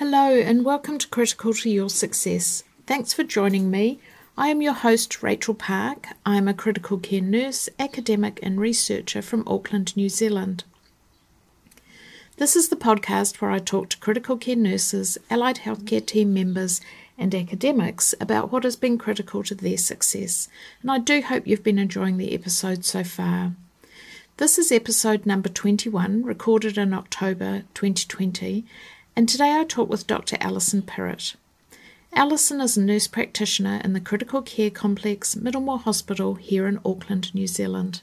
Hello, 0.00 0.34
and 0.34 0.64
welcome 0.64 0.96
to 0.96 1.06
Critical 1.08 1.52
to 1.52 1.68
Your 1.68 1.90
Success. 1.90 2.64
Thanks 2.86 3.12
for 3.12 3.22
joining 3.22 3.70
me. 3.70 4.00
I 4.34 4.48
am 4.48 4.62
your 4.62 4.72
host, 4.72 5.22
Rachel 5.22 5.52
Park. 5.52 6.06
I 6.24 6.36
am 6.38 6.48
a 6.48 6.54
critical 6.54 6.96
care 6.96 7.20
nurse, 7.20 7.68
academic, 7.78 8.40
and 8.42 8.58
researcher 8.58 9.20
from 9.20 9.46
Auckland, 9.46 9.94
New 9.98 10.08
Zealand. 10.08 10.64
This 12.38 12.56
is 12.56 12.70
the 12.70 12.76
podcast 12.76 13.42
where 13.42 13.50
I 13.50 13.58
talk 13.58 13.90
to 13.90 13.98
critical 13.98 14.38
care 14.38 14.56
nurses, 14.56 15.18
allied 15.28 15.58
healthcare 15.58 16.06
team 16.06 16.32
members, 16.32 16.80
and 17.18 17.34
academics 17.34 18.14
about 18.22 18.50
what 18.50 18.64
has 18.64 18.76
been 18.76 18.96
critical 18.96 19.42
to 19.42 19.54
their 19.54 19.76
success, 19.76 20.48
and 20.80 20.90
I 20.90 20.96
do 20.96 21.20
hope 21.20 21.46
you've 21.46 21.62
been 21.62 21.78
enjoying 21.78 22.16
the 22.16 22.32
episode 22.32 22.86
so 22.86 23.04
far. 23.04 23.52
This 24.38 24.56
is 24.56 24.72
episode 24.72 25.26
number 25.26 25.50
21, 25.50 26.22
recorded 26.22 26.78
in 26.78 26.94
October 26.94 27.64
2020, 27.74 28.64
and 29.16 29.28
today 29.28 29.56
I 29.58 29.64
talk 29.64 29.88
with 29.88 30.06
Dr. 30.06 30.36
Alison 30.40 30.82
Pirrett. 30.82 31.36
Alison 32.12 32.60
is 32.60 32.76
a 32.76 32.82
nurse 32.82 33.06
practitioner 33.06 33.80
in 33.84 33.92
the 33.92 34.00
Critical 34.00 34.42
Care 34.42 34.70
Complex 34.70 35.34
Middlemore 35.34 35.82
Hospital 35.82 36.34
here 36.34 36.66
in 36.66 36.80
Auckland, 36.84 37.34
New 37.34 37.46
Zealand. 37.46 38.02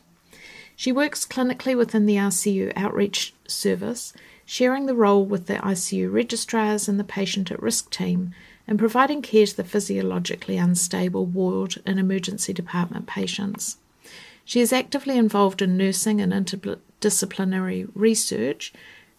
She 0.76 0.91
works 0.91 1.26
clinically 1.26 1.76
within 1.76 2.05
the 2.05 2.16
ICU 2.16 2.72
outreach 2.76 3.34
service, 3.48 4.13
sharing 4.46 4.85
the 4.85 4.96
role 4.96 5.26
with 5.26 5.48
the 5.48 5.55
ICU 5.55 6.12
registrars 6.12 6.88
and 6.88 6.99
the 6.99 7.04
patient 7.04 7.52
at 7.52 7.62
risk 7.62 7.90
team 7.90 8.34
and 8.68 8.77
providing 8.77 9.21
care 9.21 9.46
to 9.46 9.58
the 9.58 9.63
physiologically 9.63 10.58
unstable 10.58 11.26
ward 11.26 11.76
and 11.85 11.99
emergency 11.99 12.54
department 12.54 13.08
patients. 13.08 13.77
She 14.46 14.62
is 14.62 14.71
actively 14.71 15.18
involved 15.18 15.62
in 15.62 15.76
nursing 15.77 16.21
and 16.21 16.32
interdisciplinary 16.32 17.90
research. 17.94 18.71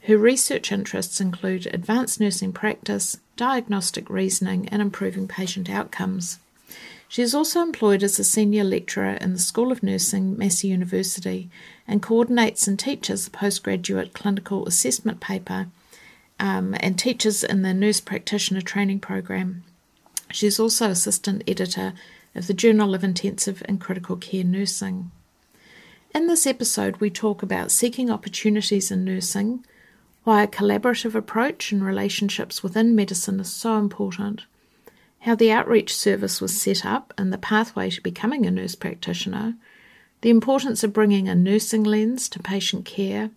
Her 0.02 0.16
research 0.16 0.72
interests 0.72 1.20
include 1.20 1.66
advanced 1.66 2.20
nursing 2.20 2.52
practice, 2.52 3.18
diagnostic 3.36 4.08
reasoning, 4.08 4.68
and 4.68 4.80
improving 4.80 5.28
patient 5.28 5.68
outcomes. 5.68 6.38
She 7.08 7.22
is 7.22 7.34
also 7.34 7.62
employed 7.62 8.02
as 8.02 8.18
a 8.18 8.24
senior 8.24 8.64
lecturer 8.64 9.14
in 9.14 9.32
the 9.32 9.38
School 9.38 9.72
of 9.72 9.82
Nursing, 9.82 10.36
Massey 10.36 10.68
University, 10.68 11.48
and 11.86 12.02
coordinates 12.02 12.68
and 12.68 12.78
teaches 12.78 13.24
the 13.24 13.30
postgraduate 13.30 14.12
clinical 14.12 14.66
assessment 14.66 15.20
paper 15.20 15.68
um, 16.38 16.74
and 16.80 16.98
teaches 16.98 17.42
in 17.42 17.62
the 17.62 17.72
Nurse 17.72 18.00
Practitioner 18.00 18.60
Training 18.60 19.00
Program. 19.00 19.64
She 20.30 20.46
is 20.46 20.60
also 20.60 20.90
assistant 20.90 21.42
editor 21.48 21.94
of 22.34 22.46
the 22.46 22.54
Journal 22.54 22.94
of 22.94 23.02
Intensive 23.02 23.62
and 23.64 23.80
Critical 23.80 24.16
Care 24.16 24.44
Nursing. 24.44 25.10
In 26.14 26.26
this 26.26 26.46
episode, 26.46 26.98
we 26.98 27.10
talk 27.10 27.42
about 27.42 27.70
seeking 27.70 28.10
opportunities 28.10 28.90
in 28.90 29.04
nursing, 29.04 29.64
why 30.28 30.42
a 30.42 30.46
collaborative 30.46 31.14
approach 31.14 31.72
and 31.72 31.82
relationships 31.82 32.62
within 32.62 32.94
medicine 32.94 33.40
is 33.40 33.50
so 33.50 33.78
important, 33.78 34.44
how 35.20 35.34
the 35.34 35.50
outreach 35.50 35.96
service 35.96 36.38
was 36.38 36.60
set 36.60 36.84
up 36.84 37.14
and 37.16 37.32
the 37.32 37.38
pathway 37.38 37.88
to 37.88 38.02
becoming 38.02 38.44
a 38.44 38.50
nurse 38.50 38.74
practitioner, 38.74 39.54
the 40.20 40.28
importance 40.28 40.84
of 40.84 40.92
bringing 40.92 41.30
a 41.30 41.34
nursing 41.34 41.82
lens 41.82 42.28
to 42.28 42.38
patient 42.40 42.84
care, 42.84 43.30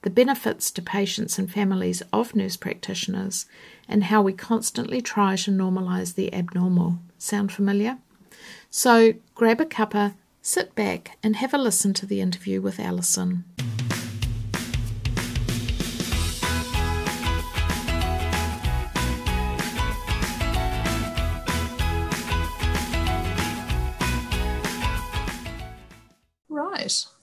the 0.00 0.08
benefits 0.08 0.70
to 0.70 0.80
patients 0.80 1.38
and 1.38 1.52
families 1.52 2.02
of 2.10 2.34
nurse 2.34 2.56
practitioners, 2.56 3.44
and 3.86 4.04
how 4.04 4.22
we 4.22 4.32
constantly 4.32 5.02
try 5.02 5.36
to 5.36 5.50
normalise 5.50 6.14
the 6.14 6.32
abnormal. 6.32 7.00
Sound 7.18 7.52
familiar? 7.52 7.98
So 8.70 9.12
grab 9.34 9.60
a 9.60 9.66
cuppa, 9.66 10.14
sit 10.40 10.74
back, 10.74 11.18
and 11.22 11.36
have 11.36 11.52
a 11.52 11.58
listen 11.58 11.92
to 11.92 12.06
the 12.06 12.22
interview 12.22 12.62
with 12.62 12.80
Alison. 12.80 13.44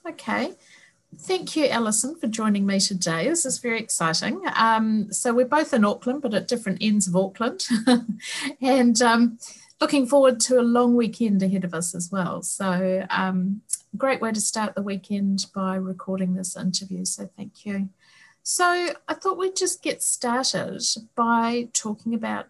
Okay. 0.08 0.54
Thank 1.16 1.56
you, 1.56 1.66
Alison, 1.66 2.16
for 2.16 2.26
joining 2.26 2.66
me 2.66 2.78
today. 2.78 3.28
This 3.28 3.46
is 3.46 3.58
very 3.58 3.80
exciting. 3.80 4.42
Um, 4.54 5.10
so, 5.12 5.32
we're 5.32 5.46
both 5.46 5.72
in 5.72 5.84
Auckland, 5.84 6.22
but 6.22 6.34
at 6.34 6.48
different 6.48 6.78
ends 6.80 7.08
of 7.08 7.16
Auckland, 7.16 7.66
and 8.60 9.00
um, 9.00 9.38
looking 9.80 10.06
forward 10.06 10.38
to 10.40 10.60
a 10.60 10.62
long 10.62 10.94
weekend 10.94 11.42
ahead 11.42 11.64
of 11.64 11.72
us 11.72 11.94
as 11.94 12.12
well. 12.12 12.42
So, 12.42 13.06
um, 13.10 13.62
great 13.96 14.20
way 14.20 14.32
to 14.32 14.40
start 14.40 14.74
the 14.74 14.82
weekend 14.82 15.46
by 15.54 15.76
recording 15.76 16.34
this 16.34 16.56
interview. 16.56 17.04
So, 17.06 17.28
thank 17.36 17.64
you. 17.64 17.88
So, 18.42 18.64
I 19.08 19.14
thought 19.14 19.38
we'd 19.38 19.56
just 19.56 19.82
get 19.82 20.02
started 20.02 20.82
by 21.16 21.68
talking 21.72 22.14
about 22.14 22.48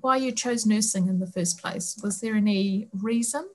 why 0.00 0.16
you 0.16 0.32
chose 0.32 0.66
nursing 0.66 1.08
in 1.08 1.20
the 1.20 1.26
first 1.26 1.62
place. 1.62 1.98
Was 2.02 2.20
there 2.20 2.34
any 2.34 2.88
reason? 2.92 3.48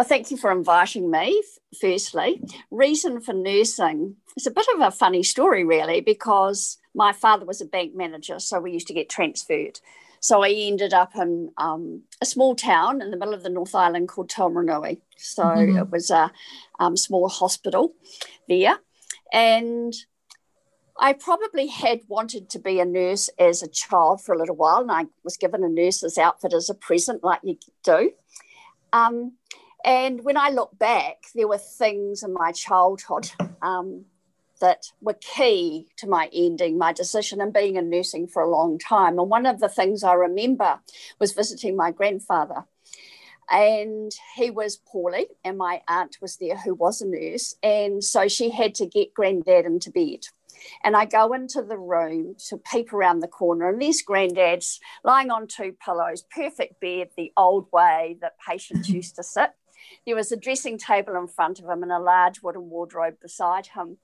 Well, 0.00 0.08
thank 0.08 0.30
you 0.30 0.38
for 0.38 0.50
inviting 0.50 1.10
me, 1.10 1.42
firstly. 1.78 2.42
Reason 2.70 3.20
for 3.20 3.34
nursing 3.34 4.16
is 4.34 4.46
a 4.46 4.50
bit 4.50 4.64
of 4.74 4.80
a 4.80 4.90
funny 4.90 5.22
story, 5.22 5.62
really, 5.62 6.00
because 6.00 6.78
my 6.94 7.12
father 7.12 7.44
was 7.44 7.60
a 7.60 7.66
bank 7.66 7.94
manager, 7.94 8.38
so 8.38 8.60
we 8.60 8.72
used 8.72 8.86
to 8.86 8.94
get 8.94 9.10
transferred. 9.10 9.78
So 10.20 10.42
I 10.42 10.52
ended 10.52 10.94
up 10.94 11.14
in 11.16 11.50
um, 11.58 12.04
a 12.22 12.24
small 12.24 12.54
town 12.56 13.02
in 13.02 13.10
the 13.10 13.18
middle 13.18 13.34
of 13.34 13.42
the 13.42 13.50
North 13.50 13.74
Island 13.74 14.08
called 14.08 14.30
Taumarunui. 14.30 15.02
So 15.18 15.42
mm-hmm. 15.42 15.76
it 15.76 15.90
was 15.90 16.10
a 16.10 16.32
um, 16.78 16.96
small 16.96 17.28
hospital 17.28 17.92
there. 18.48 18.78
And 19.34 19.92
I 20.98 21.12
probably 21.12 21.66
had 21.66 22.00
wanted 22.08 22.48
to 22.48 22.58
be 22.58 22.80
a 22.80 22.86
nurse 22.86 23.28
as 23.38 23.62
a 23.62 23.68
child 23.68 24.24
for 24.24 24.34
a 24.34 24.38
little 24.38 24.56
while, 24.56 24.80
and 24.80 24.90
I 24.90 25.08
was 25.24 25.36
given 25.36 25.62
a 25.62 25.68
nurse's 25.68 26.16
outfit 26.16 26.54
as 26.54 26.70
a 26.70 26.74
present, 26.74 27.22
like 27.22 27.40
you 27.42 27.58
do. 27.84 28.12
Um, 28.94 29.34
and 29.84 30.24
when 30.24 30.36
I 30.36 30.50
look 30.50 30.78
back, 30.78 31.24
there 31.34 31.48
were 31.48 31.58
things 31.58 32.22
in 32.22 32.32
my 32.32 32.52
childhood 32.52 33.30
um, 33.62 34.04
that 34.60 34.86
were 35.00 35.16
key 35.20 35.88
to 35.96 36.06
my 36.06 36.28
ending, 36.32 36.78
my 36.78 36.92
decision, 36.92 37.40
and 37.40 37.52
being 37.52 37.76
in 37.76 37.90
nursing 37.90 38.26
for 38.26 38.42
a 38.42 38.50
long 38.50 38.78
time. 38.78 39.18
And 39.18 39.30
one 39.30 39.46
of 39.46 39.60
the 39.60 39.68
things 39.68 40.04
I 40.04 40.14
remember 40.14 40.80
was 41.18 41.32
visiting 41.32 41.76
my 41.76 41.90
grandfather. 41.90 42.64
And 43.50 44.12
he 44.36 44.50
was 44.50 44.76
poorly, 44.76 45.26
and 45.44 45.58
my 45.58 45.82
aunt 45.88 46.18
was 46.20 46.36
there 46.36 46.56
who 46.56 46.74
was 46.74 47.00
a 47.00 47.06
nurse. 47.06 47.56
And 47.62 48.04
so 48.04 48.28
she 48.28 48.50
had 48.50 48.74
to 48.76 48.86
get 48.86 49.14
granddad 49.14 49.64
into 49.64 49.90
bed. 49.90 50.20
And 50.84 50.94
I 50.94 51.06
go 51.06 51.32
into 51.32 51.62
the 51.62 51.78
room 51.78 52.36
to 52.48 52.58
peep 52.58 52.92
around 52.92 53.20
the 53.20 53.28
corner, 53.28 53.68
and 53.68 53.80
there's 53.80 54.02
granddad's 54.02 54.78
lying 55.02 55.30
on 55.30 55.46
two 55.46 55.74
pillows, 55.84 56.22
perfect 56.22 56.80
bed, 56.80 57.08
the 57.16 57.32
old 57.36 57.66
way 57.72 58.18
that 58.20 58.38
patients 58.38 58.88
used 58.90 59.16
to 59.16 59.22
sit. 59.22 59.50
There 60.06 60.16
was 60.16 60.32
a 60.32 60.36
dressing 60.36 60.78
table 60.78 61.16
in 61.16 61.28
front 61.28 61.58
of 61.58 61.66
him 61.66 61.82
and 61.82 61.92
a 61.92 61.98
large 61.98 62.42
wooden 62.42 62.70
wardrobe 62.70 63.16
beside 63.20 63.68
him. 63.68 63.98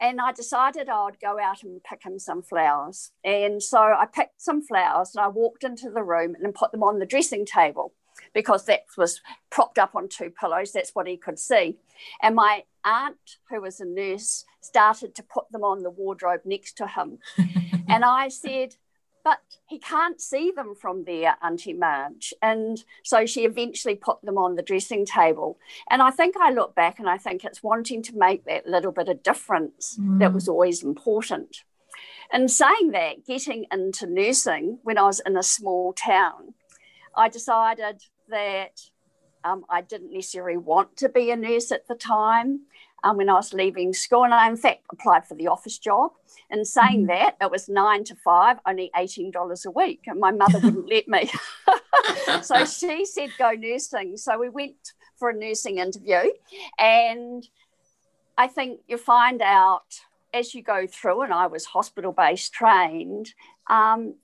And 0.00 0.20
I 0.20 0.32
decided 0.32 0.88
I 0.88 1.04
would 1.04 1.20
go 1.20 1.38
out 1.40 1.62
and 1.62 1.82
pick 1.82 2.02
him 2.02 2.18
some 2.18 2.42
flowers. 2.42 3.12
And 3.24 3.62
so 3.62 3.78
I 3.78 4.06
picked 4.06 4.42
some 4.42 4.62
flowers 4.62 5.12
and 5.14 5.24
I 5.24 5.28
walked 5.28 5.64
into 5.64 5.90
the 5.90 6.02
room 6.02 6.36
and 6.40 6.54
put 6.54 6.72
them 6.72 6.82
on 6.82 6.98
the 6.98 7.06
dressing 7.06 7.46
table 7.46 7.94
because 8.34 8.66
that 8.66 8.84
was 8.96 9.20
propped 9.50 9.78
up 9.78 9.94
on 9.94 10.08
two 10.08 10.30
pillows. 10.30 10.72
That's 10.72 10.94
what 10.94 11.06
he 11.06 11.16
could 11.16 11.38
see. 11.38 11.78
And 12.22 12.34
my 12.34 12.64
aunt, 12.84 13.38
who 13.50 13.62
was 13.62 13.80
a 13.80 13.86
nurse, 13.86 14.44
started 14.60 15.14
to 15.14 15.22
put 15.22 15.50
them 15.50 15.64
on 15.64 15.82
the 15.82 15.90
wardrobe 15.90 16.40
next 16.44 16.76
to 16.78 16.86
him. 16.86 17.18
and 17.88 18.04
I 18.04 18.28
said, 18.28 18.76
but 19.26 19.40
he 19.66 19.80
can't 19.80 20.20
see 20.20 20.52
them 20.54 20.76
from 20.76 21.02
there, 21.02 21.34
Auntie 21.42 21.72
Marge. 21.72 22.32
And 22.40 22.84
so 23.02 23.26
she 23.26 23.44
eventually 23.44 23.96
put 23.96 24.22
them 24.22 24.38
on 24.38 24.54
the 24.54 24.62
dressing 24.62 25.04
table. 25.04 25.58
And 25.90 26.00
I 26.00 26.12
think 26.12 26.36
I 26.36 26.52
look 26.52 26.76
back 26.76 27.00
and 27.00 27.08
I 27.10 27.18
think 27.18 27.44
it's 27.44 27.60
wanting 27.60 28.04
to 28.04 28.16
make 28.16 28.44
that 28.44 28.68
little 28.68 28.92
bit 28.92 29.08
of 29.08 29.24
difference 29.24 29.98
mm. 30.00 30.20
that 30.20 30.32
was 30.32 30.46
always 30.46 30.84
important. 30.84 31.64
And 32.32 32.48
saying 32.48 32.92
that, 32.92 33.26
getting 33.26 33.66
into 33.72 34.06
nursing 34.06 34.78
when 34.84 34.96
I 34.96 35.02
was 35.02 35.20
in 35.26 35.36
a 35.36 35.42
small 35.42 35.92
town, 35.92 36.54
I 37.16 37.28
decided 37.28 38.04
that 38.28 38.80
um, 39.42 39.64
I 39.68 39.80
didn't 39.80 40.12
necessarily 40.12 40.56
want 40.56 40.96
to 40.98 41.08
be 41.08 41.32
a 41.32 41.36
nurse 41.36 41.72
at 41.72 41.88
the 41.88 41.96
time 41.96 42.60
um, 43.04 43.16
when 43.16 43.28
I 43.28 43.34
was 43.34 43.52
leaving 43.52 43.92
school. 43.92 44.24
And 44.24 44.34
I, 44.34 44.48
in 44.48 44.56
fact, 44.56 44.84
applied 44.90 45.26
for 45.26 45.34
the 45.34 45.48
office 45.48 45.78
job. 45.78 46.12
And 46.50 46.66
saying 46.66 47.06
mm-hmm. 47.06 47.06
that, 47.06 47.36
it 47.40 47.50
was 47.50 47.68
nine 47.68 48.04
to 48.04 48.14
five, 48.14 48.58
only 48.66 48.90
$18 48.96 49.66
a 49.66 49.70
week. 49.70 50.02
And 50.06 50.20
my 50.20 50.30
mother 50.30 50.60
wouldn't 50.60 50.88
let 50.88 51.08
me. 51.08 51.30
so 52.42 52.64
she 52.66 53.04
said, 53.04 53.30
go 53.38 53.52
nursing. 53.52 54.16
So 54.16 54.38
we 54.38 54.48
went 54.48 54.92
for 55.16 55.30
a 55.30 55.34
nursing 55.34 55.78
interview. 55.78 56.30
And 56.78 57.46
I 58.38 58.46
think 58.48 58.80
you 58.86 58.98
find 58.98 59.42
out 59.42 60.00
as 60.34 60.54
you 60.54 60.62
go 60.62 60.86
through, 60.86 61.22
and 61.22 61.32
I 61.32 61.46
was 61.46 61.64
hospital 61.64 62.12
based 62.12 62.52
trained, 62.52 63.32
um, 63.68 64.14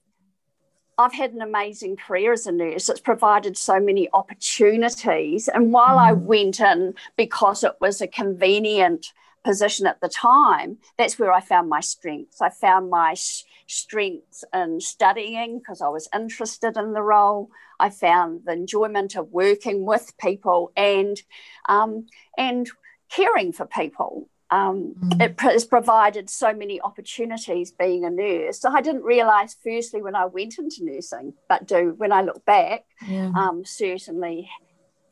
I've 1.03 1.13
had 1.13 1.33
an 1.33 1.43
amazing 1.43 1.97
career 1.97 2.33
as 2.33 2.47
a 2.47 2.53
nurse. 2.53 2.89
It's 2.89 3.01
provided 3.01 3.57
so 3.57 3.79
many 3.81 4.09
opportunities. 4.13 5.49
And 5.49 5.73
while 5.73 5.97
mm. 5.97 6.09
I 6.09 6.13
went 6.13 6.61
in 6.61 6.95
because 7.17 7.65
it 7.65 7.75
was 7.81 8.01
a 8.01 8.07
convenient 8.07 9.13
position 9.45 9.87
at 9.87 10.01
the 10.01 10.09
time, 10.09 10.79
that's 10.97 11.19
where 11.19 11.33
I 11.33 11.41
found 11.41 11.69
my 11.69 11.81
strengths. 11.81 12.41
I 12.41 12.49
found 12.49 12.91
my 12.91 13.15
sh- 13.15 13.45
strengths 13.67 14.45
in 14.55 14.81
studying 14.81 15.59
because 15.59 15.81
I 15.81 15.89
was 15.89 16.09
interested 16.15 16.77
in 16.77 16.93
the 16.93 17.03
role. 17.03 17.51
I 17.81 17.91
found 17.91 18.43
the 18.45 18.53
enjoyment 18.53 19.17
of 19.17 19.33
working 19.33 19.85
with 19.85 20.15
people 20.19 20.73
and 20.77 21.21
um, 21.69 22.07
and 22.39 22.69
caring 23.11 23.53
for 23.53 23.67
people. 23.67 24.29
Um, 24.53 24.95
mm. 25.01 25.23
It 25.23 25.41
has 25.41 25.65
provided 25.65 26.29
so 26.29 26.53
many 26.53 26.79
opportunities 26.83 27.73
being 27.73 28.05
a 28.05 28.11
nurse. 28.11 28.61
So 28.61 28.69
I 28.69 28.83
didn't 28.83 29.03
realise 29.03 29.57
firstly 29.65 30.03
when 30.03 30.15
I 30.15 30.27
went 30.27 30.59
into 30.59 30.85
nursing, 30.85 31.33
but 31.49 31.67
do 31.67 31.95
when 31.97 32.13
I 32.13 32.21
look 32.21 32.45
back, 32.45 32.85
yeah. 33.09 33.33
um, 33.35 33.65
certainly 33.65 34.51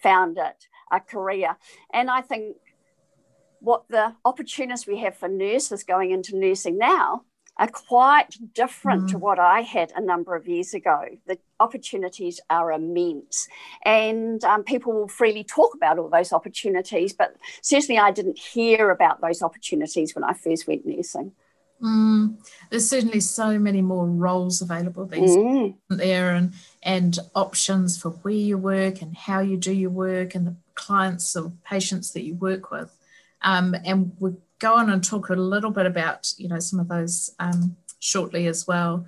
found 0.02 0.37
it 0.37 0.66
a 0.92 1.00
career. 1.00 1.56
And 1.90 2.10
I 2.10 2.20
think 2.20 2.56
what 3.60 3.84
the 3.88 4.14
opportunities 4.26 4.87
we 4.87 4.98
have 4.98 5.16
for 5.16 5.28
nurses 5.28 5.84
going 5.84 6.10
into 6.10 6.36
nursing 6.36 6.76
now 6.76 7.22
are 7.60 7.68
quite 7.68 8.38
different 8.54 9.04
mm. 9.04 9.10
to 9.10 9.18
what 9.18 9.38
I 9.38 9.60
had 9.60 9.92
a 9.94 10.00
number 10.00 10.34
of 10.34 10.48
years 10.48 10.72
ago. 10.72 11.04
The 11.26 11.38
opportunities 11.60 12.40
are 12.48 12.72
immense, 12.72 13.46
and 13.84 14.42
um, 14.44 14.64
people 14.64 14.94
will 14.94 15.08
freely 15.08 15.44
talk 15.44 15.74
about 15.74 15.98
all 15.98 16.08
those 16.08 16.32
opportunities, 16.32 17.12
but 17.12 17.36
certainly 17.60 17.98
I 17.98 18.12
didn't 18.12 18.38
hear 18.38 18.90
about 18.90 19.20
those 19.20 19.42
opportunities 19.42 20.14
when 20.14 20.24
I 20.24 20.32
first 20.32 20.66
went 20.66 20.86
nursing. 20.86 21.32
Mm. 21.82 22.38
There's 22.70 22.88
certainly 22.88 23.20
so 23.20 23.58
many 23.58 23.82
more 23.82 24.06
roles 24.06 24.62
available 24.62 25.04
these 25.04 25.36
mm. 25.36 25.74
there, 25.90 26.34
and 26.34 26.54
and 26.82 27.18
options 27.34 28.00
for 28.00 28.10
where 28.10 28.32
you 28.32 28.56
work 28.56 29.02
and 29.02 29.14
how 29.14 29.40
you 29.40 29.58
do 29.58 29.72
your 29.72 29.90
work, 29.90 30.34
and 30.34 30.46
the 30.46 30.56
clients 30.74 31.36
or 31.36 31.52
patients 31.62 32.12
that 32.12 32.24
you 32.24 32.34
work 32.36 32.70
with. 32.70 32.96
Um, 33.42 33.74
and 33.84 34.12
we'll 34.18 34.38
go 34.60 34.74
on 34.74 34.90
and 34.90 35.02
talk 35.02 35.30
a 35.30 35.34
little 35.34 35.70
bit 35.70 35.86
about, 35.86 36.32
you 36.36 36.48
know, 36.48 36.60
some 36.60 36.78
of 36.78 36.88
those 36.88 37.30
um, 37.40 37.76
shortly 37.98 38.46
as 38.46 38.66
well. 38.66 39.06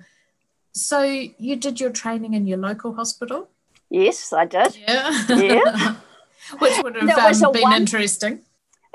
So 0.73 1.03
you 1.03 1.55
did 1.55 1.79
your 1.79 1.91
training 1.91 2.33
in 2.33 2.47
your 2.47 2.57
local 2.57 2.95
hospital? 2.95 3.49
Yes, 3.89 4.33
I 4.33 4.45
did. 4.45 4.75
Yeah. 4.75 5.25
Yeah. 5.29 5.95
Which 6.59 6.83
would 6.83 6.95
have 6.95 7.43
um, 7.43 7.51
been 7.53 7.61
one- 7.61 7.73
interesting 7.73 8.41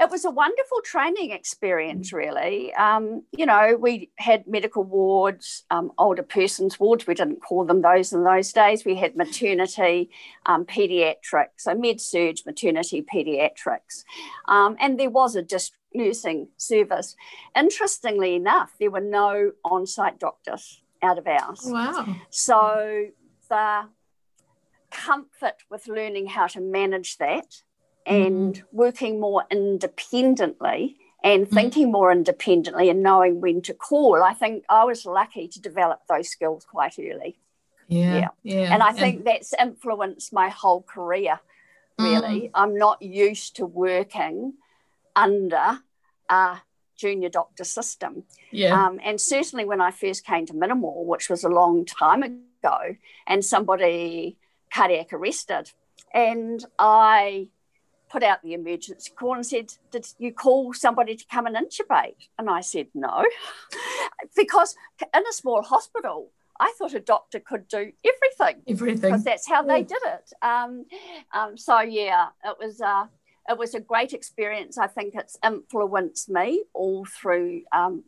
it 0.01 0.11
was 0.11 0.25
a 0.25 0.31
wonderful 0.31 0.81
training 0.85 1.33
experience, 1.33 2.13
really. 2.13 2.73
Um, 2.75 3.25
you 3.33 3.47
know, 3.47 3.77
we 3.79 4.11
had 4.17 4.47
medical 4.47 4.85
wards, 4.85 5.65
um, 5.73 5.91
older 5.99 6.23
persons 6.23 6.79
wards. 6.79 7.07
We 7.07 7.15
didn't 7.15 7.43
call 7.43 7.65
them 7.65 7.83
those 7.83 8.13
in 8.13 8.23
those 8.23 8.53
days. 8.53 8.85
We 8.85 8.95
had 8.95 9.17
maternity, 9.17 10.11
um, 10.47 10.67
pediatrics, 10.67 11.59
so 11.59 11.75
med 11.75 12.01
surge, 12.01 12.45
maternity, 12.47 13.03
pediatrics, 13.03 14.05
um, 14.47 14.77
and 14.79 15.01
there 15.01 15.11
was 15.11 15.35
a 15.35 15.43
district 15.43 15.78
nursing 15.95 16.49
service. 16.57 17.17
Interestingly 17.57 18.35
enough, 18.35 18.73
there 18.79 18.91
were 18.91 19.01
no 19.01 19.53
on-site 19.65 20.19
doctors 20.19 20.81
out 21.03 21.19
of 21.19 21.27
ours. 21.27 21.63
Wow! 21.65 22.17
So 22.31 23.07
the 23.49 23.89
comfort 24.91 25.57
with 25.71 25.87
learning 25.89 26.27
how 26.27 26.47
to 26.49 26.61
manage 26.61 27.19
that 27.19 27.63
and 28.07 28.55
mm. 28.55 28.63
working 28.73 29.21
more 29.21 29.45
independently 29.51 30.97
and 31.23 31.47
mm. 31.47 31.51
thinking 31.51 31.93
more 31.93 32.11
independently 32.11 32.89
and 32.89 33.03
knowing 33.03 33.41
when 33.41 33.61
to 33.63 33.75
call. 33.75 34.23
I 34.23 34.35
think 34.35 34.65
I 34.69 34.85
was 34.85 35.05
lucky 35.05 35.49
to 35.49 35.61
develop 35.61 36.01
those 36.09 36.29
skills 36.29 36.65
quite 36.65 36.95
early. 36.99 37.39
Yeah. 37.89 38.19
Yeah. 38.19 38.29
yeah. 38.43 38.75
And 38.75 38.83
I 38.83 38.93
think 38.93 39.19
and, 39.19 39.27
that's 39.27 39.55
influenced 39.59 40.33
my 40.33 40.49
whole 40.49 40.83
career, 40.83 41.41
really. 41.99 42.43
Mm. 42.43 42.51
I'm 42.55 42.77
not 42.77 43.03
used 43.03 43.57
to 43.57 43.67
working 43.67 44.55
under 45.19 45.81
a 46.29 46.59
junior 46.97 47.29
doctor 47.29 47.65
system. 47.65 48.25
Yeah. 48.51 48.87
Um, 48.87 49.01
and 49.03 49.21
certainly 49.21 49.65
when 49.65 49.81
I 49.81 49.91
first 49.91 50.25
came 50.25 50.47
to 50.47 50.53
Middlemore, 50.53 51.05
which 51.05 51.29
was 51.29 51.45
a 51.45 51.49
long 51.49 51.85
time 51.85 52.23
ago, 52.23 52.97
and 53.27 53.45
somebody 53.45 54.39
cardiac 54.73 55.13
arrested, 55.13 55.73
and 56.15 56.65
I 56.79 57.49
put 58.11 58.23
out 58.23 58.43
the 58.43 58.55
emergency 58.55 59.13
call 59.15 59.35
and 59.35 59.47
said, 59.47 59.73
Did 59.91 60.07
you 60.19 60.33
call 60.33 60.73
somebody 60.73 61.15
to 61.17 61.25
come 61.31 61.47
and 61.47 61.57
intubate? 61.57 62.29
And 62.39 62.49
I 62.49 62.61
said, 62.61 62.89
No, 62.95 63.25
because 64.37 64.75
in 65.15 65.23
a 65.27 65.33
small 65.33 65.63
hospital, 65.63 66.31
I 66.61 66.73
thought 66.77 66.95
a 66.95 67.01
doctor 67.01 67.39
could 67.39 67.69
do 67.69 67.93
everything. 68.05 68.63
Everything. 68.67 69.11
Because 69.11 69.25
that's 69.25 69.49
how 69.49 69.63
they 69.63 69.83
did 69.83 70.03
it. 70.05 70.33
Um, 70.43 70.87
um, 71.33 71.57
so, 71.57 71.81
yeah, 71.81 72.29
it 72.45 72.57
was. 72.59 72.81
Uh, 72.81 73.07
it 73.49 73.59
was 73.59 73.75
a 73.75 73.81
great 73.81 74.13
experience. 74.13 74.77
I 74.79 74.87
think 74.87 75.15
it's 75.15 75.39
influenced 75.45 76.29
me 76.29 76.65
all 76.75 77.05
through 77.05 77.63
um, 77.73 78.05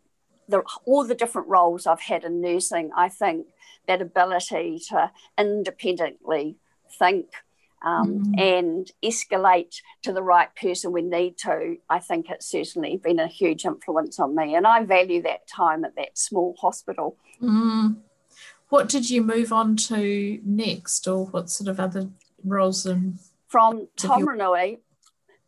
the, 0.48 0.62
all 0.84 1.06
the 1.06 1.14
different 1.14 1.48
roles 1.48 1.86
I've 1.86 2.00
had 2.00 2.24
in 2.24 2.40
nursing. 2.40 2.90
I 2.96 3.08
think 3.08 3.46
that 3.86 4.02
ability 4.02 4.82
to 4.90 5.10
independently 5.38 6.56
think, 6.98 7.26
um, 7.82 8.34
mm. 8.36 8.40
and 8.40 8.90
escalate 9.02 9.76
to 10.02 10.12
the 10.12 10.22
right 10.22 10.54
person 10.54 10.92
we 10.92 11.02
need 11.02 11.38
to, 11.38 11.78
I 11.88 11.98
think 11.98 12.28
it's 12.28 12.46
certainly 12.46 12.98
been 12.98 13.18
a 13.18 13.26
huge 13.26 13.64
influence 13.64 14.20
on 14.20 14.36
me. 14.36 14.54
And 14.54 14.66
I 14.66 14.84
value 14.84 15.22
that 15.22 15.46
time 15.46 15.84
at 15.84 15.96
that 15.96 16.18
small 16.18 16.54
hospital. 16.60 17.16
Mm. 17.42 17.96
What 18.68 18.88
did 18.88 19.08
you 19.08 19.22
move 19.22 19.52
on 19.52 19.76
to 19.76 20.40
next, 20.44 21.08
or 21.08 21.26
what 21.26 21.50
sort 21.50 21.68
of 21.68 21.80
other 21.80 22.10
roles? 22.44 22.84
And 22.86 23.18
From 23.48 23.88
Taumarunui, 23.96 24.78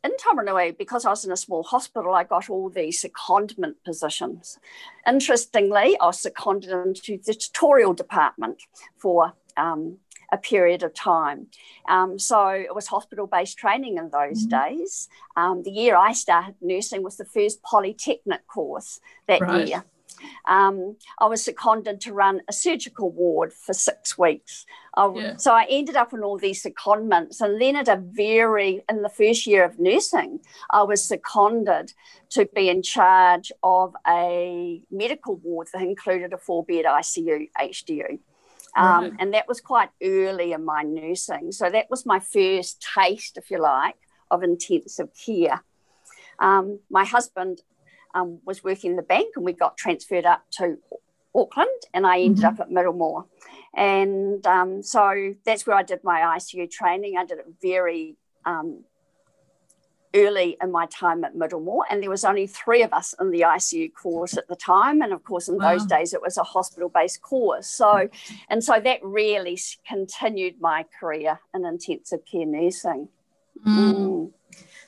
in 0.04 0.10
Taumarunui, 0.16 0.76
because 0.76 1.04
I 1.04 1.10
was 1.10 1.24
in 1.24 1.32
a 1.32 1.36
small 1.36 1.62
hospital, 1.62 2.14
I 2.14 2.24
got 2.24 2.50
all 2.50 2.68
these 2.68 3.02
secondment 3.02 3.76
positions. 3.84 4.58
Interestingly, 5.06 5.96
I 6.00 6.06
was 6.06 6.20
seconded 6.20 6.70
into 6.70 7.18
the 7.24 7.34
tutorial 7.34 7.94
department 7.94 8.62
for 8.96 9.34
um, 9.56 9.98
a 10.32 10.38
period 10.38 10.82
of 10.82 10.94
time. 10.94 11.46
Um, 11.88 12.18
so 12.18 12.48
it 12.48 12.74
was 12.74 12.88
hospital 12.88 13.26
based 13.26 13.58
training 13.58 13.98
in 13.98 14.10
those 14.10 14.46
mm-hmm. 14.46 14.76
days. 14.76 15.08
Um, 15.36 15.62
the 15.62 15.70
year 15.70 15.94
I 15.94 16.12
started 16.12 16.56
nursing 16.60 17.02
was 17.02 17.16
the 17.16 17.24
first 17.24 17.62
polytechnic 17.62 18.46
course 18.46 18.98
that 19.28 19.42
right. 19.42 19.68
year. 19.68 19.84
Um, 20.46 20.96
I 21.18 21.26
was 21.26 21.44
seconded 21.44 22.00
to 22.02 22.12
run 22.12 22.42
a 22.48 22.52
surgical 22.52 23.10
ward 23.10 23.52
for 23.52 23.72
six 23.72 24.18
weeks. 24.18 24.66
Uh, 24.96 25.12
yeah. 25.14 25.36
So 25.36 25.52
I 25.52 25.66
ended 25.68 25.96
up 25.96 26.12
in 26.12 26.22
all 26.22 26.38
these 26.38 26.62
secondments. 26.62 27.40
And 27.40 27.60
then 27.60 27.76
at 27.76 27.88
a 27.88 27.96
very, 27.96 28.82
in 28.88 29.02
the 29.02 29.08
first 29.08 29.46
year 29.46 29.64
of 29.64 29.78
nursing, 29.78 30.40
I 30.70 30.82
was 30.82 31.04
seconded 31.04 31.92
to 32.30 32.46
be 32.54 32.68
in 32.68 32.82
charge 32.82 33.52
of 33.62 33.94
a 34.06 34.82
medical 34.90 35.36
ward 35.36 35.68
that 35.72 35.82
included 35.82 36.32
a 36.32 36.38
four 36.38 36.64
bed 36.64 36.84
ICU 36.84 37.48
HDU. 37.58 38.18
Um, 38.74 39.02
right. 39.04 39.12
And 39.18 39.34
that 39.34 39.48
was 39.48 39.60
quite 39.60 39.90
early 40.02 40.52
in 40.52 40.64
my 40.64 40.82
nursing. 40.82 41.52
So 41.52 41.68
that 41.70 41.90
was 41.90 42.06
my 42.06 42.20
first 42.20 42.86
taste, 42.94 43.36
if 43.36 43.50
you 43.50 43.60
like, 43.60 43.96
of 44.30 44.42
intensive 44.42 45.10
care. 45.14 45.62
Um, 46.38 46.80
my 46.90 47.04
husband 47.04 47.60
um, 48.14 48.38
was 48.44 48.62
working 48.62 48.92
in 48.92 48.96
the 48.96 49.02
bank 49.02 49.34
and 49.36 49.44
we 49.44 49.52
got 49.52 49.76
transferred 49.76 50.26
up 50.26 50.44
to 50.52 50.78
Auckland 51.34 51.68
and 51.94 52.06
I 52.06 52.20
ended 52.20 52.44
mm-hmm. 52.44 52.54
up 52.54 52.60
at 52.60 52.70
Middlemore. 52.70 53.26
And 53.74 54.46
um, 54.46 54.82
so 54.82 55.34
that's 55.44 55.66
where 55.66 55.76
I 55.76 55.82
did 55.82 56.04
my 56.04 56.20
ICU 56.20 56.70
training. 56.70 57.16
I 57.16 57.24
did 57.24 57.38
it 57.38 57.46
very 57.62 58.16
um, 58.44 58.84
early 60.14 60.56
in 60.62 60.70
my 60.70 60.86
time 60.86 61.24
at 61.24 61.34
Middlemore, 61.34 61.82
and 61.90 62.02
there 62.02 62.10
was 62.10 62.24
only 62.24 62.46
three 62.46 62.82
of 62.82 62.92
us 62.92 63.14
in 63.20 63.30
the 63.30 63.42
ICU 63.42 63.92
course 63.94 64.36
at 64.36 64.48
the 64.48 64.56
time. 64.56 65.02
And 65.02 65.12
of 65.12 65.24
course, 65.24 65.48
in 65.48 65.56
wow. 65.56 65.72
those 65.72 65.86
days, 65.86 66.12
it 66.12 66.20
was 66.20 66.36
a 66.36 66.42
hospital-based 66.42 67.22
course. 67.22 67.66
So, 67.66 68.08
and 68.48 68.62
so 68.62 68.80
that 68.80 69.00
really 69.02 69.58
continued 69.86 70.60
my 70.60 70.84
career 70.98 71.40
in 71.54 71.64
intensive 71.64 72.24
care 72.24 72.46
nursing. 72.46 73.08
Mm. 73.66 73.94
Mm. 73.94 74.32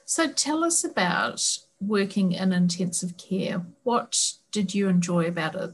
So, 0.05 0.31
tell 0.31 0.65
us 0.65 0.85
about 0.85 1.59
working 1.89 2.33
in 2.33 2.53
intensive 2.53 3.17
care. 3.17 3.65
What 3.83 4.33
did 4.51 4.75
you 4.75 4.89
enjoy 4.89 5.27
about 5.27 5.55
it? 5.55 5.71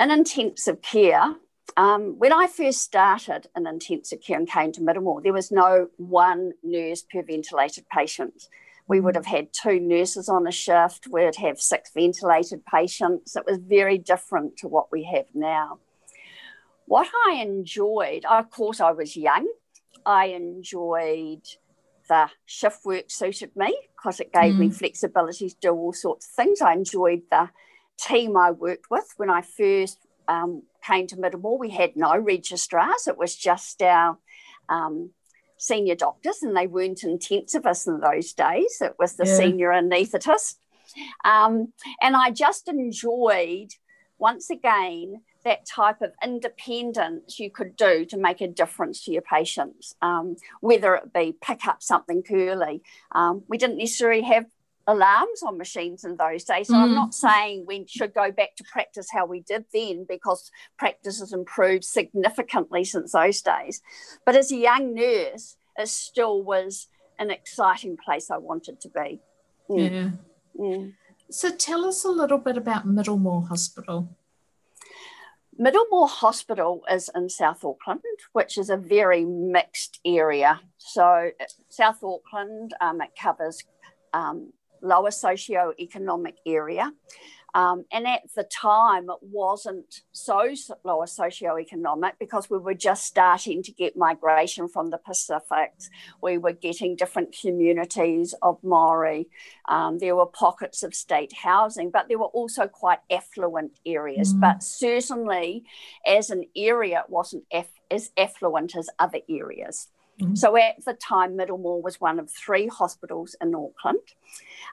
In 0.00 0.10
intensive 0.10 0.82
care, 0.82 1.36
um, 1.76 2.18
when 2.18 2.32
I 2.32 2.46
first 2.46 2.82
started 2.82 3.46
in 3.56 3.66
intensive 3.66 4.20
care 4.20 4.38
and 4.38 4.48
came 4.48 4.72
to 4.72 4.80
Middlemore, 4.80 5.22
there 5.22 5.32
was 5.32 5.50
no 5.50 5.88
one 5.96 6.52
nurse 6.62 7.02
per 7.02 7.22
ventilated 7.22 7.86
patient. 7.88 8.48
We 8.88 9.00
would 9.00 9.14
have 9.14 9.26
had 9.26 9.52
two 9.52 9.80
nurses 9.80 10.28
on 10.28 10.46
a 10.46 10.52
shift. 10.52 11.06
We'd 11.10 11.36
have 11.36 11.60
six 11.60 11.90
ventilated 11.94 12.66
patients. 12.66 13.36
It 13.36 13.46
was 13.46 13.58
very 13.58 13.96
different 13.96 14.56
to 14.58 14.68
what 14.68 14.90
we 14.90 15.04
have 15.04 15.26
now. 15.34 15.78
What 16.86 17.08
I 17.26 17.36
enjoyed, 17.36 18.24
of 18.24 18.50
course, 18.50 18.80
I 18.80 18.90
was 18.90 19.16
young. 19.16 19.48
I 20.04 20.26
enjoyed 20.26 21.42
the 22.08 22.30
shift 22.46 22.84
work 22.84 23.10
suited 23.10 23.54
me 23.56 23.76
because 23.96 24.20
it 24.20 24.32
gave 24.32 24.54
mm. 24.54 24.58
me 24.58 24.70
flexibility 24.70 25.48
to 25.50 25.56
do 25.60 25.70
all 25.70 25.92
sorts 25.92 26.26
of 26.26 26.32
things. 26.32 26.60
I 26.60 26.72
enjoyed 26.72 27.22
the 27.30 27.50
team 27.98 28.36
I 28.36 28.50
worked 28.50 28.90
with 28.90 29.12
when 29.16 29.30
I 29.30 29.42
first 29.42 29.98
um, 30.28 30.62
came 30.84 31.06
to 31.08 31.16
Middlemore, 31.16 31.58
we 31.58 31.70
had 31.70 31.96
no 31.96 32.16
registrars. 32.16 33.06
It 33.06 33.18
was 33.18 33.36
just 33.36 33.82
our 33.82 34.18
um, 34.68 35.10
senior 35.56 35.94
doctors, 35.94 36.42
and 36.42 36.56
they 36.56 36.66
weren't 36.66 37.02
intensivists 37.02 37.86
in 37.86 38.00
those 38.00 38.32
days. 38.32 38.78
It 38.80 38.94
was 38.98 39.14
the 39.14 39.26
Yeah. 39.26 39.36
senior 39.36 39.68
anaesthetist. 39.70 40.56
Um, 41.24 41.72
and 42.00 42.16
I 42.16 42.30
just 42.30 42.68
enjoyed, 42.68 43.70
once 44.18 44.50
again, 44.50 45.22
that 45.44 45.66
type 45.66 46.02
of 46.02 46.12
independence 46.24 47.38
you 47.38 47.50
could 47.50 47.76
do 47.76 48.04
to 48.06 48.16
make 48.16 48.40
a 48.40 48.48
difference 48.48 49.04
to 49.04 49.12
your 49.12 49.22
patients, 49.22 49.94
um, 50.02 50.36
whether 50.60 50.94
it 50.94 51.12
be 51.12 51.36
pick 51.40 51.66
up 51.66 51.82
something 51.82 52.22
early. 52.30 52.82
Um, 53.12 53.42
we 53.48 53.58
didn't 53.58 53.78
necessarily 53.78 54.22
have 54.22 54.46
alarms 54.86 55.42
on 55.44 55.58
machines 55.58 56.04
in 56.04 56.16
those 56.16 56.42
days. 56.44 56.68
So 56.68 56.74
I'm 56.76 56.90
Mm. 56.90 56.94
not 56.94 57.14
saying 57.14 57.66
we 57.66 57.86
should 57.86 58.12
go 58.12 58.32
back 58.32 58.56
to 58.56 58.64
practice 58.64 59.08
how 59.12 59.26
we 59.26 59.40
did 59.40 59.64
then 59.72 60.04
because 60.08 60.50
practice 60.76 61.20
has 61.20 61.32
improved 61.32 61.84
significantly 61.84 62.84
since 62.84 63.12
those 63.12 63.42
days. 63.42 63.80
But 64.24 64.34
as 64.34 64.50
a 64.50 64.56
young 64.56 64.94
nurse, 64.94 65.56
it 65.78 65.88
still 65.88 66.42
was 66.42 66.88
an 67.18 67.30
exciting 67.30 67.96
place 67.96 68.30
I 68.30 68.38
wanted 68.38 68.80
to 68.80 68.88
be. 68.88 69.20
Mm. 69.70 69.90
Yeah. 69.92 70.10
Mm. 70.58 70.94
So 71.30 71.50
tell 71.50 71.84
us 71.84 72.04
a 72.04 72.10
little 72.10 72.38
bit 72.38 72.56
about 72.56 72.86
Middlemore 72.86 73.46
Hospital. 73.48 74.08
Middlemore 75.60 76.08
Hospital 76.08 76.82
is 76.90 77.10
in 77.14 77.28
South 77.28 77.64
Auckland, 77.64 78.00
which 78.32 78.56
is 78.56 78.70
a 78.70 78.76
very 78.76 79.24
mixed 79.24 80.00
area. 80.04 80.60
So, 80.78 81.30
South 81.68 82.02
Auckland, 82.02 82.72
um, 82.80 83.02
it 83.02 83.10
covers 83.20 83.62
um, 84.14 84.52
lower 84.80 85.10
socio-economic 85.10 86.36
area. 86.46 86.90
Um, 87.54 87.84
and 87.92 88.06
at 88.06 88.22
the 88.34 88.44
time, 88.44 89.10
it 89.10 89.18
wasn't 89.20 90.00
so 90.12 90.54
lower 90.84 91.06
socio-economic 91.06 92.18
because 92.18 92.48
we 92.48 92.58
were 92.58 92.74
just 92.74 93.04
starting 93.04 93.62
to 93.64 93.72
get 93.72 93.96
migration 93.96 94.68
from 94.68 94.90
the 94.90 94.98
Pacific. 94.98 95.72
We 96.22 96.38
were 96.38 96.52
getting 96.52 96.96
different 96.96 97.36
communities 97.38 98.34
of 98.40 98.62
Maori. 98.62 99.28
Um, 99.68 99.98
there 99.98 100.16
were 100.16 100.26
pockets 100.26 100.82
of 100.82 100.94
state 100.94 101.32
housing, 101.34 101.90
but 101.90 102.08
there 102.08 102.18
were 102.18 102.26
also 102.26 102.66
quite 102.68 103.00
affluent 103.10 103.72
areas. 103.84 104.32
Mm. 104.32 104.40
But 104.40 104.62
certainly, 104.62 105.64
as 106.06 106.30
an 106.30 106.44
area, 106.56 107.00
it 107.00 107.10
wasn't 107.10 107.44
aff- 107.52 107.80
as 107.90 108.10
affluent 108.16 108.74
as 108.76 108.88
other 108.98 109.20
areas. 109.28 109.88
Mm. 110.20 110.36
So 110.36 110.56
at 110.56 110.84
the 110.84 110.94
time, 110.94 111.36
Middlemore 111.36 111.82
was 111.82 112.00
one 112.00 112.18
of 112.18 112.30
three 112.30 112.66
hospitals 112.66 113.34
in 113.40 113.54
Auckland. 113.54 113.98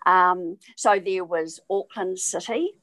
Um, 0.05 0.58
so 0.75 1.00
there 1.00 1.24
was 1.25 1.60
Auckland 1.69 2.19
City, 2.19 2.74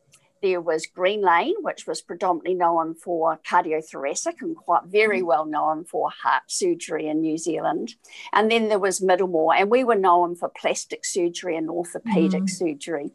there 0.43 0.61
was 0.61 0.87
Green 0.87 1.23
Lane, 1.23 1.55
which 1.63 1.87
was 1.87 2.03
predominantly 2.03 2.55
known 2.55 2.95
for 2.95 3.39
cardiothoracic 3.49 4.35
and 4.43 4.55
quite 4.55 4.85
very 4.85 5.23
well 5.23 5.47
known 5.47 5.85
for 5.85 6.11
heart 6.11 6.45
surgery 6.49 7.09
in 7.09 7.21
New 7.21 7.39
Zealand. 7.39 7.95
And 8.33 8.51
then 8.51 8.69
there 8.69 8.79
was 8.79 9.01
Middlemore, 9.01 9.59
and 9.59 9.71
we 9.71 9.83
were 9.83 9.95
known 9.95 10.37
for 10.37 10.49
plastic 10.51 11.05
surgery 11.05 11.57
and 11.57 11.71
orthopedic 11.71 12.45
Mm. 12.45 12.51
surgery. 12.51 13.11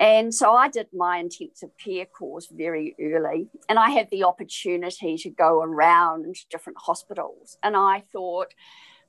And 0.00 0.34
so 0.34 0.54
I 0.54 0.68
did 0.68 0.86
my 0.94 1.18
intensive 1.18 1.76
care 1.78 2.06
course 2.06 2.48
very 2.50 2.96
early, 2.98 3.48
and 3.68 3.78
I 3.78 3.90
had 3.90 4.08
the 4.10 4.24
opportunity 4.24 5.18
to 5.18 5.28
go 5.28 5.60
around 5.60 6.34
different 6.50 6.78
hospitals. 6.80 7.58
And 7.62 7.76
I 7.76 8.02
thought, 8.10 8.54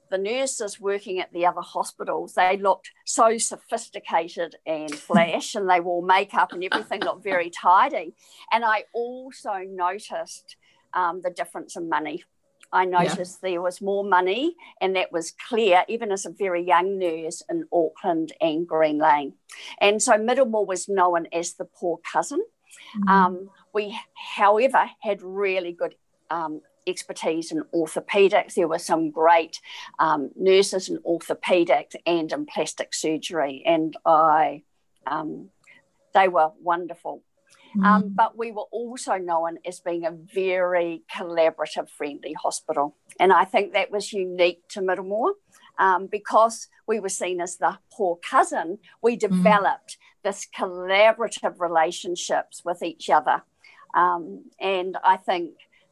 the 0.10 0.18
nurses 0.18 0.78
working 0.78 1.22
at 1.22 1.32
the 1.32 1.46
other 1.46 1.62
hospitals, 1.62 2.34
they 2.34 2.58
looked 2.58 2.92
so 3.06 3.38
sophisticated 3.38 4.58
and 4.66 4.94
flash, 5.08 5.56
and 5.56 5.70
they 5.70 5.80
wore 5.80 6.04
makeup 6.04 6.52
and 6.52 6.62
everything 6.62 7.00
looked 7.00 7.24
very 7.24 7.50
tidy. 7.50 8.14
And 8.52 8.66
I 8.66 8.84
also 8.94 9.62
noticed 9.66 10.58
um, 10.94 11.22
the 11.24 11.30
difference 11.30 11.78
in 11.78 11.88
money. 11.88 12.26
I 12.74 12.86
noticed 12.86 13.42
there 13.42 13.62
was 13.62 13.82
more 13.82 14.04
money, 14.04 14.56
and 14.80 14.96
that 14.96 15.12
was 15.12 15.32
clear, 15.32 15.84
even 15.88 16.12
as 16.12 16.26
a 16.26 16.32
very 16.32 16.64
young 16.64 16.98
nurse 16.98 17.44
in 17.50 17.66
Auckland 17.72 18.34
and 18.40 18.68
Green 18.68 18.98
Lane. 18.98 19.34
And 19.80 20.02
so 20.02 20.14
Middlemore 20.14 20.66
was 20.66 20.88
known 20.88 21.28
as 21.34 21.54
the 21.54 21.66
poor 21.66 22.00
cousin. 22.12 22.42
Mm. 22.98 23.10
Um, 23.10 23.50
we, 23.74 24.00
however, 24.38 24.90
had 25.02 25.22
really 25.22 25.74
good 25.74 25.96
um, 26.30 26.62
expertise 26.88 27.52
in 27.52 27.64
orthopedics. 27.74 28.56
There 28.56 28.68
were 28.68 28.80
some 28.80 29.12
great 29.12 29.60
um, 30.00 30.32
nurses 30.36 30.90
in 30.90 30.98
orthopedics 31.00 31.96
and 32.06 32.32
in 32.32 32.46
plastic 32.46 32.94
surgery, 32.94 33.64
and 33.66 33.96
I, 34.06 34.64
um, 35.06 35.50
they 36.14 36.28
were 36.28 36.52
wonderful. 36.62 37.24
Um, 37.84 38.04
Mm. 38.04 38.16
but 38.16 38.38
we 38.38 38.52
were 38.52 38.68
also 38.72 39.18
known 39.18 39.58
as 39.66 39.80
being 39.80 40.06
a 40.06 40.12
very 40.12 41.04
collaborative, 41.16 41.90
friendly 41.90 42.34
hospital. 42.34 42.96
And 43.20 43.32
I 43.32 43.46
think 43.46 43.74
that 43.74 43.92
was 43.92 44.12
unique 44.12 44.68
to 44.70 44.82
Middlemore 44.82 45.34
um, 45.78 46.08
because 46.08 46.68
we 46.86 47.00
were 47.00 47.10
seen 47.10 47.40
as 47.40 47.58
the 47.58 47.80
poor 47.94 48.18
cousin. 48.18 48.80
We 49.02 49.16
developed 49.16 49.98
this 50.24 50.48
collaborative 50.58 51.60
relationships 51.60 52.64
with 52.66 52.84
each 52.84 53.10
other. 53.10 53.44
Um, 53.94 54.52
and 54.60 54.98
I 55.04 55.18
think 55.18 55.52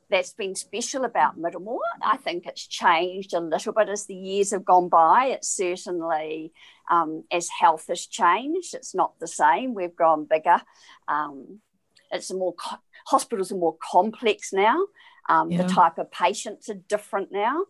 that's 0.10 0.34
been 0.34 0.56
special 0.56 1.06
about 1.06 1.40
Middlemore. 1.40 1.80
I 2.02 2.18
think 2.18 2.46
it's 2.46 2.66
changed 2.68 3.34
a 3.34 3.40
little 3.40 3.74
bit 3.74 3.90
as 3.90 4.06
the 4.06 4.16
years 4.16 4.52
have 4.52 4.66
gone 4.66 4.90
by. 4.90 5.28
It's 5.28 5.48
certainly, 5.50 6.52
um, 6.90 7.24
as 7.32 7.48
health 7.50 7.86
has 7.88 8.06
changed, 8.08 8.74
it's 8.74 8.96
not 8.96 9.20
the 9.20 9.28
same. 9.28 9.74
We've 9.76 9.96
grown 9.96 10.26
bigger. 10.26 10.62
Um, 11.08 11.62
it's 12.12 12.30
a 12.32 12.36
more 12.36 12.54
co- 12.54 12.78
hospitals 13.08 13.52
are 13.52 13.58
more 13.58 13.78
complex 13.92 14.52
now. 14.54 14.86
Um, 15.28 15.52
Yeah. 15.52 15.64
The 15.64 15.70
type 15.74 15.98
of 15.98 16.12
patients 16.12 16.70
are 16.70 16.82
different 16.88 17.32
now 17.32 17.66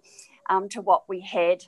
um, 0.49 0.69
to 0.69 0.81
what 0.81 1.07
we 1.09 1.21
had 1.21 1.65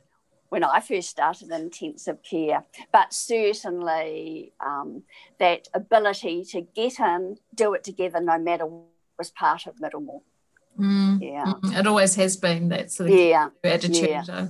when 0.49 0.63
I 0.63 0.79
first 0.81 1.09
started 1.09 1.49
in 1.49 1.61
intensive 1.61 2.21
care. 2.23 2.65
But 2.91 3.13
certainly 3.13 4.53
um, 4.59 5.03
that 5.39 5.67
ability 5.73 6.43
to 6.51 6.61
get 6.61 6.99
in, 6.99 7.37
do 7.55 7.73
it 7.73 7.83
together, 7.83 8.19
no 8.19 8.37
matter 8.37 8.65
what, 8.65 8.87
was 9.17 9.29
part 9.31 9.67
of 9.67 9.75
Middlemore. 9.75 10.21
Mm. 10.79 11.21
Yeah, 11.21 11.53
Mm. 11.61 11.79
It 11.79 11.85
always 11.87 12.15
has 12.15 12.37
been 12.37 12.69
that 12.69 12.91
sort 12.91 13.11
of 13.11 13.15
yeah, 13.17 13.49
attitude. 13.63 14.09
Yeah. 14.09 14.47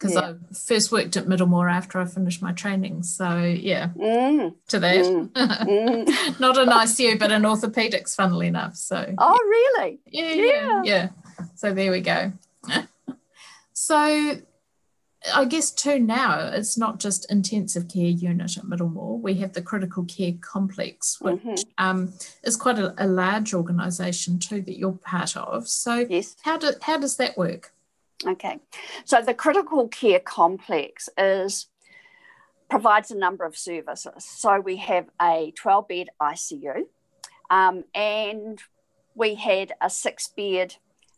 Because 0.00 0.14
Yeah. 0.14 0.30
I 0.50 0.54
first 0.54 0.90
worked 0.90 1.18
at 1.18 1.26
Middlemore 1.26 1.70
after 1.70 2.00
I 2.00 2.06
finished 2.06 2.40
my 2.40 2.52
training. 2.52 3.02
So, 3.02 3.36
yeah, 3.42 3.88
mm, 3.94 4.54
to 4.68 4.80
that. 4.80 5.04
Mm. 5.04 5.28
mm. 5.32 6.40
Not 6.40 6.56
an 6.56 6.70
ICU, 6.70 7.18
but 7.18 7.30
an 7.30 7.42
orthopedics, 7.42 8.14
funnily 8.14 8.46
enough. 8.46 8.76
So, 8.76 9.14
Oh, 9.18 9.38
really? 9.76 10.00
yeah, 10.06 10.32
yeah, 10.32 10.82
yeah. 10.84 11.08
So, 11.54 11.74
there 11.74 11.90
we 11.90 12.00
go. 12.00 12.32
so, 13.74 14.38
I 15.34 15.44
guess 15.44 15.70
too 15.70 15.98
now 15.98 16.38
it's 16.54 16.78
not 16.78 16.98
just 16.98 17.30
intensive 17.30 17.86
care 17.88 18.04
unit 18.08 18.56
at 18.56 18.64
Middlemore. 18.64 19.20
We 19.20 19.34
have 19.34 19.52
the 19.52 19.60
critical 19.60 20.04
care 20.06 20.32
complex, 20.40 21.20
which 21.20 21.42
Mhm. 21.42 21.64
um, 21.76 22.14
is 22.42 22.56
quite 22.56 22.78
a, 22.78 22.94
a 22.96 23.06
large 23.06 23.52
organisation 23.52 24.38
too 24.38 24.62
that 24.62 24.78
you're 24.78 24.92
part 24.92 25.36
of. 25.36 25.68
So, 25.68 26.06
Yes. 26.08 26.36
how 26.40 26.56
do, 26.56 26.72
how 26.80 26.96
does 26.96 27.16
that 27.18 27.36
work? 27.36 27.74
Okay. 28.26 28.58
So 29.04 29.22
the 29.22 29.34
critical 29.34 29.88
care 29.88 30.20
complex 30.20 31.08
is 31.16 31.68
provides 32.68 33.10
a 33.10 33.16
number 33.16 33.44
of 33.44 33.56
services. 33.56 34.24
So 34.24 34.60
we 34.60 34.76
have 34.76 35.06
a 35.20 35.52
12 35.56 35.88
bed 35.88 36.08
ICU 36.20 36.82
um, 37.50 37.84
and 37.94 38.60
we 39.14 39.34
had 39.34 39.72
a 39.80 39.90
six 39.90 40.28
bed 40.28 40.76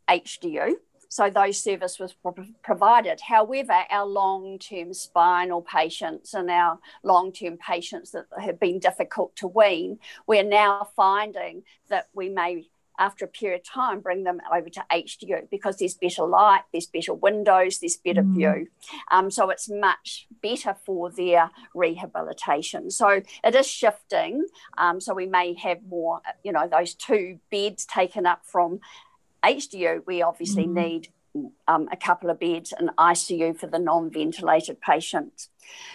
HDU. 0.08 0.74
So 1.08 1.28
those 1.28 1.62
services 1.62 1.98
was 1.98 2.14
pro- 2.14 2.46
provided. 2.62 3.20
However, 3.20 3.84
our 3.90 4.06
long-term 4.06 4.94
spinal 4.94 5.60
patients 5.60 6.32
and 6.32 6.50
our 6.50 6.78
long-term 7.02 7.58
patients 7.58 8.12
that 8.12 8.24
have 8.40 8.58
been 8.58 8.78
difficult 8.78 9.36
to 9.36 9.46
wean, 9.46 9.98
we're 10.26 10.42
now 10.42 10.88
finding 10.96 11.64
that 11.90 12.08
we 12.14 12.30
may 12.30 12.70
after 12.98 13.24
a 13.24 13.28
period 13.28 13.60
of 13.60 13.66
time, 13.66 14.00
bring 14.00 14.24
them 14.24 14.40
over 14.54 14.68
to 14.68 14.84
HDU 14.90 15.48
because 15.50 15.78
there's 15.78 15.94
better 15.94 16.24
light, 16.24 16.62
there's 16.72 16.86
better 16.86 17.14
windows, 17.14 17.78
there's 17.78 17.96
better 17.96 18.22
Mm. 18.22 18.34
view. 18.34 18.68
Um, 19.10 19.30
so 19.30 19.50
it's 19.50 19.68
much 19.68 20.26
better 20.42 20.74
for 20.84 21.10
their 21.10 21.50
rehabilitation. 21.74 22.90
So 22.90 23.22
it 23.44 23.54
is 23.54 23.66
shifting. 23.66 24.46
Um, 24.78 25.00
so 25.00 25.14
we 25.14 25.26
may 25.26 25.54
have 25.54 25.82
more, 25.84 26.20
you 26.44 26.52
know, 26.52 26.68
those 26.68 26.94
two 26.94 27.38
beds 27.50 27.84
taken 27.86 28.26
up 28.26 28.44
from 28.44 28.80
HDU. 29.42 30.02
We 30.06 30.22
obviously 30.22 30.66
Mm. 30.66 30.74
need 30.74 31.08
um, 31.66 31.88
a 31.90 31.96
couple 31.96 32.28
of 32.28 32.38
beds 32.38 32.74
in 32.78 32.90
ICU 32.98 33.54
for 33.58 33.66
the 33.66 33.78
non 33.78 34.10
ventilated 34.10 34.78
patients. 34.82 35.48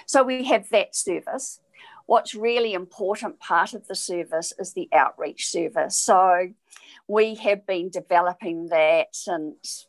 So 0.08 0.24
we 0.24 0.44
have 0.46 0.70
that 0.70 0.96
service. 0.96 1.60
What's 2.08 2.34
really 2.34 2.74
important 2.74 3.40
part 3.40 3.76
of 3.76 3.86
the 3.88 3.94
service 3.94 4.52
is 4.58 4.74
the 4.74 4.90
outreach 4.92 5.48
service. 5.48 5.96
So 5.96 6.50
we 7.08 7.36
have 7.36 7.66
been 7.66 7.90
developing 7.90 8.68
that 8.68 9.08
since 9.14 9.88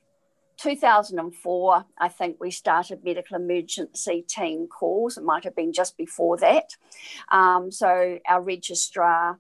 2004. 0.59 1.85
I 1.99 2.09
think 2.09 2.37
we 2.41 2.51
started 2.51 3.05
medical 3.05 3.37
emergency 3.37 4.25
team 4.29 4.67
calls. 4.67 5.17
It 5.17 5.25
might 5.25 5.45
have 5.45 5.57
been 5.57 5.73
just 5.73 5.97
before 5.97 6.37
that. 6.39 6.71
Um, 7.31 7.71
so 7.71 8.19
our 8.27 8.43
registrar 8.43 9.39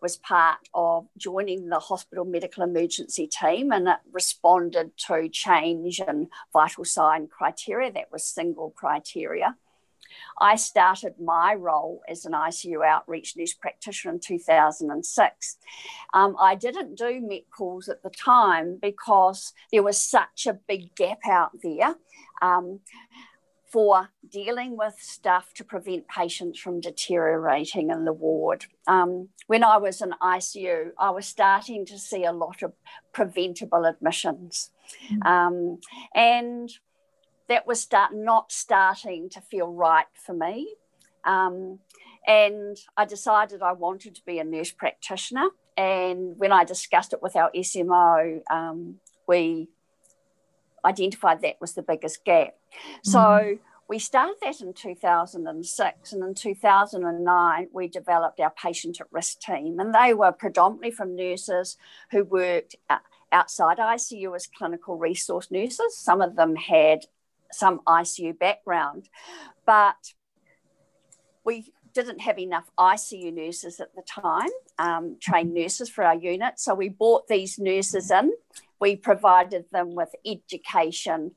was 0.00 0.16
part 0.16 0.58
of 0.72 1.06
joining 1.18 1.68
the 1.68 1.78
hospital 1.78 2.24
medical 2.24 2.62
emergency 2.62 3.26
team 3.26 3.70
and 3.70 3.88
it 3.88 3.98
responded 4.10 4.92
to 4.96 5.28
change 5.28 6.00
in 6.00 6.28
vital 6.52 6.84
sign 6.84 7.26
criteria. 7.26 7.92
That 7.92 8.10
was 8.10 8.24
single 8.24 8.70
criteria. 8.70 9.56
I 10.40 10.56
started 10.56 11.14
my 11.20 11.54
role 11.54 12.02
as 12.08 12.24
an 12.24 12.32
ICU 12.32 12.84
outreach 12.84 13.36
nurse 13.36 13.54
practitioner 13.54 14.14
in 14.14 14.20
2006. 14.20 15.56
Um, 16.14 16.36
I 16.40 16.54
didn't 16.54 16.96
do 16.96 17.20
MET 17.20 17.50
calls 17.50 17.88
at 17.88 18.02
the 18.02 18.10
time 18.10 18.78
because 18.80 19.52
there 19.72 19.82
was 19.82 20.00
such 20.00 20.46
a 20.46 20.54
big 20.54 20.94
gap 20.94 21.20
out 21.28 21.52
there. 21.62 21.94
Um, 22.42 22.80
for 23.70 24.08
dealing 24.28 24.76
with 24.76 24.96
stuff 24.98 25.54
to 25.54 25.64
prevent 25.64 26.08
patients 26.08 26.58
from 26.58 26.80
deteriorating 26.80 27.90
in 27.90 28.04
the 28.04 28.12
ward. 28.12 28.66
Um, 28.88 29.28
when 29.46 29.62
I 29.62 29.76
was 29.76 30.02
in 30.02 30.12
ICU, 30.20 30.90
I 30.98 31.10
was 31.10 31.26
starting 31.26 31.86
to 31.86 31.98
see 31.98 32.24
a 32.24 32.32
lot 32.32 32.62
of 32.62 32.72
preventable 33.12 33.84
admissions. 33.84 34.70
Mm. 35.12 35.24
Um, 35.24 35.78
and 36.14 36.68
that 37.50 37.66
was 37.66 37.80
start 37.80 38.14
not 38.14 38.52
starting 38.52 39.28
to 39.28 39.40
feel 39.40 39.70
right 39.70 40.06
for 40.14 40.32
me. 40.32 40.72
Um, 41.24 41.80
and 42.26 42.76
I 42.96 43.04
decided 43.04 43.60
I 43.60 43.72
wanted 43.72 44.14
to 44.14 44.22
be 44.24 44.38
a 44.38 44.44
nurse 44.44 44.70
practitioner. 44.70 45.48
And 45.76 46.38
when 46.38 46.52
I 46.52 46.64
discussed 46.64 47.12
it 47.12 47.20
with 47.20 47.34
our 47.34 47.50
SMO, 47.50 48.40
um, 48.50 49.00
we 49.26 49.68
identified 50.84 51.42
that 51.42 51.60
was 51.60 51.74
the 51.74 51.82
biggest 51.82 52.24
gap. 52.24 52.54
Mm. 53.04 53.10
So 53.10 53.58
we 53.88 53.98
started 53.98 54.36
that 54.42 54.60
in 54.60 54.72
2006, 54.72 56.12
and 56.12 56.22
in 56.22 56.34
2009, 56.34 57.68
we 57.72 57.88
developed 57.88 58.38
our 58.38 58.50
patient 58.50 59.00
at 59.00 59.08
risk 59.10 59.40
team, 59.40 59.80
and 59.80 59.92
they 59.92 60.14
were 60.14 60.30
predominantly 60.30 60.92
from 60.92 61.16
nurses 61.16 61.76
who 62.12 62.22
worked 62.22 62.76
outside 63.32 63.78
ICU 63.78 64.36
as 64.36 64.46
clinical 64.46 64.96
resource 64.96 65.50
nurses. 65.50 65.96
Some 65.96 66.20
of 66.20 66.36
them 66.36 66.54
had 66.54 67.06
some 67.52 67.80
ICU 67.86 68.38
background, 68.38 69.08
but 69.66 70.12
we 71.44 71.72
didn't 71.92 72.20
have 72.20 72.38
enough 72.38 72.70
ICU 72.78 73.32
nurses 73.32 73.80
at 73.80 73.94
the 73.94 74.02
time, 74.02 74.50
um, 74.78 75.16
trained 75.20 75.54
nurses 75.54 75.88
for 75.88 76.04
our 76.04 76.14
unit. 76.14 76.58
So 76.58 76.74
we 76.74 76.88
brought 76.88 77.28
these 77.28 77.58
nurses 77.58 78.10
in. 78.10 78.32
We 78.80 78.96
provided 78.96 79.64
them 79.72 79.94
with 79.94 80.10
education, 80.24 81.32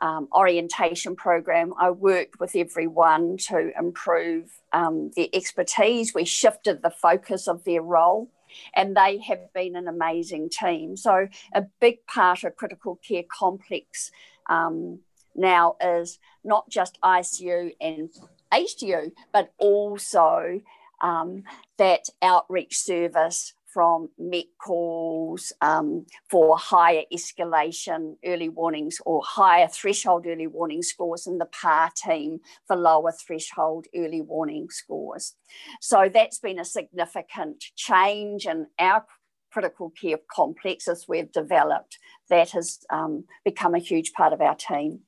um, 0.00 0.28
orientation 0.32 1.16
program. 1.16 1.74
I 1.78 1.90
worked 1.90 2.38
with 2.40 2.54
everyone 2.54 3.36
to 3.48 3.72
improve 3.78 4.50
um, 4.72 5.10
their 5.16 5.28
expertise. 5.32 6.14
We 6.14 6.24
shifted 6.24 6.82
the 6.82 6.90
focus 6.90 7.48
of 7.48 7.64
their 7.64 7.82
role. 7.82 8.30
And 8.74 8.96
they 8.96 9.18
have 9.18 9.52
been 9.52 9.76
an 9.76 9.88
amazing 9.88 10.48
team. 10.50 10.96
So, 10.96 11.28
a 11.52 11.64
big 11.80 12.06
part 12.06 12.44
of 12.44 12.56
critical 12.56 12.96
care 12.96 13.24
complex 13.30 14.10
um, 14.48 15.00
now 15.36 15.76
is 15.80 16.18
not 16.44 16.68
just 16.68 16.98
ICU 17.02 17.74
and 17.80 18.10
HDU, 18.52 19.12
but 19.32 19.52
also 19.58 20.60
um, 21.02 21.44
that 21.78 22.08
outreach 22.22 22.76
service 22.76 23.52
from 23.76 24.08
MET 24.18 24.46
calls 24.58 25.52
um, 25.60 26.06
for 26.30 26.56
higher 26.56 27.02
escalation 27.12 28.16
early 28.24 28.48
warnings 28.48 28.96
or 29.04 29.20
higher 29.22 29.68
threshold 29.68 30.26
early 30.26 30.46
warning 30.46 30.82
scores 30.82 31.26
and 31.26 31.38
the 31.38 31.44
PAR 31.44 31.90
team 31.94 32.40
for 32.66 32.74
lower 32.74 33.12
threshold 33.12 33.84
early 33.94 34.22
warning 34.22 34.70
scores. 34.70 35.34
So 35.82 36.08
that's 36.10 36.38
been 36.38 36.58
a 36.58 36.64
significant 36.64 37.62
change 37.76 38.46
in 38.46 38.68
our 38.78 39.04
critical 39.52 39.90
care 39.90 40.20
complex 40.34 40.88
as 40.88 41.04
we've 41.06 41.30
developed. 41.30 41.98
That 42.30 42.52
has 42.52 42.78
um, 42.88 43.24
become 43.44 43.74
a 43.74 43.78
huge 43.78 44.12
part 44.14 44.32
of 44.32 44.40
our 44.40 44.54
team. 44.54 45.00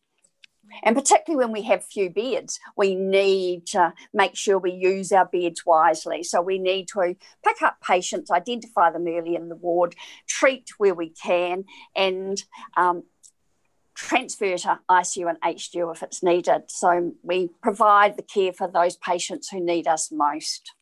And 0.82 0.96
particularly 0.96 1.44
when 1.44 1.52
we 1.52 1.62
have 1.62 1.84
few 1.84 2.10
beds, 2.10 2.58
we 2.76 2.94
need 2.94 3.66
to 3.68 3.92
make 4.12 4.37
sure 4.37 4.58
we 4.58 4.72
use 4.72 5.12
our 5.12 5.26
beds 5.26 5.64
wisely. 5.64 6.22
So 6.22 6.40
we 6.40 6.58
need 6.58 6.88
to 6.88 7.16
pick 7.44 7.62
up 7.62 7.80
patients, 7.80 8.30
identify 8.30 8.90
them 8.90 9.06
early 9.06 9.34
in 9.34 9.48
the 9.48 9.56
ward, 9.56 9.94
treat 10.26 10.68
where 10.78 10.94
we 10.94 11.10
can, 11.10 11.64
and 11.94 12.42
um, 12.76 13.04
transfer 13.94 14.56
to 14.56 14.78
ICU 14.88 15.28
and 15.28 15.40
HDU 15.40 15.93
if 15.93 16.02
it's 16.02 16.23
needed. 16.23 16.62
So 16.69 17.12
we 17.23 17.50
provide 17.62 18.16
the 18.16 18.23
care 18.23 18.52
for 18.52 18.69
those 18.69 18.97
patients 18.97 19.49
who 19.49 19.60
need 19.60 19.88
us 19.88 20.12
most. 20.12 20.73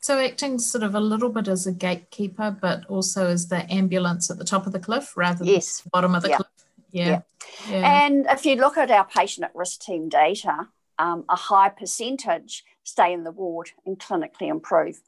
So 0.00 0.18
acting 0.18 0.58
sort 0.58 0.82
of 0.82 0.96
a 0.96 1.00
little 1.00 1.28
bit 1.28 1.46
as 1.46 1.68
a 1.68 1.72
gatekeeper, 1.72 2.56
but 2.60 2.84
also 2.86 3.28
as 3.28 3.46
the 3.46 3.72
ambulance 3.72 4.32
at 4.32 4.38
the 4.38 4.44
top 4.44 4.66
of 4.66 4.72
the 4.72 4.80
cliff 4.80 5.16
rather 5.16 5.44
than 5.44 5.54
yes. 5.54 5.80
the 5.80 5.90
bottom 5.90 6.16
of 6.16 6.24
the 6.24 6.30
cliff. 6.30 6.48
Yeah. 6.92 7.22
yeah. 7.68 8.04
And 8.04 8.26
if 8.28 8.46
you 8.46 8.56
look 8.56 8.76
at 8.76 8.90
our 8.90 9.06
patient 9.06 9.44
at 9.44 9.54
risk 9.54 9.80
team 9.80 10.08
data, 10.08 10.68
um, 10.98 11.24
a 11.28 11.36
high 11.36 11.70
percentage 11.70 12.64
stay 12.84 13.12
in 13.12 13.24
the 13.24 13.30
ward 13.30 13.70
and 13.86 13.98
clinically 13.98 14.48
improve. 14.48 15.00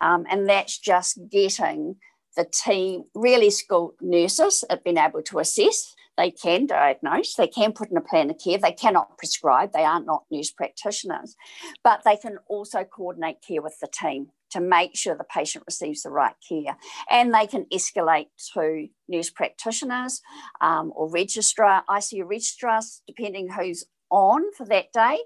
Um, 0.00 0.26
and 0.30 0.48
that's 0.48 0.78
just 0.78 1.18
getting 1.30 1.96
the 2.36 2.44
team, 2.44 3.04
really 3.14 3.50
skilled 3.50 3.94
nurses, 4.00 4.64
have 4.68 4.84
been 4.84 4.98
able 4.98 5.22
to 5.22 5.38
assess. 5.38 5.94
They 6.20 6.30
can 6.30 6.66
diagnose, 6.66 7.32
they 7.32 7.46
can 7.48 7.72
put 7.72 7.90
in 7.90 7.96
a 7.96 8.02
plan 8.02 8.28
of 8.28 8.36
care, 8.38 8.58
they 8.58 8.72
cannot 8.72 9.16
prescribe, 9.16 9.72
they 9.72 9.84
are 9.84 10.02
not 10.02 10.24
nurse 10.30 10.50
practitioners, 10.50 11.34
but 11.82 12.02
they 12.04 12.18
can 12.18 12.36
also 12.46 12.84
coordinate 12.84 13.38
care 13.40 13.62
with 13.62 13.78
the 13.80 13.88
team 13.90 14.26
to 14.50 14.60
make 14.60 14.94
sure 14.94 15.16
the 15.16 15.24
patient 15.24 15.64
receives 15.66 16.02
the 16.02 16.10
right 16.10 16.34
care. 16.46 16.76
And 17.10 17.32
they 17.32 17.46
can 17.46 17.64
escalate 17.72 18.26
to 18.52 18.88
nurse 19.08 19.30
practitioners 19.30 20.20
um, 20.60 20.92
or 20.94 21.08
registrar, 21.08 21.84
ICU 21.88 22.28
registrars, 22.28 23.00
depending 23.06 23.52
who's 23.52 23.86
on 24.10 24.52
for 24.52 24.66
that 24.66 24.92
day. 24.92 25.20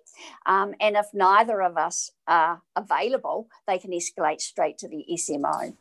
Um, 0.46 0.74
and 0.80 0.94
if 0.94 1.06
neither 1.12 1.60
of 1.60 1.76
us 1.76 2.12
are 2.28 2.62
available, 2.76 3.48
they 3.66 3.78
can 3.78 3.90
escalate 3.90 4.40
straight 4.40 4.78
to 4.78 4.88
the 4.88 5.04
SMO. 5.10 5.74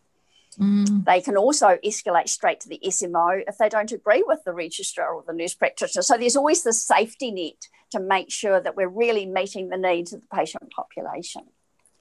Mm. 0.59 1.05
They 1.05 1.21
can 1.21 1.37
also 1.37 1.77
escalate 1.83 2.29
straight 2.29 2.59
to 2.61 2.69
the 2.69 2.79
SMO 2.85 3.43
if 3.47 3.57
they 3.57 3.69
don't 3.69 3.91
agree 3.91 4.23
with 4.25 4.43
the 4.43 4.53
registrar 4.53 5.13
or 5.13 5.23
the 5.25 5.33
nurse 5.33 5.53
practitioner. 5.53 6.01
So 6.01 6.17
there's 6.17 6.35
always 6.35 6.63
the 6.63 6.73
safety 6.73 7.31
net 7.31 7.67
to 7.91 7.99
make 7.99 8.31
sure 8.31 8.59
that 8.59 8.75
we're 8.75 8.87
really 8.87 9.25
meeting 9.25 9.69
the 9.69 9.77
needs 9.77 10.13
of 10.13 10.21
the 10.21 10.35
patient 10.35 10.71
population. 10.75 11.43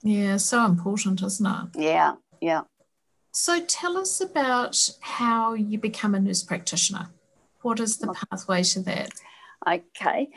Yeah, 0.03 0.37
so 0.38 0.65
important, 0.65 1.23
isn't 1.23 1.47
it? 1.47 1.81
Yeah, 1.81 2.15
yeah. 2.41 2.62
So 3.33 3.61
tell 3.61 3.97
us 3.97 4.21
about 4.21 4.91
how 5.01 5.55
you 5.55 5.79
become 5.79 6.15
a 6.15 6.21
nurse 6.21 6.43
practitioner. 6.43 7.09
What 7.62 7.81
is 7.81 7.99
the 7.99 8.12
pathway 8.12 8.62
to 8.65 8.81
that? 8.81 9.12
Okay. 9.67 10.29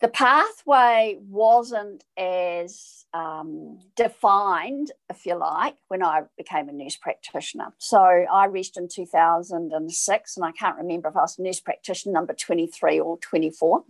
The 0.00 0.08
pathway 0.08 1.18
wasn't 1.20 2.04
as 2.18 3.06
um, 3.14 3.78
defined, 3.96 4.90
if 5.08 5.24
you 5.24 5.36
like, 5.36 5.76
when 5.88 6.02
I 6.02 6.22
became 6.36 6.68
a 6.68 6.72
nurse 6.72 6.96
practitioner. 6.96 7.72
So 7.78 8.00
I 8.00 8.46
reached 8.46 8.76
in 8.76 8.88
2006, 8.88 10.36
and 10.36 10.44
I 10.44 10.52
can't 10.52 10.76
remember 10.76 11.08
if 11.08 11.16
I 11.16 11.20
was 11.20 11.38
nurse 11.38 11.60
practitioner 11.60 12.12
number 12.12 12.34
23 12.34 13.00
or 13.00 13.18
24, 13.18 13.84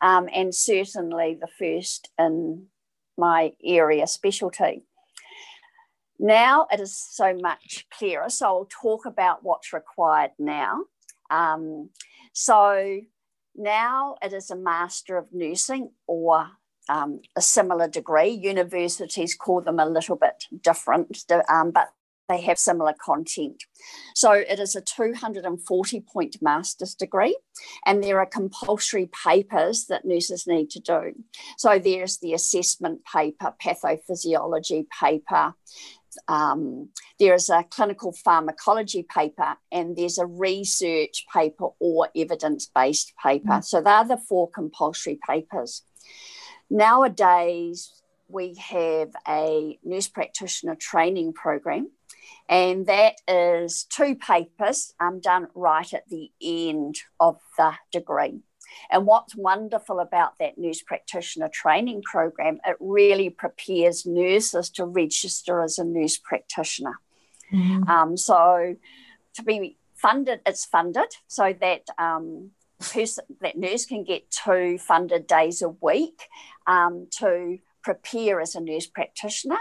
um, 0.00 0.28
and 0.34 0.54
certainly 0.54 1.38
the 1.38 1.48
first 1.58 2.10
in 2.18 2.66
my 3.18 3.52
area 3.62 4.06
specialty. 4.06 4.82
Now 6.18 6.66
it 6.70 6.80
is 6.80 6.96
so 6.96 7.34
much 7.34 7.86
clearer. 7.96 8.28
So 8.28 8.46
I'll 8.46 8.68
talk 8.70 9.06
about 9.06 9.42
what's 9.42 9.72
required 9.72 10.32
now. 10.38 10.84
Um, 11.30 11.90
so 12.32 13.00
now 13.56 14.16
it 14.22 14.32
is 14.32 14.50
a 14.50 14.56
Master 14.56 15.16
of 15.16 15.26
Nursing 15.32 15.90
or 16.06 16.48
um, 16.88 17.20
a 17.36 17.40
similar 17.40 17.88
degree. 17.88 18.30
Universities 18.30 19.34
call 19.34 19.60
them 19.60 19.78
a 19.78 19.86
little 19.86 20.16
bit 20.16 20.44
different, 20.62 21.24
um, 21.48 21.70
but 21.70 21.88
they 22.30 22.40
have 22.42 22.58
similar 22.58 22.94
content. 23.04 23.64
So 24.14 24.32
it 24.32 24.60
is 24.60 24.76
a 24.76 24.80
240 24.80 26.00
point 26.00 26.36
master's 26.40 26.94
degree, 26.94 27.36
and 27.84 28.02
there 28.02 28.20
are 28.20 28.26
compulsory 28.26 29.10
papers 29.24 29.86
that 29.88 30.04
nurses 30.04 30.46
need 30.46 30.70
to 30.70 30.80
do. 30.80 31.12
So 31.58 31.78
there's 31.78 32.18
the 32.18 32.34
assessment 32.34 33.00
paper, 33.04 33.52
pathophysiology 33.62 34.86
paper. 34.88 35.54
Um, 36.28 36.90
there's 37.18 37.50
a 37.50 37.64
clinical 37.64 38.12
pharmacology 38.12 39.02
paper 39.02 39.56
and 39.70 39.96
there's 39.96 40.18
a 40.18 40.26
research 40.26 41.24
paper 41.32 41.68
or 41.78 42.08
evidence 42.16 42.70
based 42.74 43.12
paper. 43.22 43.48
Mm. 43.48 43.64
So 43.64 43.80
they're 43.80 44.04
the 44.04 44.16
four 44.16 44.50
compulsory 44.50 45.18
papers. 45.26 45.82
Nowadays, 46.68 47.92
we 48.28 48.54
have 48.54 49.10
a 49.26 49.78
nurse 49.84 50.08
practitioner 50.08 50.76
training 50.76 51.32
program 51.32 51.90
and 52.48 52.86
that 52.86 53.14
is 53.28 53.84
two 53.84 54.16
papers 54.16 54.92
um, 55.00 55.20
done 55.20 55.46
right 55.54 55.94
at 55.94 56.08
the 56.08 56.30
end 56.42 56.96
of 57.20 57.38
the 57.56 57.74
degree. 57.92 58.40
And 58.90 59.06
what's 59.06 59.34
wonderful 59.34 60.00
about 60.00 60.38
that 60.38 60.58
nurse 60.58 60.82
practitioner 60.82 61.48
training 61.48 62.02
program, 62.02 62.58
it 62.66 62.76
really 62.80 63.30
prepares 63.30 64.06
nurses 64.06 64.70
to 64.70 64.84
register 64.84 65.62
as 65.62 65.78
a 65.78 65.84
nurse 65.84 66.16
practitioner. 66.16 66.98
Mm-hmm. 67.52 67.88
Um, 67.88 68.16
so 68.16 68.76
to 69.34 69.42
be 69.42 69.76
funded, 69.94 70.40
it's 70.46 70.64
funded 70.64 71.16
so 71.26 71.54
that 71.60 71.86
um, 71.98 72.50
person, 72.80 73.24
that 73.40 73.58
nurse 73.58 73.84
can 73.84 74.04
get 74.04 74.30
two 74.30 74.78
funded 74.78 75.26
days 75.26 75.62
a 75.62 75.68
week 75.68 76.22
um, 76.66 77.08
to 77.18 77.58
prepare 77.82 78.40
as 78.40 78.54
a 78.54 78.60
nurse 78.60 78.86
practitioner. 78.86 79.58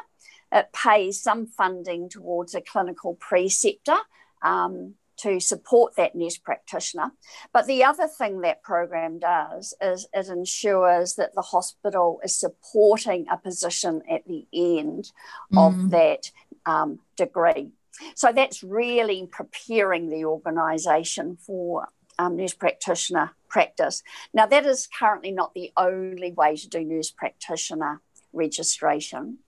It 0.52 0.70
pays 0.74 1.22
some 1.22 1.46
funding 1.46 2.10
towards 2.10 2.56
a 2.56 2.62
clinical 2.62 3.16
preceptor 3.16 3.98
um, 4.42 4.96
to 5.22 5.40
support 5.40 5.96
that 5.96 6.16
nurse 6.16 6.38
practitioner. 6.38 7.12
But 7.54 7.68
the 7.68 7.84
other 7.84 8.08
thing 8.08 8.42
that 8.42 8.64
program 8.64 9.20
does 9.20 9.74
is 9.82 10.08
it 10.14 10.28
ensures 10.28 11.16
that 11.16 11.36
the 11.36 11.42
hospital 11.42 12.20
is 12.24 12.36
supporting 12.36 13.26
a 13.32 13.38
position 13.38 14.02
at 14.10 14.26
the 14.26 14.46
end 14.54 15.12
mm. 15.54 15.68
of 15.68 15.92
that 15.92 16.32
um, 16.66 17.00
degree. 17.18 17.72
So 18.16 18.32
that's 18.32 18.64
really 18.64 19.28
preparing 19.30 20.10
the 20.10 20.26
organisation 20.26 21.38
for 21.38 21.88
um, 22.18 22.38
nurse 22.38 22.54
practitioner 22.54 23.32
practice. 23.50 24.04
Now, 24.34 24.46
that 24.46 24.66
is 24.66 24.88
currently 24.88 25.32
not 25.32 25.54
the 25.54 25.72
only 25.76 26.32
way 26.32 26.56
to 26.56 26.70
do 26.70 26.84
nurse 26.84 27.12
practitioner 27.12 28.02
registration. 28.32 29.40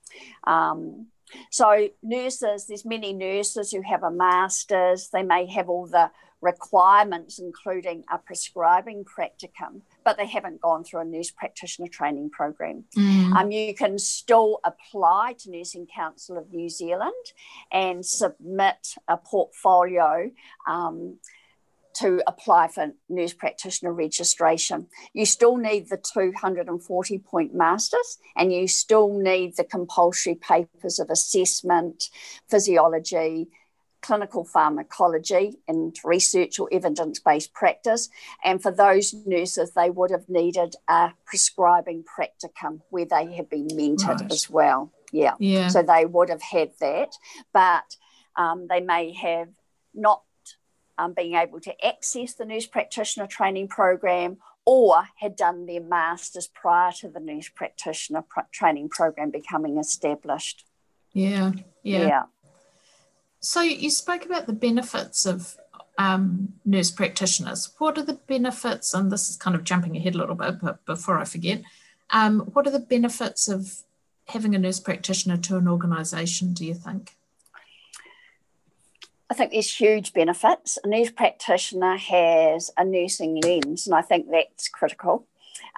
Um, 0.46 1.08
so, 1.50 1.90
nurses, 2.02 2.68
there's 2.68 2.86
many 2.86 3.14
nurses 3.14 3.72
who 3.72 3.82
have 3.82 4.04
a 4.04 4.12
master's, 4.12 5.10
they 5.10 5.24
may 5.24 5.46
have 5.48 5.70
all 5.70 5.88
the 5.88 6.12
requirements, 6.42 7.40
including 7.40 8.04
a 8.12 8.18
prescribing 8.18 9.06
practicum, 9.06 9.82
but 10.04 10.18
they 10.18 10.26
haven't 10.26 10.60
gone 10.60 10.84
through 10.84 11.02
a 11.02 11.06
nurse 11.06 11.32
practitioner 11.32 11.88
training 11.88 12.30
program. 12.32 12.84
Mm. 12.98 13.36
Um, 13.36 13.52
you 13.52 13.74
can 13.76 14.00
still 14.00 14.60
apply 14.64 15.36
to 15.40 15.52
Nursing 15.52 15.88
Council 15.88 16.38
of 16.38 16.52
New 16.52 16.70
Zealand 16.70 17.14
and 17.72 18.06
submit 18.06 18.96
a 19.08 19.18
portfolio. 19.18 20.32
Um, 20.68 21.18
to 21.96 22.22
apply 22.28 22.68
for 22.68 22.92
nurse 23.10 23.34
practitioner 23.34 23.94
registration. 23.94 24.88
You 25.14 25.26
still 25.26 25.58
need 25.58 25.90
the 25.90 25.98
240 25.98 27.20
point 27.20 27.54
masters 27.54 28.18
and 28.36 28.54
you 28.54 28.68
still 28.68 29.18
need 29.18 29.58
the 29.58 29.64
compulsory 29.64 30.36
papers 30.36 31.00
of 31.00 31.10
assessment, 31.10 32.10
physiology, 32.50 33.50
clinical 34.02 34.44
pharmacology, 34.44 35.60
and 35.68 35.96
research 36.04 36.60
or 36.60 36.68
evidence 36.72 37.20
based 37.20 37.54
practice. 37.54 38.10
And 38.44 38.62
for 38.62 38.72
those 38.72 39.14
nurses, 39.26 39.72
they 39.72 39.90
would 39.90 40.12
have 40.12 40.28
needed 40.28 40.76
a 40.88 41.12
prescribing 41.26 42.04
practicum 42.04 42.82
where 42.90 43.06
they 43.06 43.34
have 43.36 43.50
been 43.50 43.68
mentored 43.68 44.22
right. 44.22 44.32
as 44.32 44.50
well. 44.50 44.92
Yeah. 45.12 45.34
yeah. 45.40 45.68
So 45.68 45.84
they 45.84 46.06
would 46.06 46.30
have 46.30 46.42
had 46.42 46.72
that, 46.80 47.14
but 47.54 47.96
um, 48.36 48.68
they 48.70 48.80
may 48.80 49.14
have 49.14 49.50
not 49.94 50.24
um, 51.02 51.14
being 51.14 51.36
able 51.36 51.60
to 51.60 51.86
access 51.86 52.34
the 52.34 52.46
nurse 52.46 52.68
practitioner 52.68 53.28
training 53.28 53.68
program 53.68 54.38
or 54.66 55.08
had 55.16 55.36
done 55.36 55.66
their 55.66 55.82
masters 55.82 56.48
prior 56.48 56.92
to 56.92 57.08
the 57.08 57.20
nurse 57.20 57.50
practitioner 57.50 58.22
pr- 58.22 58.42
training 58.52 58.90
program 58.90 59.32
becoming 59.32 59.78
established. 59.78 60.66
Yeah, 61.14 61.54
yeah, 61.82 62.08
yeah. 62.08 62.24
So 63.40 63.62
you 63.62 63.90
spoke 63.90 64.26
about 64.26 64.46
the 64.46 64.54
benefits 64.54 65.26
of 65.26 65.58
um, 65.98 66.54
nurse 66.64 66.92
practitioners. 66.92 67.72
What 67.80 67.98
are 67.98 68.04
the 68.04 68.20
benefits? 68.28 68.94
And 68.94 69.12
this 69.12 69.30
is 69.30 69.36
kind 69.38 69.56
of 69.56 69.64
jumping 69.64 69.98
ahead 69.98 70.14
a 70.14 70.20
little 70.20 70.36
bit, 70.36 70.62
but 70.62 70.86
before 70.86 71.18
I 71.18 71.26
forget, 71.26 71.64
um, 72.12 72.42
what 72.54 72.68
are 72.68 72.72
the 72.72 72.80
benefits 72.80 73.48
of 73.48 73.82
having 74.28 74.54
a 74.54 74.60
nurse 74.60 74.80
practitioner 74.80 75.38
to 75.38 75.58
an 75.58 75.68
organisation? 75.68 76.54
Do 76.54 76.66
you 76.66 76.76
think? 76.76 77.16
I 79.32 79.34
think 79.34 79.54
there's 79.54 79.74
huge 79.74 80.12
benefits. 80.12 80.78
A 80.84 80.90
nurse 80.90 81.10
practitioner 81.10 81.96
has 81.96 82.70
a 82.78 82.84
nursing 82.84 83.40
lens, 83.40 83.88
and 83.88 83.96
I 83.96 84.02
think 84.02 84.26
that's 84.30 84.68
critical. 84.68 85.26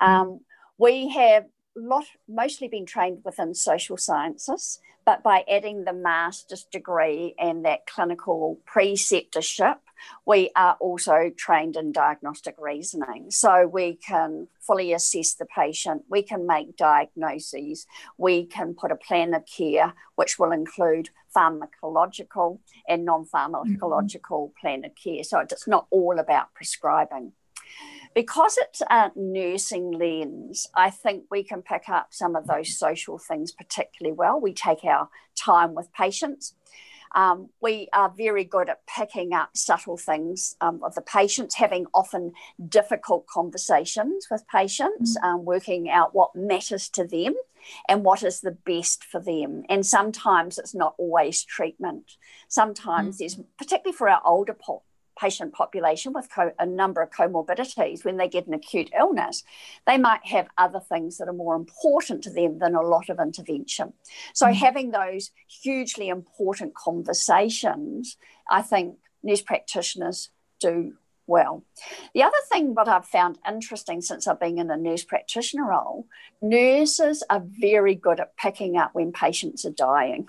Um, 0.01 0.39
we 0.79 1.09
have 1.09 1.45
lot 1.75 2.05
mostly 2.27 2.67
been 2.67 2.87
trained 2.87 3.19
within 3.23 3.53
social 3.53 3.95
sciences, 3.95 4.79
but 5.05 5.21
by 5.21 5.43
adding 5.47 5.83
the 5.83 5.93
master's 5.93 6.63
degree 6.63 7.35
and 7.37 7.63
that 7.65 7.85
clinical 7.85 8.57
preceptorship, 8.65 9.77
we 10.25 10.51
are 10.55 10.75
also 10.79 11.31
trained 11.35 11.75
in 11.75 11.91
diagnostic 11.91 12.55
reasoning. 12.57 13.31
So 13.31 13.67
we 13.67 13.95
can 13.95 14.47
fully 14.59 14.93
assess 14.93 15.33
the 15.33 15.45
patient, 15.45 16.03
we 16.09 16.23
can 16.23 16.47
make 16.47 16.77
diagnoses, 16.77 17.85
we 18.17 18.45
can 18.45 18.73
put 18.73 18.91
a 18.91 18.95
plan 18.95 19.33
of 19.33 19.43
care, 19.45 19.93
which 20.15 20.39
will 20.39 20.51
include 20.51 21.09
pharmacological 21.35 22.59
and 22.87 23.05
non 23.05 23.25
pharmacological 23.25 24.49
mm-hmm. 24.49 24.59
plan 24.59 24.85
of 24.85 24.91
care. 24.95 25.23
So 25.23 25.39
it's 25.39 25.67
not 25.67 25.87
all 25.89 26.19
about 26.19 26.53
prescribing. 26.53 27.33
Because 28.13 28.57
it's 28.59 28.81
a 28.89 29.11
nursing 29.15 29.91
lens, 29.91 30.67
I 30.75 30.91
think 30.91 31.23
we 31.31 31.43
can 31.43 31.63
pick 31.63 31.89
up 31.89 32.07
some 32.11 32.35
of 32.35 32.45
those 32.45 32.77
social 32.77 33.17
things 33.17 33.51
particularly 33.51 34.15
well. 34.15 34.39
We 34.39 34.53
take 34.53 34.83
our 34.83 35.09
time 35.35 35.73
with 35.73 35.91
patients 35.93 36.53
um, 37.13 37.49
we 37.61 37.89
are 37.93 38.13
very 38.15 38.43
good 38.43 38.69
at 38.69 38.85
picking 38.87 39.33
up 39.33 39.55
subtle 39.55 39.97
things 39.97 40.55
um, 40.61 40.81
of 40.83 40.95
the 40.95 41.01
patients, 41.01 41.55
having 41.55 41.85
often 41.93 42.33
difficult 42.69 43.27
conversations 43.27 44.27
with 44.31 44.47
patients, 44.47 45.17
mm-hmm. 45.17 45.25
um, 45.25 45.45
working 45.45 45.89
out 45.89 46.15
what 46.15 46.35
matters 46.35 46.89
to 46.89 47.05
them 47.05 47.35
and 47.87 48.03
what 48.03 48.23
is 48.23 48.41
the 48.41 48.51
best 48.51 49.03
for 49.03 49.21
them. 49.21 49.63
And 49.69 49.85
sometimes 49.85 50.57
it's 50.57 50.75
not 50.75 50.95
always 50.97 51.43
treatment. 51.43 52.13
Sometimes 52.47 53.15
mm-hmm. 53.15 53.21
there's, 53.21 53.39
particularly 53.57 53.95
for 53.95 54.09
our 54.09 54.21
older 54.25 54.53
po- 54.59 54.83
patient 55.19 55.53
population 55.53 56.13
with 56.13 56.29
co- 56.33 56.53
a 56.59 56.65
number 56.65 57.01
of 57.01 57.11
comorbidities, 57.11 58.03
when 58.03 58.17
they 58.17 58.27
get 58.27 58.47
an 58.47 58.53
acute 58.53 58.89
illness, 58.97 59.43
they 59.85 59.97
might 59.97 60.25
have 60.25 60.47
other 60.57 60.79
things 60.79 61.17
that 61.17 61.27
are 61.27 61.33
more 61.33 61.55
important 61.55 62.23
to 62.23 62.29
them 62.29 62.59
than 62.59 62.75
a 62.75 62.81
lot 62.81 63.09
of 63.09 63.19
intervention. 63.19 63.93
So, 64.33 64.47
mm-hmm. 64.47 64.55
having 64.55 64.91
those 64.91 65.31
hugely 65.47 66.09
important 66.09 66.73
conversations, 66.75 68.17
I 68.49 68.61
think 68.61 68.97
nurse 69.23 69.41
practitioners 69.41 70.29
do 70.59 70.93
well. 71.27 71.63
The 72.13 72.23
other 72.23 72.37
thing 72.51 72.73
that 72.75 72.87
I've 72.87 73.05
found 73.05 73.37
interesting 73.47 74.01
since 74.01 74.27
I've 74.27 74.39
been 74.39 74.59
in 74.59 74.69
a 74.69 74.77
nurse 74.77 75.03
practitioner 75.03 75.65
role, 75.65 76.07
nurses 76.41 77.23
are 77.29 77.43
very 77.45 77.95
good 77.95 78.19
at 78.19 78.35
picking 78.37 78.77
up 78.77 78.91
when 78.93 79.11
patients 79.11 79.65
are 79.65 79.71
dying. 79.71 80.27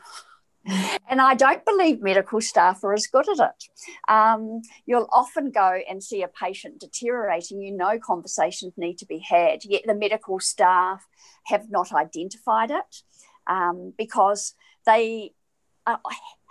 And 1.08 1.20
I 1.20 1.34
don't 1.34 1.64
believe 1.64 2.00
medical 2.00 2.40
staff 2.40 2.82
are 2.82 2.94
as 2.94 3.06
good 3.06 3.28
at 3.28 3.38
it. 3.38 3.64
Um, 4.08 4.62
you'll 4.86 5.08
often 5.12 5.50
go 5.50 5.78
and 5.88 6.02
see 6.02 6.22
a 6.22 6.28
patient 6.28 6.80
deteriorating. 6.80 7.62
You 7.62 7.76
know, 7.76 7.98
conversations 7.98 8.72
need 8.76 8.98
to 8.98 9.06
be 9.06 9.18
had, 9.18 9.64
yet 9.64 9.82
the 9.86 9.94
medical 9.94 10.40
staff 10.40 11.06
have 11.44 11.70
not 11.70 11.92
identified 11.92 12.70
it 12.70 13.02
um, 13.46 13.92
because 13.96 14.54
they 14.86 15.34
uh, 15.86 15.98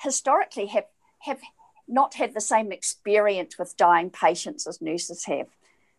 historically 0.02 0.68
have, 0.68 0.86
have 1.20 1.42
not 1.88 2.14
had 2.14 2.34
the 2.34 2.42
same 2.42 2.72
experience 2.72 3.58
with 3.58 3.76
dying 3.76 4.10
patients 4.10 4.68
as 4.68 4.82
nurses 4.82 5.26
have. 5.26 5.48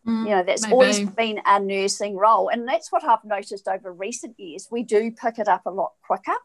Mm, 0.07 0.23
you 0.23 0.29
know, 0.29 0.43
that's 0.43 0.63
maybe. 0.63 0.73
always 0.73 0.99
been 1.01 1.41
a 1.45 1.59
nursing 1.59 2.15
role. 2.15 2.49
And 2.49 2.67
that's 2.67 2.91
what 2.91 3.03
I've 3.03 3.23
noticed 3.25 3.67
over 3.67 3.91
recent 3.91 4.39
years. 4.39 4.67
We 4.71 4.83
do 4.83 5.11
pick 5.11 5.39
it 5.39 5.47
up 5.47 5.63
a 5.65 5.71
lot 5.71 5.93
quicker. 6.05 6.35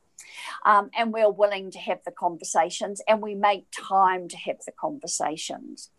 Um, 0.65 0.91
and 0.97 1.13
we're 1.13 1.31
willing 1.31 1.71
to 1.73 1.79
have 1.79 2.01
the 2.05 2.13
conversations 2.13 3.01
and 3.07 3.23
we 3.23 3.35
make 3.35 3.67
time 3.73 4.29
to 4.29 4.37
have 4.37 4.59
the 4.67 4.73
conversations. 4.73 5.91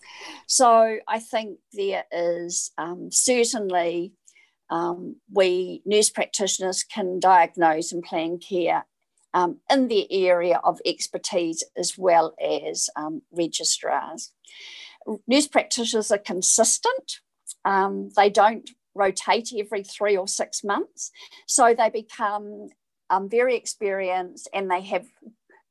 So 0.47 0.97
I 1.07 1.19
think 1.19 1.59
there 1.73 2.05
is 2.11 2.71
um, 2.77 3.09
certainly 3.11 4.13
um, 4.69 5.17
we 5.31 5.81
nurse 5.85 6.09
practitioners 6.09 6.83
can 6.83 7.19
diagnose 7.19 7.91
and 7.91 8.03
plan 8.03 8.39
care 8.39 8.85
um, 9.33 9.59
in 9.69 9.87
the 9.87 10.11
area 10.27 10.59
of 10.63 10.79
expertise 10.85 11.63
as 11.77 11.97
well 11.97 12.33
as 12.41 12.89
um, 12.95 13.21
registrars. 13.31 14.31
Nurse 15.27 15.47
practitioners 15.47 16.11
are 16.11 16.17
consistent. 16.17 17.19
Um, 17.65 18.09
they 18.15 18.29
don't 18.29 18.69
rotate 18.93 19.51
every 19.57 19.83
three 19.83 20.17
or 20.17 20.27
six 20.27 20.63
months. 20.63 21.11
So 21.47 21.73
they 21.73 21.89
become 21.89 22.67
um, 23.11 23.29
very 23.29 23.55
experienced 23.55 24.49
and 24.53 24.71
they 24.71 24.81
have 24.81 25.05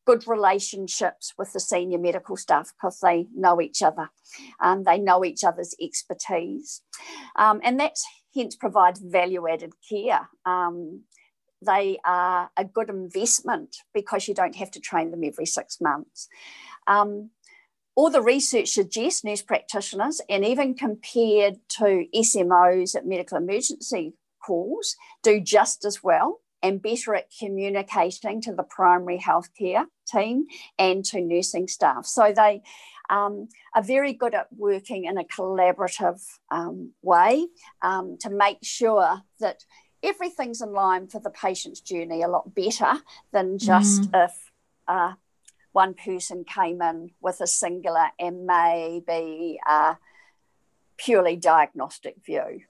good 0.06 0.26
relationships 0.26 1.34
with 1.36 1.52
the 1.52 1.60
senior 1.60 1.98
medical 1.98 2.36
staff 2.36 2.72
because 2.76 3.00
they 3.00 3.26
know 3.34 3.60
each 3.60 3.82
other. 3.82 4.10
and 4.60 4.84
they 4.84 4.98
know 4.98 5.24
each 5.24 5.42
other's 5.44 5.74
expertise. 5.80 6.82
Um, 7.36 7.60
and 7.64 7.80
that 7.80 7.96
hence 8.34 8.56
provides 8.56 9.00
value 9.00 9.48
added 9.48 9.72
care. 9.88 10.28
Um, 10.44 11.04
they 11.64 11.98
are 12.04 12.50
a 12.56 12.64
good 12.64 12.88
investment 12.88 13.76
because 13.92 14.28
you 14.28 14.34
don't 14.34 14.56
have 14.56 14.70
to 14.72 14.80
train 14.80 15.10
them 15.10 15.24
every 15.24 15.46
six 15.46 15.80
months. 15.80 16.28
Um, 16.86 17.30
all 17.94 18.10
the 18.10 18.22
research 18.22 18.70
suggests 18.70 19.24
nurse 19.24 19.42
practitioners, 19.42 20.20
and 20.28 20.44
even 20.44 20.74
compared 20.74 21.56
to 21.78 22.06
SMOs 22.14 22.96
at 22.96 23.06
medical 23.06 23.36
emergency 23.36 24.14
calls, 24.42 24.96
do 25.22 25.40
just 25.40 25.84
as 25.84 26.02
well 26.02 26.40
and 26.62 26.82
better 26.82 27.14
at 27.14 27.30
communicating 27.38 28.40
to 28.42 28.52
the 28.54 28.62
primary 28.62 29.18
healthcare 29.18 29.86
team 30.06 30.46
and 30.78 31.04
to 31.06 31.20
nursing 31.20 31.68
staff. 31.68 32.06
So 32.06 32.32
they 32.34 32.62
um, 33.08 33.48
are 33.74 33.82
very 33.82 34.12
good 34.12 34.34
at 34.34 34.48
working 34.56 35.04
in 35.04 35.18
a 35.18 35.24
collaborative 35.24 36.22
um, 36.50 36.92
way 37.02 37.46
um, 37.82 38.16
to 38.20 38.30
make 38.30 38.58
sure 38.62 39.22
that 39.40 39.64
everything's 40.02 40.62
in 40.62 40.72
line 40.72 41.08
for 41.08 41.20
the 41.20 41.30
patient's 41.30 41.80
journey 41.80 42.22
a 42.22 42.28
lot 42.28 42.54
better 42.54 42.94
than 43.32 43.58
just 43.58 44.02
mm. 44.02 44.24
if 44.24 44.50
uh, 44.88 45.12
one 45.72 45.94
person 45.94 46.44
came 46.44 46.80
in 46.82 47.10
with 47.20 47.40
a 47.40 47.46
singular 47.46 48.08
and 48.18 48.46
maybe 48.46 49.58
a 49.68 49.96
purely 50.96 51.36
diagnostic 51.36 52.16
view. 52.24 52.62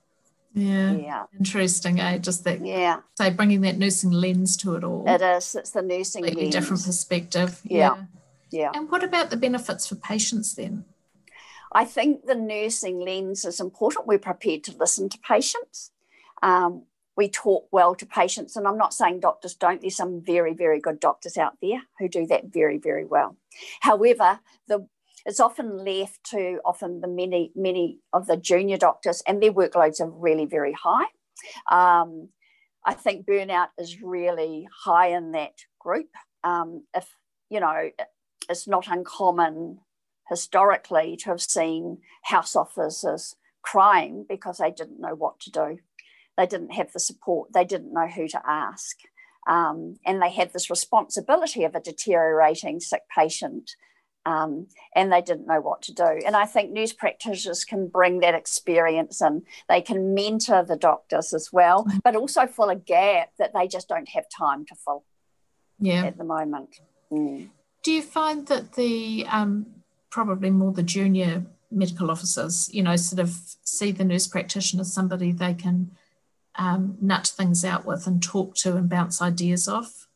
Yeah. 0.53 0.93
Yeah. 0.93 1.25
Interesting, 1.39 2.01
eh? 2.01 2.19
Just 2.19 2.45
that. 2.45 2.65
Yeah. 2.65 3.01
So 3.17 3.31
bringing 3.31 3.61
that 3.63 3.79
nursing 3.79 4.11
lens 4.11 4.57
to 4.59 4.75
it 4.75 4.85
all. 4.85 5.05
It 5.09 5.23
is. 5.23 5.55
It's 5.55 5.71
the 5.71 5.83
nursing 5.83 6.25
Completely 6.25 6.45
lens. 6.45 6.55
different 6.55 6.85
perspective. 6.85 7.61
Yeah. 7.65 7.79
yeah. 7.79 8.05
Yeah. 8.51 8.71
And 8.75 8.91
what 8.91 9.05
about 9.05 9.31
the 9.31 9.37
benefits 9.37 9.87
for 9.87 9.95
patients 9.95 10.55
then? 10.55 10.85
I 11.73 11.85
think 11.85 12.27
the 12.27 12.35
nursing 12.35 12.99
lens 12.99 13.45
is 13.45 13.61
important. 13.61 14.09
We're 14.09 14.19
prepared 14.19 14.65
to 14.65 14.77
listen 14.77 15.09
to 15.09 15.19
patients. 15.19 15.93
Um, 16.43 16.85
we 17.17 17.29
talk 17.29 17.69
well 17.71 17.95
to 17.95 18.07
patients, 18.07 18.57
and 18.57 18.67
I'm 18.67 18.79
not 18.79 18.95
saying 18.95 19.21
doctors 19.21 19.55
don't. 19.55 19.81
There's 19.81 19.97
some 19.97 20.21
very, 20.21 20.55
very 20.55 20.81
good 20.81 20.99
doctors 20.99 21.37
out 21.37 21.59
there 21.63 21.83
who 21.99 22.09
do 22.09 22.27
that 22.27 22.47
very, 22.47 22.79
very 22.79 23.05
well. 23.05 23.37
However, 23.81 24.41
the 24.67 24.89
it's 25.27 25.41
often 25.41 25.85
left 25.85 26.25
to 26.31 26.61
often 26.65 27.01
the 27.01 27.09
many 27.09 27.53
many 27.55 27.99
of 28.13 28.27
the 28.27 28.37
junior 28.37 28.77
doctors 28.77 29.23
and 29.27 29.43
their 29.43 29.53
workloads 29.53 30.01
are 30.01 30.11
really 30.11 30.47
very 30.47 30.73
high. 30.73 31.07
Um, 31.71 32.29
i 32.85 32.95
think 32.95 33.27
burnout 33.27 33.69
is 33.79 34.01
really 34.01 34.67
high 34.85 35.09
in 35.09 35.33
that 35.33 35.55
group. 35.79 36.09
Um, 36.45 36.85
if 36.95 37.09
you 37.51 37.61
know 37.61 37.91
it's 38.49 38.67
not 38.67 38.89
uncommon 38.89 39.79
historically 40.29 41.17
to 41.17 41.31
have 41.31 41.41
seen 41.41 41.99
house 42.23 42.55
officers 42.57 43.37
crying 43.63 44.25
because 44.29 44.59
they 44.59 44.71
didn't 44.71 45.01
know 45.01 45.15
what 45.15 45.41
to 45.41 45.51
do. 45.51 45.79
They 46.37 46.47
didn't 46.47 46.73
have 46.73 46.93
the 46.93 47.01
support. 47.01 47.53
They 47.53 47.65
didn't 47.65 47.93
know 47.93 48.07
who 48.07 48.29
to 48.29 48.41
ask. 48.47 48.97
Um, 49.47 49.97
and 50.07 50.23
they 50.23 50.31
had 50.31 50.53
this 50.53 50.71
responsibility 50.71 51.65
of 51.65 51.75
a 51.75 51.81
deteriorating 51.81 52.81
sick 52.81 53.03
patient 53.15 53.73
um, 54.27 54.67
and 54.95 55.13
they 55.13 55.23
didn't 55.23 55.47
know 55.47 55.61
what 55.61 55.83
to 55.83 55.95
do. 55.95 56.21
And 56.27 56.37
I 56.37 56.47
think 56.47 56.71
nurse 56.71 56.93
practitioners 56.93 57.65
can 57.65 57.89
bring 57.89 58.21
that 58.21 58.35
experience 58.35 59.21
and 59.21 59.43
they 59.69 59.81
can 59.81 60.15
mentor 60.15 60.63
the 60.63 60.77
doctors 60.77 61.33
as 61.33 61.51
well, 61.53 61.85
mm. 61.85 62.01
but 62.05 62.17
also 62.17 62.47
fill 62.47 62.69
a 62.69 62.77
gap 62.77 63.31
that 63.39 63.53
they 63.55 63.67
just 63.67 63.89
don't 63.89 64.09
have 64.11 64.25
time 64.37 64.67
to 64.67 64.75
fill 64.75 65.05
yeah. 65.79 66.05
at 66.05 66.19
the 66.19 66.25
moment. 66.25 66.81
Mm. 67.11 67.49
Do 67.83 67.93
you 67.93 68.03
find 68.03 68.47
that 68.49 68.75
the 68.75 69.27
um, 69.31 69.67
probably 70.11 70.51
more 70.51 70.73
the 70.73 70.83
junior 70.83 71.45
medical 71.71 72.11
officers, 72.11 72.69
you 72.73 72.83
know, 72.83 72.97
sort 72.97 73.21
of 73.21 73.31
see 73.65 73.93
the 73.93 74.05
nurse 74.05 74.27
practitioner 74.27 74.83
as 74.83 74.93
somebody 74.93 75.33
they 75.33 75.55
can 75.55 75.93
um, 76.57 76.99
nut 77.01 77.27
things 77.27 77.65
out 77.65 77.87
with 77.87 78.07
and 78.07 78.23
talk 78.23 78.55
to 78.57 78.77
and 78.77 78.89
bounce 78.89 79.23
ideas 79.23 79.67
off? 79.67 80.09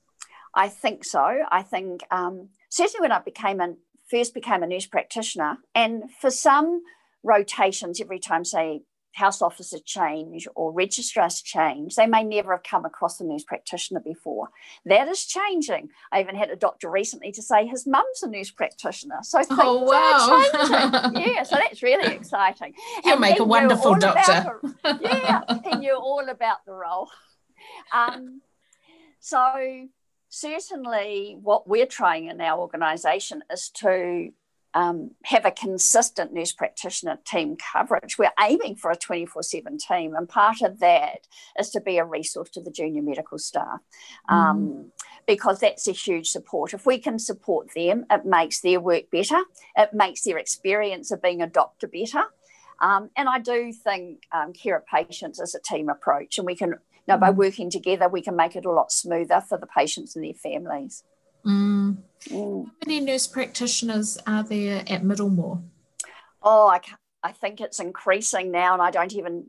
I 0.55 0.69
think 0.69 1.05
so. 1.05 1.43
I 1.51 1.62
think 1.62 2.03
um, 2.11 2.49
certainly 2.69 3.03
when 3.03 3.12
I 3.12 3.21
became 3.21 3.61
an 3.61 3.79
first 4.11 4.35
became 4.35 4.62
a 4.62 4.67
nurse 4.67 4.87
practitioner, 4.87 5.59
and 5.75 6.05
for 6.21 6.31
some 6.31 6.83
rotations, 7.23 8.01
every 8.01 8.19
time, 8.19 8.45
say, 8.45 8.83
house 9.14 9.40
officer 9.40 9.79
change 9.85 10.47
or 10.57 10.73
registrars 10.73 11.40
change, 11.40 11.95
they 11.95 12.07
may 12.07 12.23
never 12.25 12.53
have 12.53 12.64
come 12.64 12.85
across 12.85 13.21
a 13.21 13.25
nurse 13.25 13.45
practitioner 13.45 14.01
before. 14.01 14.49
That 14.85 15.09
is 15.09 15.25
changing. 15.25 15.90
I 16.12 16.21
even 16.21 16.35
had 16.35 16.51
a 16.51 16.57
doctor 16.57 16.90
recently 16.90 17.31
to 17.33 17.43
say 17.43 17.67
his 17.67 17.87
mum's 17.87 18.23
a 18.23 18.29
nurse 18.29 18.51
practitioner. 18.51 19.21
So 19.23 19.40
oh, 19.51 19.83
wow. 19.83 21.12
yeah, 21.14 21.45
so 21.45 21.57
that's 21.57 21.83
really 21.83 22.12
exciting. 22.12 22.75
You'll 23.05 23.12
and 23.12 23.21
make 23.21 23.38
a 23.38 23.45
wonderful 23.45 23.95
doctor. 23.95 24.59
The, 24.83 24.99
yeah, 25.01 25.43
he 25.64 25.79
knew 25.79 25.95
all 25.95 26.29
about 26.29 26.64
the 26.67 26.73
role. 26.73 27.09
Um, 27.93 28.40
so 29.21 29.88
certainly 30.35 31.37
what 31.40 31.68
we're 31.68 31.87
trying 31.87 32.27
in 32.27 32.40
our 32.40 32.59
organisation 32.59 33.42
is 33.51 33.70
to 33.70 34.31
um, 34.75 35.12
have 35.23 35.44
a 35.44 35.53
consistent 35.53 36.33
nurse 36.33 36.53
practitioner 36.53 37.18
team 37.25 37.57
coverage. 37.57 38.18
We're 38.18 38.33
aiming 38.40 38.75
for 38.75 38.90
a 38.90 38.97
24 38.97 39.44
7 39.44 39.79
team, 39.79 40.14
and 40.16 40.29
part 40.29 40.62
of 40.62 40.81
that 40.81 41.29
is 41.59 41.70
to 41.70 41.81
be 41.81 41.99
a 41.99 42.05
resource 42.05 42.51
to 42.51 42.61
the 42.61 42.73
junior 42.73 43.03
medical 43.03 43.38
staff 43.38 43.79
um, 44.29 44.59
mm. 44.59 44.90
because 45.29 45.61
that's 45.61 45.87
a 45.87 45.92
huge 45.92 46.29
support. 46.29 46.75
If 46.75 46.87
we 46.87 46.99
can 46.99 47.20
support 47.20 47.68
them, 47.77 48.05
it 48.11 48.27
makes 48.27 48.61
their 48.61 48.81
work 48.81 49.11
better, 49.12 49.42
it 49.77 49.94
makes 49.94 50.23
their 50.23 50.38
experience 50.38 51.12
of 51.12 51.23
being 51.23 51.40
a 51.40 51.47
doctor 51.47 51.87
better. 51.87 52.25
Um, 52.81 53.11
and 53.16 53.29
I 53.29 53.38
do 53.38 53.73
think 53.73 54.25
um, 54.33 54.53
care 54.53 54.77
of 54.77 54.85
patients 54.87 55.38
is 55.38 55.55
a 55.55 55.61
team 55.61 55.88
approach, 55.88 56.38
and 56.38 56.47
we 56.47 56.57
can 56.57 56.75
now, 57.07 57.17
by 57.17 57.31
mm. 57.31 57.37
working 57.37 57.71
together, 57.71 58.09
we 58.09 58.23
can 58.23 58.37
make 58.37 58.57
it 58.57 58.64
a 58.64 58.71
lot 58.71 58.93
smoother 58.93 59.40
for 59.40 59.59
the 59.59 59.67
patients 59.67 60.17
and 60.17 60.25
their 60.25 60.35
families. 60.35 61.05
Mm. 61.45 61.99
Mm. 62.29 62.64
How 62.64 62.73
many 62.87 63.01
nurse 63.01 63.27
practitioners 63.27 64.19
are 64.27 64.43
there 64.43 64.79
at 64.87 65.03
Middlemore? 65.03 65.62
Oh, 66.43 66.69
I, 66.69 66.81
I 67.23 67.33
think 67.33 67.61
it's 67.61 67.81
increasing 67.81 68.51
now, 68.51 68.73
and 68.73 68.83
I 68.83 68.90
don't 68.90 69.14
even. 69.14 69.45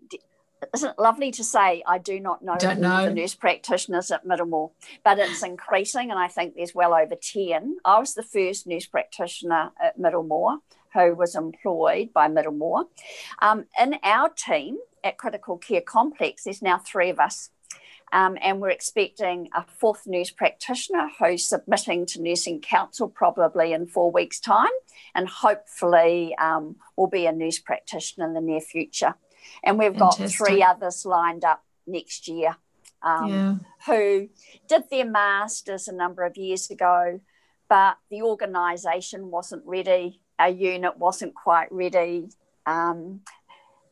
Isn't 0.74 0.91
it 0.91 1.00
lovely 1.00 1.32
to 1.32 1.44
say 1.44 1.84
I 1.86 2.00
do 2.00 2.20
not 2.20 2.41
know, 2.41 2.56
don't 2.58 2.80
know. 2.80 3.06
the 3.06 3.13
nurse 3.13 3.36
practitioners 3.36 4.10
at 4.10 4.26
Middlemore, 4.26 4.72
but 5.04 5.20
it's 5.20 5.44
increasing, 5.44 6.10
and 6.12 6.20
I 6.20 6.28
think 6.28 6.56
there's 6.56 6.74
well 6.74 6.94
over 6.94 7.15
10. 7.15 7.78
I 7.86 8.00
was 8.00 8.13
the 8.13 8.24
first 8.24 8.65
nurse 8.65 8.86
practitioner 8.86 9.72
at 9.82 10.00
Middlemore 10.00 10.60
who 10.95 11.13
was 11.13 11.36
employed 11.36 12.12
by 12.13 12.27
Middlemore. 12.27 12.86
Um, 13.39 13.65
in 13.79 13.97
our 14.01 14.29
team, 14.29 14.77
at 15.03 15.19
Critical 15.19 15.58
Care 15.58 15.81
Complex, 15.81 16.45
there's 16.45 16.63
now 16.63 16.79
three 16.79 17.12
of 17.12 17.19
us. 17.19 17.51
Um, 18.12 18.38
and 18.41 18.62
we're 18.62 18.69
expecting 18.69 19.49
a 19.55 19.65
fourth 19.67 20.03
nurse 20.08 20.31
practitioner 20.31 21.10
who's 21.19 21.45
submitting 21.45 22.05
to 22.08 22.21
Nursing 22.21 22.62
Council 22.62 23.10
probably 23.10 23.73
in 23.73 23.88
four 23.88 24.12
weeks' 24.12 24.39
time, 24.39 24.71
and 25.13 25.27
hopefully 25.27 26.36
um, 26.38 26.77
will 26.95 27.08
be 27.08 27.25
a 27.25 27.31
nurse 27.31 27.60
practitioner 27.60 28.25
in 28.27 28.34
the 28.34 28.41
near 28.41 28.62
future. 28.62 29.15
And 29.63 29.77
we've 29.77 29.97
got 29.97 30.17
three 30.29 30.63
others 30.63 31.05
lined 31.05 31.43
up 31.43 31.63
next 31.86 32.27
year 32.27 32.58
um, 33.05 33.29
yeah. 33.29 33.55
who 33.86 34.29
did 34.67 34.84
their 34.89 35.05
masters 35.05 35.88
a 35.88 35.93
number 35.93 36.23
of 36.23 36.38
years 36.38 36.69
ago, 36.69 37.19
but 37.69 37.97
the 38.10 38.21
organisation 38.21 39.29
wasn't 39.29 39.63
ready. 39.65 40.21
Our 40.39 40.50
unit 40.50 40.98
wasn't 40.98 41.34
quite 41.34 41.71
ready. 41.71 42.30
Um, 42.65 43.21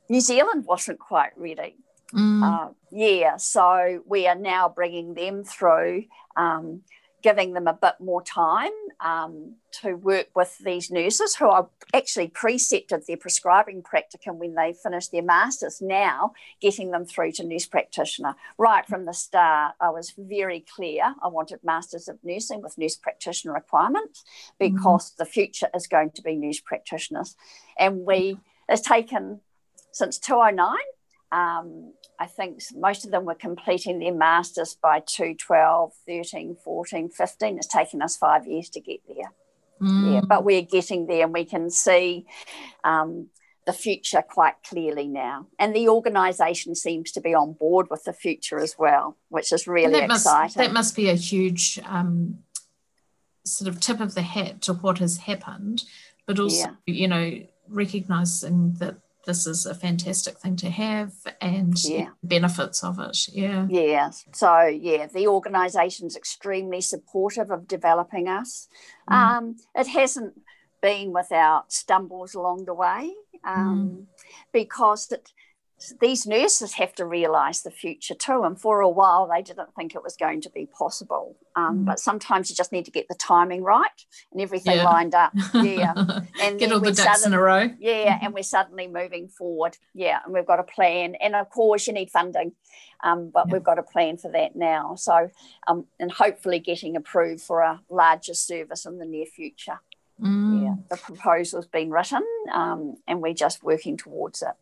New 0.10 0.22
Zealand 0.22 0.66
wasn't 0.66 1.00
quite 1.00 1.32
ready. 1.38 1.76
Mm. 2.14 2.44
Uh, 2.44 2.70
yeah, 2.92 3.38
so 3.38 4.04
we 4.06 4.28
are 4.28 4.36
now 4.36 4.70
bringing 4.70 5.14
them 5.14 5.44
through, 5.44 6.06
um, 6.36 6.82
giving 7.24 7.54
them 7.54 7.68
a 7.68 7.74
bit 7.74 7.96
more 8.00 8.22
time 8.22 8.72
um, 9.00 9.56
to 9.82 9.94
work 9.94 10.28
with 10.36 10.58
these 10.60 10.92
nurses 10.92 11.36
who 11.36 11.48
are 11.48 11.70
actually 11.94 12.28
precepted 12.28 13.04
their 13.08 13.18
prescribing 13.18 13.82
practicum 13.82 14.36
when 14.36 14.54
they 14.56 14.74
finish 14.74 15.08
their 15.08 15.24
masters. 15.24 15.82
Now, 15.82 16.34
getting 16.62 16.92
them 16.92 17.06
through 17.06 17.32
to 17.34 17.44
nurse 17.44 17.66
practitioner. 17.66 18.36
Right 18.58 18.86
from 18.86 19.06
the 19.06 19.14
start, 19.14 19.76
I 19.80 19.90
was 19.90 20.14
very 20.18 20.66
clear 20.76 21.16
I 21.24 21.30
wanted 21.30 21.64
masters 21.64 22.08
of 22.08 22.20
nursing 22.24 22.62
with 22.62 22.78
nurse 22.78 22.98
practitioner 22.98 23.54
requirements 23.54 24.24
because 24.60 25.12
mm. 25.12 25.16
the 25.18 25.26
future 25.26 25.70
is 25.74 25.88
going 25.88 26.12
to 26.12 26.22
be 26.22 26.36
nurse 26.36 26.60
practitioners, 26.60 27.36
and 27.80 28.06
we. 28.06 28.38
It's 28.70 28.82
taken 28.82 29.42
since 29.92 30.18
2009. 30.20 30.78
Um, 31.34 31.94
I 32.20 32.28
think 32.28 32.62
most 32.76 33.06
of 33.06 33.12
them 33.12 33.26
were 33.26 33.34
completing 33.34 33.98
their 33.98 34.14
masters 34.14 34.78
by 34.80 35.00
212, 35.00 35.92
13, 36.08 36.56
14, 36.64 37.10
15. 37.10 37.58
It's 37.58 37.68
taken 37.68 38.04
us 38.04 38.16
five 38.16 38.46
years 38.46 38.70
to 38.70 38.80
get 38.80 39.00
there. 39.08 39.34
Mm. 39.82 40.14
Yeah, 40.14 40.22
but 40.22 40.46
we're 40.46 40.62
getting 40.62 41.08
there 41.08 41.24
and 41.24 41.34
we 41.34 41.44
can 41.44 41.72
see 41.72 42.28
um, 42.84 43.30
the 43.66 43.74
future 43.74 44.22
quite 44.22 44.56
clearly 44.64 45.08
now. 45.08 45.48
And 45.58 45.76
the 45.76 45.90
organisation 45.90 46.76
seems 46.76 47.12
to 47.14 47.22
be 47.22 47.34
on 47.34 47.54
board 47.54 47.88
with 47.90 48.04
the 48.04 48.14
future 48.14 48.60
as 48.60 48.76
well, 48.78 49.18
which 49.30 49.52
is 49.52 49.68
really 49.68 49.92
that 49.94 50.04
exciting. 50.12 50.44
Must, 50.44 50.58
that 50.58 50.72
must 50.72 50.96
be 50.96 51.10
a 51.10 51.16
huge 51.16 51.80
um, 51.86 52.44
sort 53.44 53.70
of 53.70 53.80
tip 53.80 54.00
of 54.00 54.14
the 54.14 54.22
hat 54.22 54.62
to 54.62 54.74
what 54.74 55.00
has 55.00 55.18
happened, 55.18 55.84
but 56.28 56.40
also, 56.40 56.68
yeah. 56.86 56.94
you 56.94 57.08
know, 57.08 57.42
recognising 57.68 58.74
that 58.76 58.98
this 59.26 59.48
is 59.48 59.66
a 59.66 59.74
fantastic 59.74 60.38
thing 60.40 60.56
to 60.58 60.70
have 60.70 61.14
and 61.40 61.82
yeah. 61.84 62.10
benefits 62.24 62.84
of 62.84 63.00
it. 63.00 63.28
Yeah. 63.30 63.68
Yeah. 63.70 64.12
So, 64.34 64.64
yeah, 64.66 65.08
the 65.08 65.28
organisation's 65.28 66.16
extremely 66.16 66.82
supportive 66.82 67.50
of 67.50 67.68
developing 67.68 68.28
us. 68.28 68.68
Mm. 69.10 69.16
Um, 69.16 69.56
it 69.76 69.88
hasn't 69.88 70.34
been 70.82 71.14
without 71.14 71.72
stumbles 71.72 72.36
along 72.36 72.66
the 72.66 72.74
way 72.74 73.14
um, 73.46 73.90
mm. 73.90 74.06
because 74.52 75.12
it, 75.12 75.32
these 76.00 76.26
nurses 76.26 76.74
have 76.74 76.94
to 76.96 77.06
realise 77.06 77.62
the 77.62 77.72
future 77.72 78.14
too. 78.14 78.44
And 78.44 78.60
for 78.60 78.82
a 78.82 78.90
while, 78.90 79.28
they 79.28 79.42
didn't 79.42 79.74
think 79.76 79.96
it 79.96 80.04
was 80.04 80.16
going 80.16 80.42
to 80.42 80.50
be 80.50 80.66
possible. 80.66 81.36
Um, 81.56 81.80
mm. 81.80 81.86
But 81.86 82.00
sometimes 82.00 82.50
you 82.50 82.56
just 82.56 82.72
need 82.72 82.86
to 82.86 82.92
get 82.92 83.08
the 83.08 83.16
timing 83.16 83.64
right 83.64 84.06
and 84.32 84.42
everything 84.42 84.78
yeah. 84.78 84.86
lined 84.86 85.16
up. 85.16 85.34
Yeah. 85.54 85.94
And 86.42 86.60
get 86.60 86.72
all 86.72 86.80
the 86.80 86.92
ducks 86.92 87.26
in 87.26 87.34
a 87.34 87.40
row. 87.40 87.70
Yeah. 87.80 88.20
And 88.22 88.34
we're 88.34 88.44
suddenly 88.44 88.88
moving 88.88 89.28
forward. 89.28 89.78
Yeah. 89.94 90.20
And 90.24 90.34
we've 90.34 90.46
got 90.46 90.60
a 90.60 90.64
plan. 90.64 91.16
And 91.16 91.36
of 91.36 91.50
course, 91.50 91.88
you 91.88 91.94
need 91.94 92.12
funding. 92.12 92.54
Um, 93.04 93.30
but 93.34 93.48
yeah. 93.48 93.54
we've 93.54 93.64
got 93.64 93.80
a 93.80 93.84
plan 93.84 94.18
for 94.18 94.32
that 94.32 94.56
now. 94.56 94.96
So, 94.96 95.30
um, 95.68 95.86
and 96.00 96.12
hopefully 96.12 96.60
getting 96.60 96.96
approved 96.96 97.42
for 97.42 97.62
a 97.62 97.82
larger 97.90 98.34
service 98.34 98.86
in 98.86 98.98
the 98.98 99.06
near 99.06 99.26
future. 99.26 99.80
Mm. 100.22 100.64
Yeah, 100.64 100.76
the 100.90 100.98
proposal's 100.98 101.68
been 101.68 101.92
written 101.92 102.24
um, 102.54 102.98
and 103.08 103.22
we're 103.22 103.34
just 103.34 103.64
working 103.64 103.98
towards 103.98 104.42
it. 104.42 104.54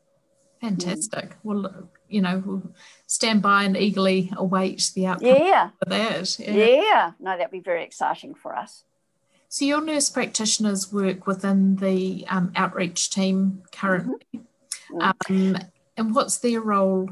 Fantastic. 0.62 1.36
Well, 1.44 1.90
you 2.08 2.22
know, 2.22 2.44
we'll 2.46 2.72
stand 3.08 3.42
by 3.42 3.64
and 3.64 3.76
eagerly 3.76 4.32
await 4.38 4.92
the 4.94 5.08
outcome 5.08 5.28
yeah. 5.28 5.70
of 5.82 5.90
that. 5.90 6.40
Yeah. 6.40 6.54
yeah. 6.54 7.12
No, 7.20 7.36
that'd 7.36 7.52
be 7.52 7.60
very 7.60 7.84
exciting 7.84 8.36
for 8.36 8.56
us. 8.56 8.84
So 9.50 9.66
your 9.66 9.82
nurse 9.82 10.10
practitioners 10.10 10.94
work 10.94 11.26
within 11.26 11.78
the 11.78 12.26
um, 12.30 12.52
outreach 12.56 13.10
team 13.10 13.64
currently. 13.72 14.42
Mm-hmm. 14.94 15.56
Um, 15.56 15.58
and 15.98 16.16
what's 16.16 16.38
their 16.38 16.62
role? 16.62 17.10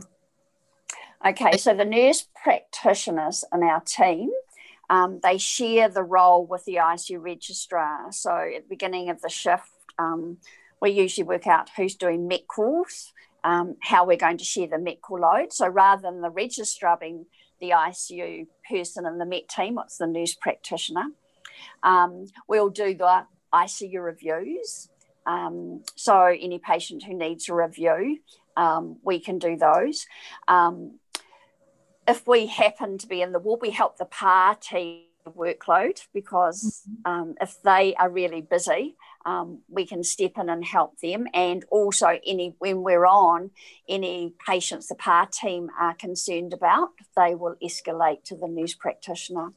Okay, 1.25 1.57
so 1.57 1.73
the 1.73 1.83
nurse 1.83 2.27
practitioners 2.41 3.43
in 3.51 3.63
our 3.63 3.81
team, 3.81 4.29
um, 4.89 5.19
they 5.21 5.38
share 5.38 5.89
the 5.89 6.03
role 6.03 6.45
with 6.45 6.63
the 6.65 6.75
ICU 6.75 7.21
registrar. 7.21 8.12
So 8.12 8.31
at 8.31 8.63
the 8.63 8.69
beginning 8.69 9.09
of 9.09 9.21
the 9.21 9.29
shift, 9.29 9.67
um, 9.97 10.38
we 10.81 10.91
usually 10.91 11.27
work 11.27 11.45
out 11.45 11.71
who's 11.75 11.95
doing 11.95 12.27
MET 12.27 12.47
calls 12.47 13.12
um, 13.43 13.75
how 13.82 14.06
we're 14.06 14.17
going 14.17 14.38
to 14.38 14.43
share 14.43 14.67
the 14.67 14.78
medical 14.78 15.19
load. 15.19 15.54
So 15.54 15.67
rather 15.67 16.02
than 16.02 16.21
the 16.21 16.30
registrar 16.30 16.97
being 16.97 17.25
the 17.60 17.71
ICU 17.71 18.47
person 18.69 19.06
in 19.06 19.17
the 19.17 19.25
MET 19.25 19.47
team, 19.47 19.80
it's 19.84 19.97
the 19.97 20.08
nurse 20.08 20.36
practitioner. 20.36 21.06
Um, 21.84 22.25
we'll 22.47 22.69
do 22.69 22.93
the 22.93 23.25
ICU 23.54 24.04
reviews. 24.04 24.89
Um, 25.25 25.84
so 25.95 26.23
any 26.23 26.60
patient 26.60 27.04
who 27.04 27.13
needs 27.13 27.49
a 27.49 27.54
review, 27.54 28.19
um, 28.58 28.97
we 29.04 29.19
can 29.19 29.39
do 29.39 29.58
those. 29.58 30.06
Um, 30.47 30.99
if 32.08 32.28
we 32.28 32.47
happen 32.47 32.97
to 32.97 33.08
be 33.08 33.21
in 33.21 33.32
the 33.32 33.39
ward, 33.39 33.60
we 33.62 33.69
help 33.69 33.97
the 33.97 34.06
PAR 34.06 34.56
team 34.56 35.04
workload 35.28 36.02
because 36.13 36.84
mm-hmm. 36.89 37.12
um, 37.12 37.36
if 37.39 37.62
they 37.63 37.93
are 37.95 38.10
really 38.10 38.41
busy, 38.41 38.95
um, 39.25 39.60
we 39.67 39.86
can 39.86 40.03
step 40.03 40.34
in 40.38 40.49
and 40.49 40.63
help 40.63 40.99
them. 40.99 41.27
And 41.34 41.65
also, 41.69 42.19
any 42.25 42.55
when 42.60 42.84
we're 42.84 43.05
on 43.05 43.51
any 43.88 44.34
patients 44.45 44.88
the 44.88 44.95
PAR 44.95 45.27
team 45.27 45.69
are 45.79 45.93
concerned 45.93 46.53
about, 46.53 46.89
they 47.15 47.36
will 47.36 47.55
escalate 47.63 48.23
to 48.25 48.36
the 48.36 48.47
nurse 48.47 48.73
practitioner. 48.73 49.53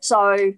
So, 0.00 0.54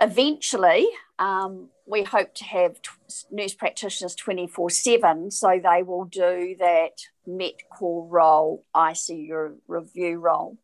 eventually, 0.00 0.86
um, 1.18 1.70
we 1.86 2.02
hope 2.02 2.34
to 2.34 2.44
have 2.44 2.80
t- 2.82 2.90
nurse 3.30 3.54
practitioners 3.54 4.14
24 4.14 4.70
7. 4.70 5.30
So, 5.30 5.60
they 5.62 5.82
will 5.82 6.04
do 6.04 6.56
that 6.58 6.92
MET 7.26 7.54
call 7.70 8.06
role, 8.08 8.64
ICU 8.74 9.56
review 9.66 10.18
role. 10.18 10.58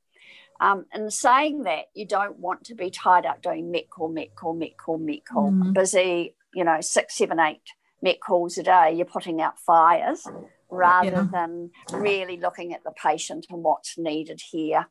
Um, 0.61 0.87
and 0.93 1.13
saying 1.13 1.65
that, 1.65 1.87
you 1.93 2.07
don't 2.07 2.39
want 2.39 2.63
to 2.67 2.77
be 2.77 2.89
tied 2.89 3.27
up 3.27 3.43
doing 3.43 3.73
MET 3.73 3.91
call, 3.91 4.09
MET 4.09 4.37
call, 4.37 4.55
MET 4.55 4.77
call, 4.77 4.99
MET 4.99 5.25
call, 5.27 5.51
mm. 5.51 5.73
busy 5.73 6.37
you 6.55 6.65
know, 6.65 6.81
six, 6.81 7.17
seven, 7.17 7.41
eight 7.41 7.63
MET 8.03 8.21
calls 8.21 8.59
a 8.59 8.63
day, 8.63 8.95
you're 8.95 9.07
putting 9.07 9.41
out 9.41 9.59
fires 9.59 10.27
rather 10.71 11.09
yeah. 11.09 11.27
than 11.31 11.71
really 11.93 12.39
looking 12.39 12.73
at 12.73 12.83
the 12.83 12.93
patient 12.93 13.47
and 13.51 13.63
what's 13.63 13.97
needed 13.99 14.41
here. 14.51 14.89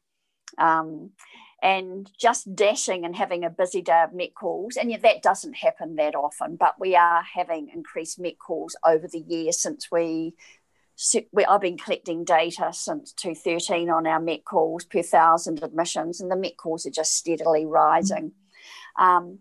Um, 0.57 1.11
and 1.61 2.09
just 2.19 2.55
dashing 2.55 3.05
and 3.05 3.15
having 3.15 3.43
a 3.43 3.49
busy 3.49 3.81
day 3.81 4.01
of 4.03 4.13
MET 4.13 4.33
calls, 4.33 4.77
and 4.77 4.89
yet 4.89 5.03
that 5.03 5.21
doesn't 5.21 5.55
happen 5.55 5.95
that 5.95 6.15
often, 6.15 6.55
but 6.55 6.79
we 6.79 6.95
are 6.95 7.21
having 7.21 7.69
increased 7.69 8.19
MET 8.19 8.39
calls 8.39 8.75
over 8.83 9.07
the 9.07 9.19
years 9.19 9.59
since 9.59 9.89
we 9.91 10.33
we, 11.31 11.45
I've 11.45 11.61
been 11.61 11.77
collecting 11.77 12.23
data 12.23 12.71
since 12.73 13.13
2013 13.13 13.89
on 13.89 14.05
our 14.05 14.19
MET 14.19 14.45
calls 14.45 14.85
per 14.85 15.01
thousand 15.01 15.63
admissions, 15.63 16.19
and 16.19 16.31
the 16.31 16.35
MET 16.35 16.57
calls 16.57 16.85
are 16.85 16.91
just 16.91 17.15
steadily 17.15 17.65
rising. 17.65 18.33
Um, 18.99 19.39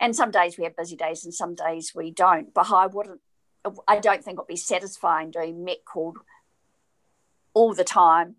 and 0.00 0.14
some 0.14 0.30
days 0.30 0.58
we 0.58 0.64
have 0.64 0.76
busy 0.76 0.96
days 0.96 1.24
and 1.24 1.32
some 1.34 1.54
days 1.54 1.92
we 1.94 2.10
don't. 2.10 2.52
But 2.52 2.70
I 2.70 2.86
wouldn't, 2.86 3.20
I 3.88 3.98
don't 3.98 4.22
think 4.22 4.38
it'd 4.38 4.46
be 4.46 4.56
satisfying 4.56 5.30
doing 5.30 5.64
MET 5.64 5.84
called 5.84 6.18
all 7.54 7.74
the 7.74 7.84
time, 7.84 8.36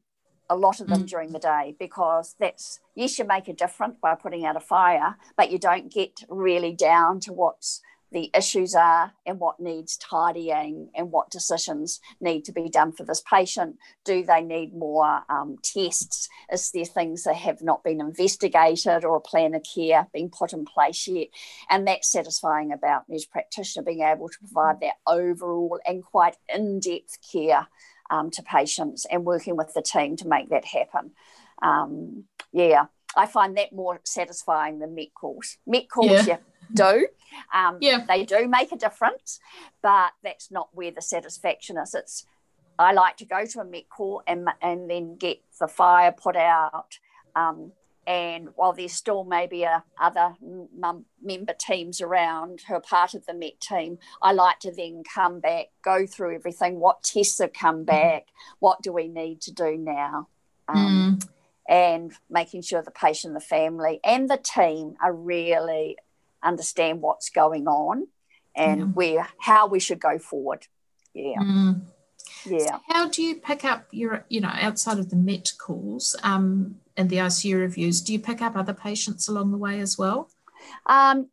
a 0.49 0.55
lot 0.55 0.79
of 0.79 0.87
them 0.87 1.03
mm. 1.03 1.07
during 1.07 1.31
the 1.31 1.39
day, 1.39 1.75
because 1.79 2.35
that's, 2.39 2.79
yes, 2.95 3.17
you 3.17 3.25
make 3.25 3.47
a 3.47 3.53
difference 3.53 3.97
by 4.01 4.13
putting 4.15 4.45
out 4.45 4.55
a 4.55 4.59
fire, 4.59 5.17
but 5.35 5.51
you 5.51 5.57
don't 5.57 5.91
get 5.91 6.23
really 6.29 6.71
down 6.73 7.19
to 7.21 7.33
what's 7.33 7.81
the 8.11 8.31
issues 8.33 8.73
are 8.73 9.11
and 9.25 9.39
what 9.39 9.59
needs 9.59 9.97
tidying 9.97 10.89
and 10.95 11.11
what 11.11 11.29
decisions 11.29 11.99
need 12.21 12.45
to 12.45 12.53
be 12.53 12.69
done 12.69 12.91
for 12.91 13.03
this 13.03 13.21
patient. 13.21 13.77
Do 14.05 14.23
they 14.23 14.41
need 14.41 14.73
more 14.73 15.23
um, 15.29 15.57
tests? 15.61 16.29
Is 16.51 16.71
there 16.71 16.85
things 16.85 17.23
that 17.23 17.35
have 17.35 17.61
not 17.61 17.83
been 17.83 17.99
investigated 17.99 19.03
or 19.03 19.17
a 19.17 19.21
plan 19.21 19.53
of 19.53 19.63
care 19.63 20.07
being 20.13 20.29
put 20.29 20.53
in 20.53 20.65
place 20.65 21.07
yet? 21.07 21.27
And 21.69 21.87
that's 21.87 22.11
satisfying 22.11 22.71
about 22.71 23.09
nurse 23.09 23.25
practitioner 23.25 23.83
being 23.83 24.03
able 24.03 24.29
to 24.29 24.39
provide 24.39 24.79
that 24.81 24.95
overall 25.05 25.79
and 25.85 26.03
quite 26.03 26.37
in 26.53 26.79
depth 26.79 27.17
care 27.31 27.67
um, 28.09 28.31
to 28.31 28.41
patients 28.41 29.05
and 29.11 29.25
working 29.25 29.57
with 29.57 29.73
the 29.73 29.81
team 29.81 30.15
to 30.17 30.27
make 30.27 30.49
that 30.49 30.63
happen. 30.63 31.11
Um, 31.61 32.23
yeah, 32.53 32.85
I 33.17 33.25
find 33.25 33.57
that 33.57 33.73
more 33.73 33.99
satisfying 34.05 34.79
than 34.79 34.95
MET 34.95 35.13
calls. 35.13 35.57
MET 35.65 35.89
calls, 35.89 36.11
yeah. 36.11 36.23
yeah 36.25 36.37
do. 36.73 37.07
Um, 37.53 37.77
yeah. 37.81 38.05
They 38.07 38.25
do 38.25 38.47
make 38.47 38.71
a 38.71 38.77
difference, 38.77 39.39
but 39.81 40.11
that's 40.23 40.51
not 40.51 40.69
where 40.73 40.91
the 40.91 41.01
satisfaction 41.01 41.77
is. 41.77 41.93
It's 41.93 42.25
I 42.79 42.93
like 42.93 43.17
to 43.17 43.25
go 43.25 43.45
to 43.45 43.59
a 43.61 43.65
MET 43.65 43.89
call 43.89 44.21
and, 44.27 44.47
and 44.61 44.89
then 44.89 45.17
get 45.17 45.41
the 45.59 45.67
fire 45.67 46.11
put 46.11 46.35
out. 46.35 46.99
Um, 47.35 47.71
and 48.05 48.49
while 48.55 48.71
there's 48.71 48.93
still 48.93 49.25
maybe 49.25 49.63
a, 49.63 49.83
other 49.99 50.33
m- 50.41 51.05
member 51.21 51.53
teams 51.53 51.99
around 51.99 52.61
who 52.67 52.75
are 52.75 52.81
part 52.81 53.13
of 53.13 53.25
the 53.25 53.33
MET 53.33 53.59
team, 53.59 53.97
I 54.21 54.31
like 54.31 54.59
to 54.59 54.71
then 54.71 55.03
come 55.03 55.39
back, 55.39 55.67
go 55.83 56.05
through 56.05 56.35
everything. 56.35 56.79
What 56.79 57.03
tests 57.03 57.39
have 57.39 57.51
come 57.51 57.83
back? 57.83 58.27
What 58.59 58.81
do 58.81 58.93
we 58.93 59.07
need 59.07 59.41
to 59.41 59.51
do 59.51 59.75
now? 59.77 60.27
Um, 60.69 61.19
mm. 61.19 61.29
And 61.67 62.13
making 62.29 62.61
sure 62.61 62.81
the 62.81 62.91
patient, 62.91 63.33
the 63.33 63.41
family, 63.41 63.99
and 64.05 64.29
the 64.29 64.37
team 64.37 64.95
are 65.03 65.11
really 65.11 65.97
understand 66.47 67.01
what's 67.01 67.29
going 67.29 67.67
on 67.67 68.07
and 68.55 68.79
yeah. 68.79 68.85
where 68.87 69.29
how 69.39 69.67
we 69.67 69.79
should 69.79 69.99
go 69.99 70.17
forward. 70.17 70.65
Yeah. 71.13 71.39
Mm. 71.39 71.81
Yeah. 72.45 72.59
So 72.59 72.79
how 72.89 73.09
do 73.09 73.21
you 73.21 73.35
pick 73.35 73.65
up 73.65 73.87
your, 73.91 74.25
you 74.29 74.41
know, 74.41 74.51
outside 74.53 74.99
of 74.99 75.09
the 75.09 75.15
MET 75.15 75.51
calls 75.59 76.15
um, 76.23 76.77
and 76.95 77.09
the 77.09 77.17
ICU 77.17 77.59
reviews, 77.59 78.01
do 78.01 78.13
you 78.13 78.19
pick 78.19 78.41
up 78.41 78.55
other 78.55 78.73
patients 78.73 79.27
along 79.27 79.51
the 79.51 79.57
way 79.57 79.79
as 79.79 79.97
well? 79.97 80.29
Um, 80.85 81.29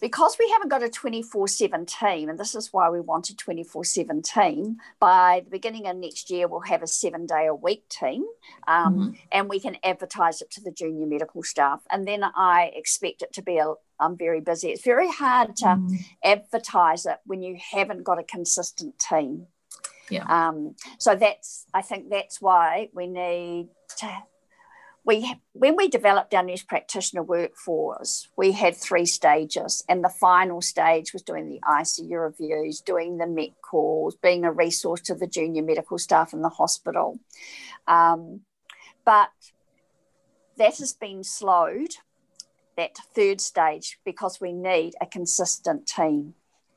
because 0.00 0.36
we 0.38 0.50
haven't 0.50 0.68
got 0.68 0.82
a 0.82 0.88
24 0.88 1.48
7 1.48 1.86
team, 1.86 2.28
and 2.28 2.38
this 2.38 2.54
is 2.54 2.72
why 2.72 2.90
we 2.90 3.00
want 3.00 3.30
a 3.30 3.36
24 3.36 3.84
7 3.84 4.22
team, 4.22 4.76
by 5.00 5.42
the 5.44 5.50
beginning 5.50 5.86
of 5.86 5.96
next 5.96 6.30
year, 6.30 6.48
we'll 6.48 6.60
have 6.60 6.82
a 6.82 6.86
seven 6.86 7.26
day 7.26 7.46
a 7.46 7.54
week 7.54 7.88
team 7.88 8.24
um, 8.68 8.94
mm-hmm. 8.94 9.10
and 9.32 9.48
we 9.48 9.60
can 9.60 9.76
advertise 9.82 10.42
it 10.42 10.50
to 10.52 10.60
the 10.60 10.70
junior 10.70 11.06
medical 11.06 11.42
staff. 11.42 11.82
And 11.90 12.06
then 12.06 12.24
I 12.24 12.72
expect 12.74 13.22
it 13.22 13.32
to 13.34 13.42
be 13.42 13.58
a 13.58 13.74
I'm 13.98 14.16
very 14.16 14.40
busy. 14.40 14.68
It's 14.68 14.84
very 14.84 15.10
hard 15.10 15.56
to 15.56 15.64
mm. 15.64 15.96
advertise 16.22 17.06
it 17.06 17.16
when 17.24 17.42
you 17.42 17.56
haven't 17.72 18.04
got 18.04 18.18
a 18.18 18.22
consistent 18.22 18.98
team. 18.98 19.46
Yeah. 20.10 20.24
Um, 20.28 20.76
so 20.98 21.14
that's 21.14 21.66
I 21.74 21.82
think 21.82 22.10
that's 22.10 22.40
why 22.40 22.90
we 22.92 23.06
need 23.06 23.68
to 23.98 24.22
we 25.06 25.40
when 25.52 25.76
we 25.76 25.88
developed 25.88 26.34
our 26.34 26.42
nurse 26.42 26.64
practitioner 26.64 27.22
workforce, 27.22 28.28
we 28.36 28.52
had 28.52 28.76
three 28.76 29.06
stages, 29.06 29.84
and 29.88 30.02
the 30.02 30.08
final 30.08 30.60
stage 30.60 31.12
was 31.12 31.22
doing 31.22 31.48
the 31.48 31.60
ICU 31.60 32.20
reviews, 32.20 32.80
doing 32.80 33.16
the 33.16 33.26
MET 33.26 33.52
calls, 33.62 34.16
being 34.16 34.44
a 34.44 34.52
resource 34.52 35.00
to 35.02 35.14
the 35.14 35.28
junior 35.28 35.62
medical 35.62 35.96
staff 35.96 36.32
in 36.32 36.42
the 36.42 36.48
hospital. 36.48 37.20
Um, 37.86 38.40
but 39.04 39.30
that 40.58 40.76
has 40.78 40.92
been 40.92 41.22
slowed, 41.22 41.94
that 42.76 42.96
third 43.14 43.40
stage, 43.40 44.00
because 44.04 44.40
we 44.40 44.52
need 44.52 44.94
a 45.00 45.06
consistent 45.06 45.86
team. 45.86 46.34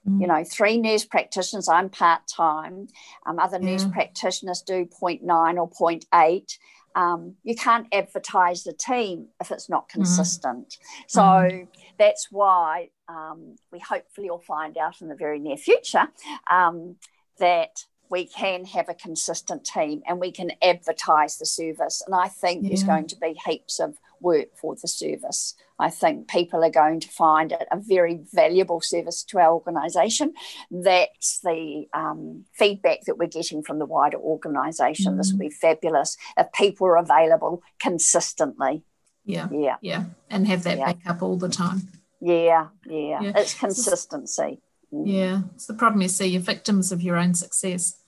Mm. 0.08 0.22
You 0.22 0.28
know, 0.28 0.44
three 0.44 0.78
nurse 0.78 1.04
practitioners, 1.04 1.68
I'm 1.68 1.90
part 1.90 2.22
time. 2.28 2.90
Um, 3.26 3.40
other 3.40 3.58
yeah. 3.60 3.72
nurse 3.72 3.86
practitioners 3.86 4.62
do 4.62 4.86
0.9 4.86 5.22
or 5.58 5.70
0.8 5.70 6.58
um, 7.00 7.36
you 7.44 7.56
can't 7.56 7.88
advertise 7.94 8.64
the 8.64 8.74
team 8.74 9.28
if 9.40 9.52
it's 9.52 9.70
not 9.70 9.88
mm-hmm. 9.88 10.00
consistent. 10.00 10.70
Mm-hmm. 10.70 11.04
So 11.08 11.22
mm-hmm. 11.22 11.66
that's 11.98 12.28
why 12.30 12.90
um, 13.08 13.56
we 13.72 13.80
hopefully 13.80 14.30
will 14.30 14.40
find 14.40 14.78
out 14.78 15.02
in 15.02 15.08
the 15.08 15.16
very 15.16 15.40
near 15.40 15.58
future 15.58 16.08
um, 16.50 16.98
that 17.40 17.86
we 18.10 18.26
can 18.26 18.66
have 18.66 18.90
a 18.90 18.94
consistent 18.94 19.64
team 19.64 20.02
and 20.08 20.20
we 20.20 20.32
can 20.32 20.52
advertise 20.62 21.38
the 21.38 21.46
service. 21.46 22.02
And 22.06 22.16
I 22.16 22.28
think 22.28 22.64
yeah. 22.64 22.70
there's 22.70 22.84
going 22.84 23.08
to 23.08 23.16
be 23.16 23.40
heaps 23.46 23.80
of 23.80 23.98
work 24.20 24.58
for 24.60 24.76
the 24.76 24.88
service. 24.88 25.56
I 25.80 25.90
think 25.90 26.28
people 26.28 26.64
are 26.64 26.70
going 26.70 27.00
to 27.00 27.08
find 27.08 27.52
it 27.52 27.68
a 27.72 27.80
very 27.80 28.20
valuable 28.34 28.82
service 28.82 29.24
to 29.26 29.40
our 29.40 29.54
organisation. 29.54 30.34
That's 30.70 31.40
the 31.40 31.86
um, 31.94 32.46
feedback 32.54 33.02
that 33.06 33.18
we're 33.18 33.28
getting 33.28 33.64
from 33.64 33.80
the 33.80 33.86
wider 33.86 34.18
organisation. 34.18 35.14
Mm. 35.14 35.18
This 35.18 35.32
will 35.32 35.40
be 35.40 35.50
fabulous 35.50 36.18
if 36.38 36.52
people 36.52 36.88
are 36.88 36.98
available 36.98 37.64
consistently. 37.80 38.84
Yeah, 39.26 39.48
yeah, 39.52 39.76
yeah, 39.82 40.06
and 40.30 40.48
have 40.48 40.64
that 40.64 40.80
yeah. 40.80 40.94
backup 40.94 41.22
all 41.22 41.38
the 41.38 41.50
time. 41.50 41.88
Yeah, 42.20 42.68
yeah, 42.86 43.22
yeah. 43.22 43.32
it's 43.36 43.54
consistency. 43.54 44.60
Mm. 44.92 45.04
Yeah, 45.06 45.42
it's 45.56 45.68
the 45.68 45.76
problem 45.76 46.02
you 46.02 46.08
see. 46.08 46.28
You're 46.28 46.42
victims 46.42 46.92
of 46.92 47.02
your 47.02 47.16
own 47.16 47.36
success. 47.36 48.02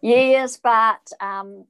yes, 0.00 0.58
but 0.62 1.10
um, 1.20 1.66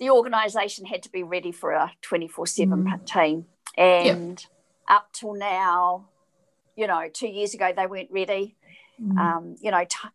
the 0.00 0.10
organisation 0.10 0.86
had 0.86 1.02
to 1.04 1.10
be 1.10 1.22
ready 1.22 1.52
for 1.52 1.72
a 1.72 1.92
24 2.02 2.46
7 2.46 2.84
mm. 2.84 3.06
team. 3.06 3.46
And 3.76 4.40
yep. 4.40 4.50
Up 4.88 5.12
till 5.12 5.34
now, 5.34 6.06
you 6.76 6.86
know, 6.86 7.08
two 7.12 7.28
years 7.28 7.54
ago, 7.54 7.72
they 7.76 7.86
weren't 7.86 8.10
ready. 8.10 8.56
Mm. 9.02 9.18
Um, 9.18 9.56
you 9.60 9.70
know, 9.70 9.84
t- 9.84 10.08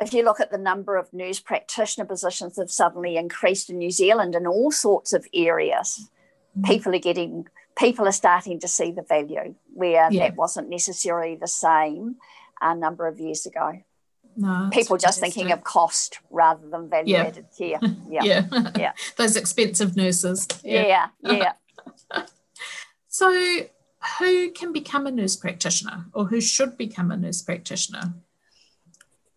if 0.00 0.12
you 0.12 0.24
look 0.24 0.40
at 0.40 0.50
the 0.50 0.58
number 0.58 0.96
of 0.96 1.12
nurse 1.12 1.40
practitioner 1.40 2.06
positions 2.06 2.56
have 2.56 2.70
suddenly 2.70 3.16
increased 3.16 3.68
in 3.70 3.78
New 3.78 3.90
Zealand 3.90 4.34
in 4.34 4.46
all 4.46 4.70
sorts 4.70 5.12
of 5.12 5.26
areas, 5.34 6.08
mm. 6.58 6.64
people 6.64 6.94
are 6.94 7.00
getting, 7.00 7.46
people 7.76 8.06
are 8.06 8.12
starting 8.12 8.60
to 8.60 8.68
see 8.68 8.90
the 8.92 9.02
value 9.02 9.54
where 9.74 10.08
yeah. 10.10 10.28
that 10.28 10.36
wasn't 10.36 10.68
necessarily 10.68 11.36
the 11.36 11.48
same 11.48 12.16
a 12.60 12.74
number 12.74 13.06
of 13.06 13.18
years 13.18 13.46
ago. 13.46 13.82
No, 14.36 14.68
people 14.72 14.96
just 14.98 15.18
thinking 15.18 15.50
of 15.50 15.64
cost 15.64 16.20
rather 16.30 16.68
than 16.68 16.88
value 16.88 17.14
yeah. 17.14 17.24
added 17.24 17.46
care. 17.56 17.80
Yeah. 18.08 18.22
yeah. 18.22 18.70
yeah. 18.78 18.92
Those 19.16 19.36
expensive 19.36 19.96
nurses. 19.96 20.46
Yeah. 20.62 21.08
Yeah. 21.22 21.52
yeah. 22.12 22.22
so, 23.18 23.32
who 24.20 24.52
can 24.52 24.72
become 24.72 25.04
a 25.08 25.10
nurse 25.10 25.34
practitioner 25.34 26.06
or 26.12 26.26
who 26.26 26.40
should 26.40 26.78
become 26.78 27.10
a 27.10 27.16
nurse 27.16 27.42
practitioner? 27.42 28.14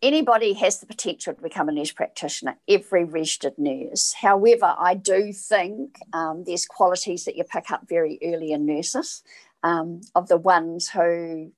Anybody 0.03 0.53
has 0.53 0.79
the 0.79 0.85
potential 0.85 1.33
to 1.33 1.41
become 1.41 1.67
a 1.67 1.71
nurse 1.71 1.91
practitioner, 1.91 2.57
every 2.67 3.05
registered 3.05 3.57
nurse. 3.57 4.13
However, 4.13 4.75
I 4.77 4.93
do 4.93 5.33
think 5.33 5.97
um, 6.13 6.43
there's 6.45 6.67
qualities 6.67 7.25
that 7.25 7.35
you 7.35 7.43
pick 7.43 7.71
up 7.71 7.89
very 7.89 8.19
early 8.23 8.51
in 8.51 8.67
nurses. 8.67 9.23
Um, 9.63 10.01
of 10.15 10.27
the 10.27 10.37
ones 10.37 10.89
who 10.89 11.51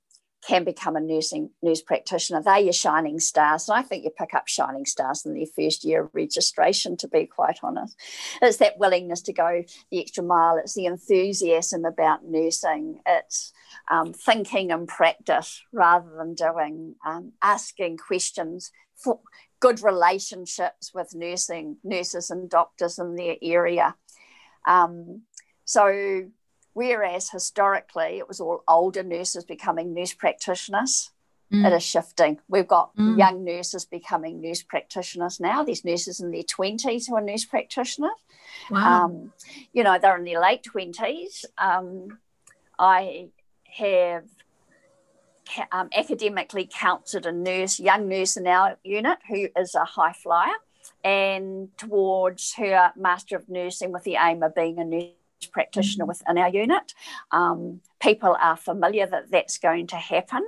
can 0.46 0.64
become 0.64 0.96
a 0.96 1.00
nursing 1.00 1.50
nurse 1.62 1.80
practitioner. 1.80 2.42
They're 2.42 2.58
your 2.58 2.72
shining 2.72 3.18
stars. 3.18 3.68
And 3.68 3.78
I 3.78 3.82
think 3.82 4.04
you 4.04 4.10
pick 4.10 4.34
up 4.34 4.46
shining 4.46 4.84
stars 4.84 5.24
in 5.24 5.34
their 5.34 5.46
first 5.46 5.84
year 5.84 6.04
of 6.04 6.10
registration, 6.12 6.96
to 6.98 7.08
be 7.08 7.26
quite 7.26 7.60
honest. 7.62 7.96
It's 8.42 8.58
that 8.58 8.78
willingness 8.78 9.22
to 9.22 9.32
go 9.32 9.64
the 9.90 10.00
extra 10.00 10.22
mile, 10.22 10.58
it's 10.58 10.74
the 10.74 10.86
enthusiasm 10.86 11.84
about 11.84 12.24
nursing, 12.24 13.00
it's 13.06 13.52
um, 13.90 14.12
thinking 14.12 14.70
and 14.70 14.86
practice 14.86 15.62
rather 15.72 16.10
than 16.16 16.34
doing, 16.34 16.96
um, 17.06 17.32
asking 17.42 17.96
questions. 17.96 18.70
For 18.96 19.18
good 19.58 19.82
relationships 19.82 20.92
with 20.94 21.14
nursing 21.14 21.78
nurses 21.82 22.30
and 22.30 22.48
doctors 22.48 22.98
in 22.98 23.16
their 23.16 23.36
area. 23.42 23.96
Um, 24.68 25.22
so 25.64 26.28
Whereas 26.74 27.30
historically, 27.30 28.18
it 28.18 28.28
was 28.28 28.40
all 28.40 28.62
older 28.68 29.02
nurses 29.02 29.44
becoming 29.44 29.94
nurse 29.94 30.12
practitioners. 30.12 31.10
Mm. 31.52 31.66
It 31.66 31.72
is 31.72 31.82
shifting. 31.82 32.40
We've 32.48 32.66
got 32.66 32.96
mm. 32.96 33.16
young 33.16 33.44
nurses 33.44 33.84
becoming 33.84 34.40
nurse 34.40 34.62
practitioners 34.62 35.38
now. 35.40 35.62
There's 35.62 35.84
nurses 35.84 36.20
in 36.20 36.30
their 36.30 36.42
20s 36.42 37.08
who 37.08 37.14
are 37.14 37.20
nurse 37.20 37.44
practitioners. 37.44 38.10
Wow. 38.70 39.04
Um, 39.04 39.32
you 39.72 39.84
know, 39.84 39.98
they're 39.98 40.16
in 40.16 40.24
their 40.24 40.40
late 40.40 40.64
20s. 40.64 41.44
Um, 41.58 42.18
I 42.78 43.28
have 43.76 44.24
um, 45.70 45.90
academically 45.96 46.68
counselled 46.72 47.26
a 47.26 47.32
nurse, 47.32 47.78
young 47.78 48.08
nurse 48.08 48.36
in 48.36 48.46
our 48.46 48.78
unit 48.82 49.18
who 49.28 49.48
is 49.56 49.74
a 49.74 49.84
high 49.84 50.12
flyer 50.12 50.54
and 51.02 51.68
towards 51.76 52.54
her 52.54 52.92
Master 52.96 53.36
of 53.36 53.48
Nursing 53.48 53.92
with 53.92 54.04
the 54.04 54.16
aim 54.16 54.42
of 54.42 54.54
being 54.54 54.78
a 54.78 54.84
nurse 54.84 55.10
practitioner 55.46 56.06
within 56.06 56.38
our 56.38 56.48
unit. 56.48 56.94
Um, 57.30 57.80
people 58.00 58.36
are 58.40 58.56
familiar 58.56 59.06
that 59.06 59.30
that's 59.30 59.58
going 59.58 59.88
to 59.88 59.96
happen. 59.96 60.44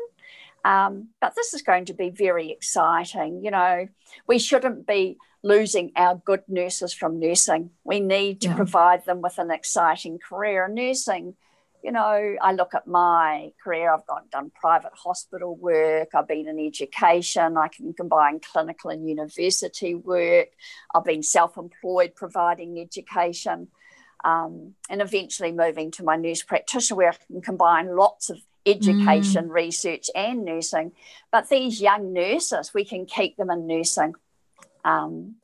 Um, 0.64 1.08
but 1.20 1.34
this 1.36 1.54
is 1.54 1.62
going 1.62 1.84
to 1.86 1.94
be 1.94 2.10
very 2.10 2.50
exciting. 2.50 3.44
You 3.44 3.52
know, 3.52 3.88
we 4.26 4.38
shouldn't 4.38 4.86
be 4.86 5.16
losing 5.42 5.92
our 5.94 6.16
good 6.16 6.42
nurses 6.48 6.92
from 6.92 7.20
nursing. 7.20 7.70
We 7.84 8.00
need 8.00 8.40
to 8.40 8.48
yeah. 8.48 8.56
provide 8.56 9.04
them 9.04 9.22
with 9.22 9.38
an 9.38 9.52
exciting 9.52 10.18
career. 10.18 10.64
And 10.64 10.74
nursing, 10.74 11.36
you 11.84 11.92
know, 11.92 12.36
I 12.42 12.52
look 12.52 12.74
at 12.74 12.88
my 12.88 13.52
career, 13.62 13.92
I've 13.92 14.06
gone 14.08 14.24
done 14.32 14.50
private 14.60 14.90
hospital 14.94 15.54
work, 15.54 16.08
I've 16.14 16.26
been 16.26 16.48
in 16.48 16.58
education, 16.58 17.56
I 17.56 17.68
can 17.68 17.92
combine 17.92 18.40
clinical 18.40 18.90
and 18.90 19.08
university 19.08 19.94
work, 19.94 20.48
I've 20.92 21.04
been 21.04 21.22
self 21.22 21.56
employed 21.56 22.16
providing 22.16 22.80
education 22.80 23.68
um, 24.26 24.74
and 24.90 25.00
eventually 25.00 25.52
moving 25.52 25.92
to 25.92 26.02
my 26.02 26.16
nurse 26.16 26.42
practitioner 26.42 26.96
where 26.96 27.10
I 27.10 27.16
can 27.32 27.40
combine 27.40 27.94
lots 27.94 28.28
of 28.28 28.38
education, 28.66 29.48
mm. 29.48 29.52
research, 29.52 30.10
and 30.16 30.44
nursing. 30.44 30.90
But 31.30 31.48
these 31.48 31.80
young 31.80 32.12
nurses, 32.12 32.74
we 32.74 32.84
can 32.84 33.06
keep 33.06 33.36
them 33.36 33.50
in 33.50 33.68
nursing. 33.68 34.16
Um, 34.84 35.36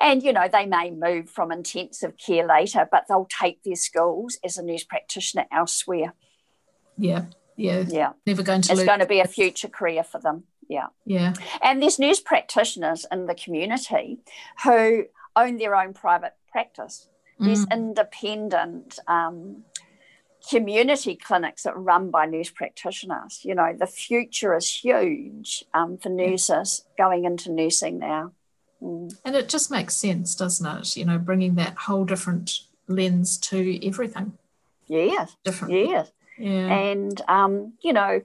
and, 0.00 0.22
you 0.22 0.32
know, 0.32 0.46
they 0.46 0.66
may 0.66 0.92
move 0.92 1.28
from 1.28 1.50
intensive 1.50 2.16
care 2.16 2.46
later, 2.46 2.88
but 2.88 3.06
they'll 3.08 3.28
take 3.28 3.64
their 3.64 3.74
skills 3.74 4.38
as 4.44 4.56
a 4.56 4.62
nurse 4.62 4.84
practitioner 4.84 5.46
elsewhere. 5.50 6.14
Yeah, 6.96 7.24
yeah. 7.56 7.84
Yeah. 7.88 8.12
Never 8.24 8.44
going 8.44 8.62
to 8.62 8.72
It's 8.72 8.84
going 8.84 9.00
to 9.00 9.06
be 9.06 9.18
a 9.18 9.26
future 9.26 9.68
career 9.68 10.04
for 10.04 10.20
them. 10.20 10.44
Yeah. 10.68 10.88
Yeah. 11.04 11.34
And 11.60 11.82
there's 11.82 11.98
nurse 11.98 12.20
practitioners 12.20 13.04
in 13.10 13.26
the 13.26 13.34
community 13.34 14.18
who 14.62 15.06
own 15.34 15.56
their 15.56 15.74
own 15.74 15.92
private 15.92 16.34
practice 16.52 17.08
these 17.38 17.66
mm. 17.66 17.72
independent 17.72 18.98
um, 19.06 19.64
community 20.48 21.14
clinics 21.14 21.62
that 21.62 21.74
are 21.74 21.80
run 21.80 22.10
by 22.10 22.26
nurse 22.26 22.50
practitioners. 22.50 23.40
You 23.44 23.54
know, 23.54 23.74
the 23.78 23.86
future 23.86 24.56
is 24.56 24.68
huge 24.68 25.64
um, 25.74 25.98
for 25.98 26.08
nurses 26.08 26.84
going 26.96 27.24
into 27.24 27.52
nursing 27.52 27.98
now. 27.98 28.32
Mm. 28.82 29.16
And 29.24 29.36
it 29.36 29.48
just 29.48 29.70
makes 29.70 29.94
sense, 29.94 30.34
doesn't 30.34 30.66
it? 30.66 30.96
You 30.96 31.04
know, 31.04 31.18
bringing 31.18 31.56
that 31.56 31.76
whole 31.76 32.04
different 32.04 32.60
lens 32.86 33.38
to 33.38 33.86
everything. 33.86 34.38
Yes. 34.86 35.36
Different. 35.44 35.74
Yes. 35.74 36.10
Yeah. 36.38 36.72
And, 36.72 37.20
um, 37.28 37.74
you 37.82 37.92
know, 37.92 38.22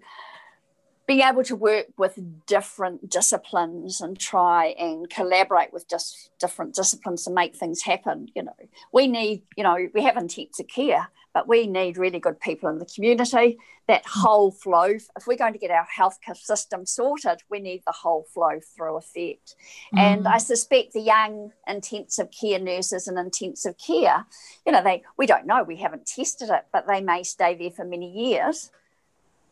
being 1.08 1.22
able 1.22 1.44
to 1.44 1.56
work 1.56 1.88
with 1.98 2.18
different 2.46 3.10
disciplines 3.10 4.00
and 4.00 4.18
try 4.18 4.68
and 4.80 5.10
collaborate 5.10 5.74
with 5.74 5.90
just 5.90 6.32
different 6.40 6.74
disciplines 6.74 7.26
to 7.26 7.32
make 7.32 7.56
things 7.56 7.84
happen 7.84 8.28
you 8.36 8.44
know. 8.44 8.56
We 8.92 9.08
need 9.08 9.44
you 9.58 9.64
know 9.64 9.78
we 9.94 10.04
have 10.04 10.18
intensive 10.18 10.68
care 10.68 11.10
but 11.34 11.48
we 11.48 11.66
need 11.66 11.98
really 11.98 12.20
good 12.20 12.40
people 12.40 12.70
in 12.70 12.78
the 12.78 12.86
community. 12.86 13.58
That 13.88 14.06
whole 14.06 14.52
flow 14.52 14.84
if 14.84 15.28
we're 15.28 15.36
going 15.36 15.54
to 15.54 15.60
get 15.60 15.72
our 15.72 15.88
healthcare 15.98 16.38
system 16.38 16.86
sorted 16.86 17.42
we 17.50 17.60
need 17.60 17.84
the 17.86 17.92
whole 17.92 18.26
flow 18.34 18.60
through 18.76 18.98
effect. 18.98 19.56
Mm. 19.94 20.00
and 20.00 20.28
i 20.28 20.38
suspect 20.38 20.94
the 20.94 21.02
young 21.02 21.52
intensive 21.68 22.30
care 22.32 22.60
nurses 22.60 23.08
and 23.08 23.18
intensive 23.20 23.76
care 23.78 24.26
you 24.66 24.72
know 24.72 24.82
they 24.82 25.04
we 25.18 25.26
don't 25.26 25.46
know 25.46 25.64
we 25.64 25.78
haven't 25.78 26.06
tested 26.06 26.50
it 26.50 26.66
but 26.72 26.88
they 26.88 27.02
may 27.02 27.24
stay 27.24 27.56
there 27.56 27.72
for 27.72 27.84
many 27.84 28.10
years 28.10 28.72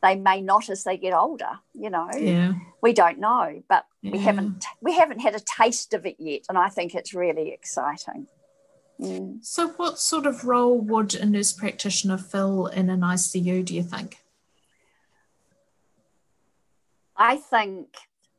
they 0.02 0.16
may 0.16 0.42
not 0.42 0.70
as 0.70 0.84
they 0.84 0.98
get 0.98 1.14
older 1.14 1.60
you 1.74 1.90
know 1.90 2.10
yeah. 2.18 2.54
we 2.82 2.94
don't 2.94 3.20
know 3.20 3.62
but 3.70 3.86
yeah. 4.02 4.12
we 4.12 4.20
haven't 4.20 4.66
we 4.82 4.94
haven't 4.94 5.20
had 5.20 5.36
a 5.36 5.40
taste 5.40 5.94
of 5.94 6.06
it 6.06 6.16
yet 6.20 6.42
and 6.50 6.58
i 6.58 6.70
think 6.70 6.94
it's 6.94 7.14
really 7.14 7.52
exciting 7.52 8.28
mm. 9.00 9.44
so 9.44 9.70
what 9.70 10.00
sort 10.00 10.26
of 10.26 10.44
role 10.44 10.80
would 10.80 11.14
a 11.16 11.26
nurse 11.26 11.54
practitioner 11.54 12.18
fill 12.18 12.68
in 12.68 12.90
an 12.90 13.02
icu 13.02 13.64
do 13.64 13.76
you 13.76 13.84
think 13.84 14.18
i 17.16 17.36
think 17.36 17.88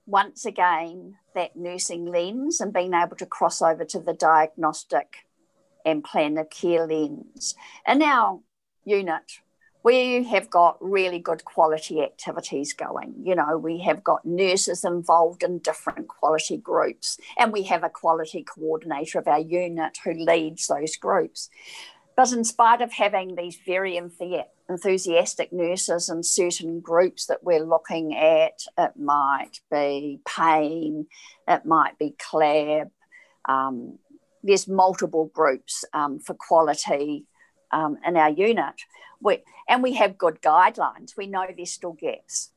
once 0.07 0.45
again 0.45 1.17
that 1.35 1.57
nursing 1.57 2.07
lens 2.07 2.61
and 2.61 2.73
being 2.73 2.93
able 2.93 3.17
to 3.17 3.27
cross 3.27 3.63
over 3.63 3.85
to 3.85 4.01
the 4.01 4.13
diagnostic 4.13 5.19
and 5.85 6.05
plan 6.05 6.37
of 6.39 6.51
care 6.51 6.87
lens 6.87 7.55
in 7.87 8.03
our 8.03 8.41
unit 8.85 9.41
we 9.85 10.23
have 10.25 10.49
got 10.49 10.77
really 10.81 11.19
good 11.19 11.45
quality 11.45 12.03
activities 12.03 12.73
going. 12.73 13.15
You 13.23 13.35
know, 13.35 13.59
we 13.59 13.81
have 13.81 14.05
got 14.05 14.25
nurses 14.25 14.85
involved 14.85 15.43
in 15.43 15.59
different 15.59 16.09
quality 16.09 16.57
groups, 16.57 17.19
and 17.39 17.53
we 17.53 17.65
have 17.65 17.83
a 17.83 17.91
quality 17.91 18.45
coordinator 18.45 19.19
of 19.19 19.27
our 19.27 19.41
unit 19.41 19.99
who 20.05 20.13
leads 20.13 20.67
those 20.67 20.97
groups. 20.97 21.51
But 22.17 22.33
in 22.33 22.45
spite 22.45 22.83
of 22.83 22.93
having 22.93 23.37
these 23.37 23.59
very 23.67 23.97
enthusiastic 23.97 25.53
nurses 25.53 26.11
in 26.11 26.23
certain 26.23 26.81
groups 26.81 27.27
that 27.27 27.43
we're 27.43 27.65
looking 27.65 28.15
at, 28.15 28.61
it 28.79 28.93
might 28.99 29.61
be 29.71 30.21
pain, 30.27 31.07
it 31.49 31.65
might 31.65 31.99
be 31.99 32.15
CLAB, 32.19 32.91
um, 33.49 33.99
there's 34.43 34.69
multiple 34.69 35.31
groups 35.35 35.85
um, 35.93 36.19
for 36.19 36.35
quality 36.35 37.25
um, 37.73 37.99
in 38.07 38.17
our 38.17 38.31
unit. 38.31 38.83
We, 39.21 39.43
and 39.69 39.83
we 39.83 39.95
have 39.95 40.19
good 40.19 40.43
guidelines. 40.43 41.17
We 41.17 41.27
know 41.27 41.47
there's 41.55 41.73
still 41.73 41.93
gaps 41.93 42.51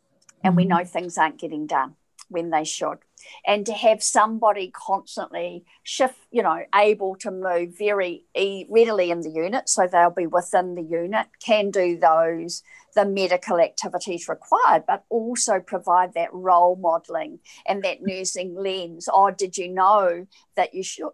and 0.43 0.55
we 0.55 0.63
mm-hmm. 0.63 0.77
know 0.77 0.85
things 0.85 1.17
aren't 1.17 1.39
getting 1.39 1.67
done 1.67 1.95
when 2.29 2.49
they 2.49 2.63
should. 2.63 2.99
And 3.45 3.65
to 3.65 3.73
have 3.73 4.03
somebody 4.03 4.71
constantly 4.71 5.65
shift, 5.83 6.19
you 6.31 6.43
know, 6.43 6.63
able 6.73 7.15
to 7.17 7.31
move 7.31 7.77
very 7.77 8.25
e- 8.35 8.65
readily 8.69 9.09
in 9.09 9.21
the 9.21 9.29
unit, 9.29 9.69
so 9.69 9.87
they'll 9.87 10.09
be 10.09 10.27
within 10.27 10.75
the 10.75 10.83
unit, 10.83 11.27
can 11.43 11.71
do 11.71 11.97
those, 11.97 12.61
the 12.93 13.05
medical 13.05 13.59
activities 13.59 14.27
required, 14.27 14.83
but 14.87 15.05
also 15.09 15.59
provide 15.59 16.13
that 16.13 16.33
role 16.33 16.75
modelling 16.75 17.39
and 17.67 17.83
that 17.83 18.01
nursing 18.01 18.55
lens. 18.55 19.09
Oh, 19.11 19.31
did 19.31 19.57
you 19.57 19.69
know 19.69 20.27
that 20.55 20.73
you 20.73 20.83
should 20.83 21.09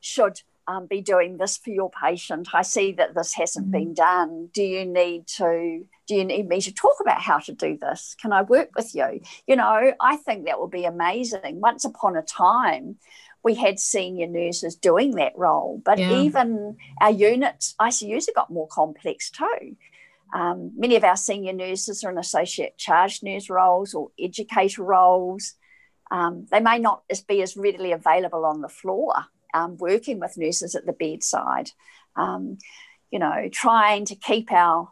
should 0.00 0.42
um, 0.66 0.86
be 0.86 1.00
doing 1.00 1.36
this 1.36 1.56
for 1.56 1.70
your 1.70 1.90
patient. 1.90 2.48
I 2.52 2.62
see 2.62 2.92
that 2.92 3.14
this 3.14 3.34
hasn't 3.34 3.66
mm-hmm. 3.66 3.72
been 3.72 3.94
done. 3.94 4.48
Do 4.52 4.62
you 4.62 4.84
need 4.84 5.26
to? 5.38 5.84
Do 6.06 6.14
you 6.14 6.24
need 6.24 6.48
me 6.48 6.60
to 6.60 6.72
talk 6.72 6.96
about 7.00 7.22
how 7.22 7.38
to 7.38 7.52
do 7.52 7.78
this? 7.80 8.14
Can 8.20 8.32
I 8.32 8.42
work 8.42 8.70
with 8.76 8.94
you? 8.94 9.20
You 9.46 9.56
know, 9.56 9.94
I 10.00 10.16
think 10.16 10.46
that 10.46 10.60
would 10.60 10.70
be 10.70 10.84
amazing. 10.84 11.60
Once 11.60 11.84
upon 11.84 12.16
a 12.16 12.22
time, 12.22 12.96
we 13.42 13.54
had 13.54 13.78
senior 13.78 14.26
nurses 14.26 14.76
doing 14.76 15.12
that 15.12 15.32
role, 15.36 15.80
but 15.84 15.98
yeah. 15.98 16.12
even 16.20 16.76
our 17.00 17.10
units, 17.10 17.74
ICUs 17.80 18.26
have 18.26 18.34
got 18.34 18.50
more 18.50 18.68
complex 18.68 19.30
too. 19.30 19.76
Um, 20.34 20.72
many 20.76 20.96
of 20.96 21.04
our 21.04 21.16
senior 21.16 21.52
nurses 21.52 22.04
are 22.04 22.10
in 22.10 22.18
associate 22.18 22.76
charge 22.76 23.22
nurse 23.22 23.48
roles 23.48 23.94
or 23.94 24.10
educator 24.18 24.82
roles. 24.82 25.54
Um, 26.10 26.46
they 26.50 26.60
may 26.60 26.78
not 26.78 27.02
be 27.28 27.40
as 27.40 27.56
readily 27.56 27.92
available 27.92 28.44
on 28.44 28.60
the 28.60 28.68
floor 28.68 29.14
um, 29.54 29.76
working 29.78 30.18
with 30.20 30.36
nurses 30.36 30.74
at 30.74 30.84
the 30.84 30.92
bedside, 30.92 31.70
um, 32.16 32.58
you 33.10 33.18
know, 33.18 33.48
trying 33.50 34.04
to 34.06 34.16
keep 34.16 34.52
our 34.52 34.90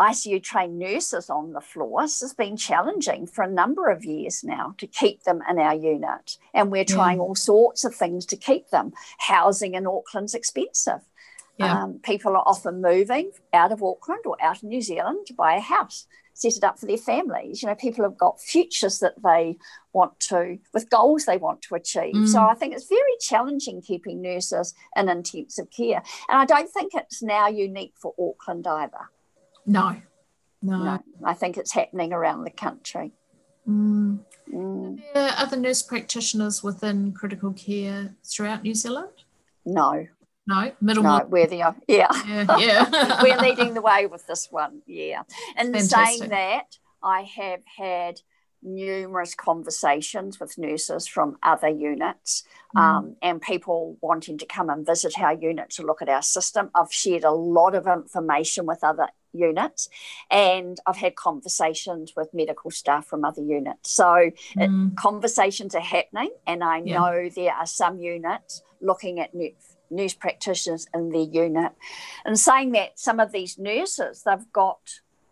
ICU 0.00 0.42
trained 0.42 0.78
nurses 0.78 1.30
on 1.30 1.52
the 1.52 1.60
floors 1.60 2.20
has 2.20 2.34
been 2.34 2.56
challenging 2.56 3.26
for 3.26 3.44
a 3.44 3.50
number 3.50 3.88
of 3.88 4.04
years 4.04 4.42
now 4.42 4.74
to 4.78 4.86
keep 4.86 5.22
them 5.22 5.40
in 5.48 5.58
our 5.60 5.74
unit. 5.74 6.38
And 6.52 6.72
we're 6.72 6.84
trying 6.84 7.18
yeah. 7.18 7.22
all 7.22 7.36
sorts 7.36 7.84
of 7.84 7.94
things 7.94 8.26
to 8.26 8.36
keep 8.36 8.70
them. 8.70 8.92
Housing 9.18 9.74
in 9.74 9.86
Auckland's 9.86 10.34
expensive. 10.34 11.02
Yeah. 11.56 11.84
Um, 11.84 12.00
people 12.02 12.32
are 12.32 12.42
often 12.44 12.82
moving 12.82 13.30
out 13.52 13.70
of 13.70 13.82
Auckland 13.82 14.22
or 14.24 14.36
out 14.42 14.56
of 14.56 14.64
New 14.64 14.80
Zealand 14.80 15.26
to 15.26 15.34
buy 15.34 15.54
a 15.54 15.60
house 15.60 16.06
set 16.42 16.56
it 16.56 16.64
up 16.64 16.78
for 16.78 16.86
their 16.86 16.98
families. 16.98 17.62
You 17.62 17.68
know, 17.68 17.74
people 17.74 18.04
have 18.04 18.18
got 18.18 18.40
futures 18.40 18.98
that 18.98 19.14
they 19.22 19.56
want 19.92 20.18
to, 20.20 20.58
with 20.74 20.90
goals 20.90 21.24
they 21.24 21.36
want 21.36 21.62
to 21.62 21.74
achieve. 21.76 22.14
Mm. 22.14 22.28
So 22.28 22.42
I 22.42 22.54
think 22.54 22.74
it's 22.74 22.88
very 22.88 23.16
challenging 23.20 23.80
keeping 23.80 24.20
nurses 24.20 24.74
in 24.96 25.08
intensive 25.08 25.70
care. 25.70 26.02
And 26.28 26.38
I 26.38 26.44
don't 26.44 26.70
think 26.70 26.94
it's 26.94 27.22
now 27.22 27.48
unique 27.48 27.94
for 27.96 28.14
Auckland 28.18 28.66
either. 28.66 29.08
No, 29.66 29.96
no. 30.60 30.84
no 30.84 31.02
I 31.24 31.34
think 31.34 31.56
it's 31.56 31.72
happening 31.72 32.12
around 32.12 32.44
the 32.44 32.50
country. 32.50 33.12
Mm. 33.68 34.18
Mm. 34.52 34.98
Are 34.98 35.14
there 35.14 35.34
other 35.36 35.56
nurse 35.56 35.82
practitioners 35.82 36.62
within 36.62 37.12
critical 37.12 37.52
care 37.52 38.14
throughout 38.24 38.64
New 38.64 38.74
Zealand? 38.74 39.24
No, 39.64 40.08
no, 40.46 40.72
middle. 40.80 41.02
No, 41.02 41.26
we're 41.28 41.46
the 41.46 41.56
yeah, 41.56 41.72
yeah. 41.88 42.58
yeah. 42.58 43.18
we're 43.22 43.38
leading 43.38 43.74
the 43.74 43.82
way 43.82 44.06
with 44.06 44.26
this 44.26 44.48
one. 44.50 44.82
Yeah, 44.86 45.22
and 45.56 45.74
Fantastic. 45.74 46.18
saying 46.18 46.30
that, 46.30 46.78
I 47.02 47.22
have 47.22 47.60
had 47.76 48.20
numerous 48.62 49.34
conversations 49.34 50.38
with 50.38 50.56
nurses 50.56 51.06
from 51.06 51.36
other 51.42 51.68
units 51.68 52.44
mm. 52.76 52.80
um, 52.80 53.16
and 53.20 53.42
people 53.42 53.98
wanting 54.00 54.38
to 54.38 54.46
come 54.46 54.70
and 54.70 54.86
visit 54.86 55.18
our 55.18 55.34
unit 55.34 55.70
to 55.70 55.82
look 55.82 56.00
at 56.00 56.08
our 56.08 56.22
system. 56.22 56.70
I've 56.74 56.92
shared 56.92 57.24
a 57.24 57.32
lot 57.32 57.74
of 57.74 57.86
information 57.86 58.66
with 58.66 58.84
other 58.84 59.08
units 59.32 59.88
and 60.30 60.78
I've 60.86 60.96
had 60.96 61.16
conversations 61.16 62.12
with 62.16 62.32
medical 62.32 62.70
staff 62.70 63.06
from 63.06 63.24
other 63.24 63.42
units. 63.42 63.90
So 63.90 64.04
mm. 64.04 64.30
it, 64.56 64.96
conversations 64.96 65.74
are 65.74 65.80
happening, 65.80 66.30
and 66.46 66.62
I 66.62 66.82
yeah. 66.84 66.98
know 66.98 67.28
there 67.34 67.52
are 67.52 67.66
some 67.66 67.98
units 67.98 68.62
looking 68.80 69.20
at 69.20 69.34
new 69.34 69.52
nurse 69.92 70.14
practitioners 70.14 70.86
in 70.94 71.10
their 71.10 71.22
unit. 71.22 71.72
And 72.24 72.38
saying 72.38 72.72
that 72.72 72.98
some 72.98 73.20
of 73.20 73.32
these 73.32 73.58
nurses, 73.58 74.22
they've 74.24 74.52
got 74.52 74.80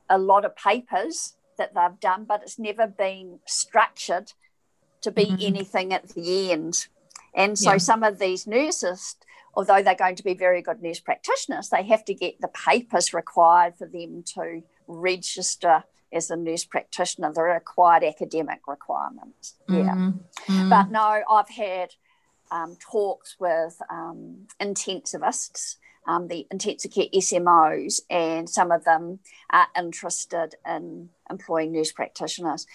a 0.09 0.19
lot 0.19 0.45
of 0.45 0.57
papers 0.57 1.35
that 1.59 1.75
they've 1.75 2.01
done, 2.01 2.25
but 2.25 2.43
it's 2.43 2.59
never 2.59 2.87
been 2.87 3.39
structured 3.47 4.33
to 5.03 5.11
be 5.11 5.27
mm-hmm. 5.27 5.47
anything 5.47 5.93
at 5.93 6.09
the 6.11 6.53
end. 6.53 6.87
And 7.35 7.59
so 7.59 7.73
yeah. 7.73 7.79
some 7.79 8.03
of 8.03 8.19
these 8.19 8.47
nurses, 8.47 9.17
although 9.55 9.83
they're 9.83 9.95
going 9.95 10.17
to 10.17 10.25
be 10.25 10.35
very 10.35 10.63
good 10.63 10.83
nurse 10.83 11.01
practitioners, 11.01 11.69
they 11.69 11.83
have 11.85 12.05
to 12.07 12.15
get 12.15 12.41
the 12.41 12.49
papers 12.49 13.15
required 13.15 13.75
for 13.77 13.87
them 13.87 14.25
to 14.35 14.63
register 14.87 15.85
as 16.13 16.31
a 16.31 16.37
nurse 16.37 16.65
practitioner, 16.65 17.33
the 17.33 17.43
required 17.43 18.03
academic 18.03 18.61
requirements. 18.67 19.55
Yeah. 19.69 19.95
Mm-hmm. 19.95 20.69
But 20.69 20.91
no, 20.91 21.23
I've 21.31 21.49
had 21.49 21.91
um, 22.51 22.77
talks 22.81 23.37
with 23.39 23.81
um, 23.91 24.47
intensivists, 24.61 25.77
um, 26.07 26.29
the 26.29 26.47
intensive 26.51 26.93
care 26.93 27.07
SMOs, 27.15 28.01
and 28.11 28.49
some 28.49 28.73
of 28.73 28.85
them 28.85 29.21
are 29.51 29.69
interested 29.77 30.55
in 30.67 31.11
employing 31.31 31.73
nurse 31.73 31.93
practitioners. 31.93 32.67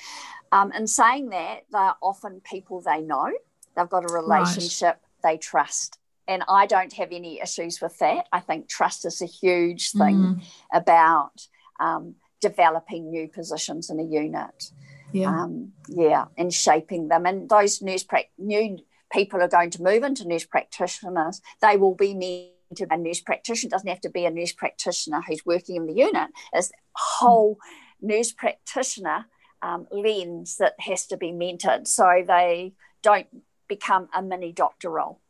Um, 0.52 0.72
in 0.72 0.88
saying 0.88 1.30
that, 1.30 1.66
they're 1.72 1.96
often 2.02 2.42
people 2.42 2.82
they 2.82 3.02
know, 3.02 3.32
they've 3.76 3.90
got 3.90 4.10
a 4.10 4.14
relationship 4.14 5.00
right. 5.24 5.32
they 5.32 5.38
trust. 5.38 6.00
And 6.28 6.44
I 6.50 6.66
don't 6.66 6.94
have 6.94 7.12
any 7.12 7.40
issues 7.40 7.82
with 7.82 8.00
that. 8.00 8.26
I 8.32 8.40
think 8.40 8.68
trust 8.68 9.06
is 9.06 9.22
a 9.22 9.28
huge 9.28 9.92
thing 9.92 10.16
mm. 10.16 10.44
about 10.74 11.48
um, 11.80 12.16
developing 12.42 13.12
new 13.12 13.28
positions 13.28 13.90
in 13.90 14.00
a 14.00 14.04
unit. 14.04 14.72
Yeah. 15.12 15.30
Um, 15.30 15.72
yeah, 15.88 16.26
and 16.38 16.54
shaping 16.54 17.08
them. 17.10 17.26
And 17.26 17.48
those 17.48 17.82
nurse 17.82 18.04
pra- 18.04 18.24
new 18.38 18.80
people 19.16 19.42
are 19.42 19.48
going 19.48 19.72
to 19.72 19.82
move 19.82 20.04
into 20.04 20.28
nurse 20.28 20.46
practitioners, 20.46 21.42
they 21.62 21.78
will 21.78 21.96
be 21.96 22.14
mentored. 22.14 22.92
A 22.92 22.98
nurse 22.98 23.22
practitioner 23.22 23.70
doesn't 23.70 23.88
have 23.88 24.02
to 24.02 24.10
be 24.10 24.26
a 24.26 24.32
nurse 24.32 24.52
practitioner 24.52 25.22
who's 25.26 25.46
working 25.46 25.78
in 25.78 25.86
the 25.88 25.94
unit. 25.94 26.30
It's 26.52 26.70
a 26.70 26.74
whole 26.94 27.58
nurse 28.02 28.32
practitioner 28.32 29.28
um, 29.62 29.88
lens 29.92 30.58
that 30.58 30.74
has 30.80 31.08
to 31.08 31.18
be 31.18 31.32
mentored 31.32 31.88
so 31.88 32.24
they 32.28 32.74
don't 33.02 33.28
become 33.68 34.10
a 34.14 34.22
mini 34.22 34.52
doctor 34.52 34.90
role. 34.90 35.22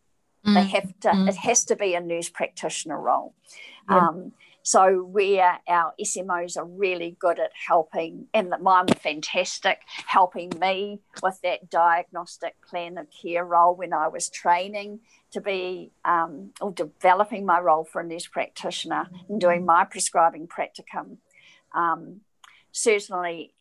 Mm. 0.46 0.56
They 0.56 0.64
have 0.70 1.00
to, 1.02 1.10
mm. 1.10 1.30
it 1.30 1.36
has 1.36 1.66
to 1.66 1.76
be 1.76 1.94
a 1.94 2.02
nurse 2.02 2.30
practitioner 2.30 3.00
role. 3.00 3.36
Yeah. 3.90 4.08
Um, 4.08 4.32
so 4.66 5.04
where 5.04 5.60
our 5.68 5.94
SMOs 6.04 6.58
are 6.58 6.66
really 6.66 7.16
good 7.20 7.40
at 7.40 7.52
helping, 7.68 8.26
and 8.34 8.52
mine 8.62 8.88
were 8.90 8.96
fantastic, 8.96 9.82
helping 10.08 10.52
me 10.60 11.02
with 11.22 11.40
that 11.44 11.70
diagnostic 11.70 12.56
plan 12.68 12.98
of 12.98 13.06
care 13.12 13.46
role 13.46 13.76
when 13.76 13.94
I 13.94 14.08
was 14.08 14.28
training 14.28 15.02
to 15.34 15.40
be 15.40 15.92
um, 16.04 16.50
or 16.60 16.72
developing 16.72 17.46
my 17.46 17.60
role 17.60 17.84
for 17.84 18.02
a 18.02 18.04
nurse 18.04 18.26
practitioner 18.26 19.08
and 19.30 19.40
doing 19.40 19.66
my 19.66 19.86
prescribing 19.86 20.48
practicum. 20.48 21.18
Um, 21.76 22.22
certainly 22.72 23.54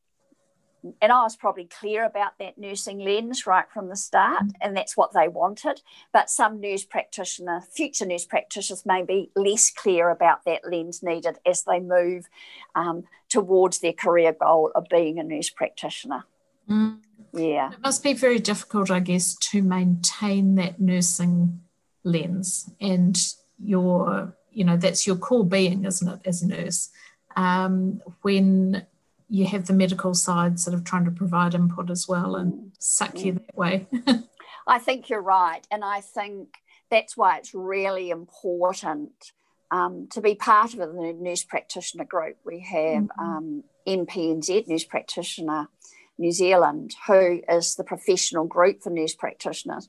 and 1.00 1.12
I 1.12 1.22
was 1.22 1.36
probably 1.36 1.64
clear 1.64 2.04
about 2.04 2.38
that 2.38 2.58
nursing 2.58 2.98
lens 2.98 3.46
right 3.46 3.64
from 3.72 3.88
the 3.88 3.96
start, 3.96 4.44
mm. 4.44 4.52
and 4.60 4.76
that's 4.76 4.96
what 4.96 5.12
they 5.12 5.28
wanted. 5.28 5.82
But 6.12 6.30
some 6.30 6.60
nurse 6.60 6.84
practitioner, 6.84 7.62
future 7.74 8.06
nurse 8.06 8.26
practitioners, 8.26 8.84
may 8.84 9.02
be 9.02 9.30
less 9.34 9.70
clear 9.70 10.10
about 10.10 10.44
that 10.44 10.70
lens 10.70 11.02
needed 11.02 11.38
as 11.46 11.62
they 11.62 11.80
move 11.80 12.26
um, 12.74 13.04
towards 13.28 13.78
their 13.78 13.92
career 13.92 14.32
goal 14.32 14.70
of 14.74 14.86
being 14.90 15.18
a 15.18 15.24
nurse 15.24 15.50
practitioner. 15.50 16.24
Mm. 16.68 16.98
Yeah. 17.32 17.72
It 17.72 17.82
must 17.82 18.02
be 18.02 18.12
very 18.12 18.38
difficult, 18.38 18.90
I 18.90 19.00
guess, 19.00 19.36
to 19.50 19.62
maintain 19.62 20.54
that 20.56 20.80
nursing 20.80 21.60
lens 22.04 22.70
and 22.80 23.18
your, 23.58 24.36
you 24.52 24.64
know, 24.64 24.76
that's 24.76 25.06
your 25.06 25.16
core 25.16 25.44
being, 25.44 25.84
isn't 25.84 26.08
it, 26.08 26.20
as 26.24 26.42
a 26.42 26.48
nurse? 26.48 26.90
Um, 27.36 28.00
when 28.22 28.86
you 29.28 29.46
have 29.46 29.66
the 29.66 29.72
medical 29.72 30.14
side 30.14 30.60
sort 30.60 30.74
of 30.74 30.84
trying 30.84 31.04
to 31.04 31.10
provide 31.10 31.54
input 31.54 31.90
as 31.90 32.06
well 32.08 32.36
and 32.36 32.72
suck 32.78 33.18
you 33.24 33.32
that 33.32 33.56
way. 33.56 33.86
I 34.66 34.78
think 34.78 35.08
you're 35.08 35.22
right. 35.22 35.66
And 35.70 35.84
I 35.84 36.00
think 36.00 36.48
that's 36.90 37.16
why 37.16 37.38
it's 37.38 37.54
really 37.54 38.10
important 38.10 39.32
um, 39.70 40.08
to 40.12 40.20
be 40.20 40.34
part 40.34 40.74
of 40.74 40.78
the 40.78 41.16
nurse 41.18 41.44
practitioner 41.44 42.04
group. 42.04 42.36
We 42.44 42.60
have 42.60 43.04
mm-hmm. 43.04 43.20
um, 43.20 43.64
NPNZ, 43.86 44.68
Nurse 44.68 44.84
Practitioner 44.84 45.68
New 46.16 46.30
Zealand, 46.30 46.94
who 47.08 47.42
is 47.48 47.74
the 47.74 47.82
professional 47.82 48.44
group 48.44 48.82
for 48.82 48.90
nurse 48.90 49.14
practitioners. 49.14 49.88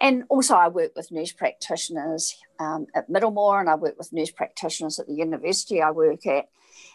And 0.00 0.24
also, 0.28 0.54
I 0.54 0.68
work 0.68 0.92
with 0.94 1.10
nurse 1.10 1.32
practitioners 1.32 2.36
um, 2.60 2.86
at 2.94 3.10
Middlemore 3.10 3.60
and 3.60 3.68
I 3.68 3.74
work 3.74 3.98
with 3.98 4.12
nurse 4.12 4.30
practitioners 4.30 5.00
at 5.00 5.08
the 5.08 5.14
university 5.14 5.82
I 5.82 5.90
work 5.90 6.26
at. 6.26 6.48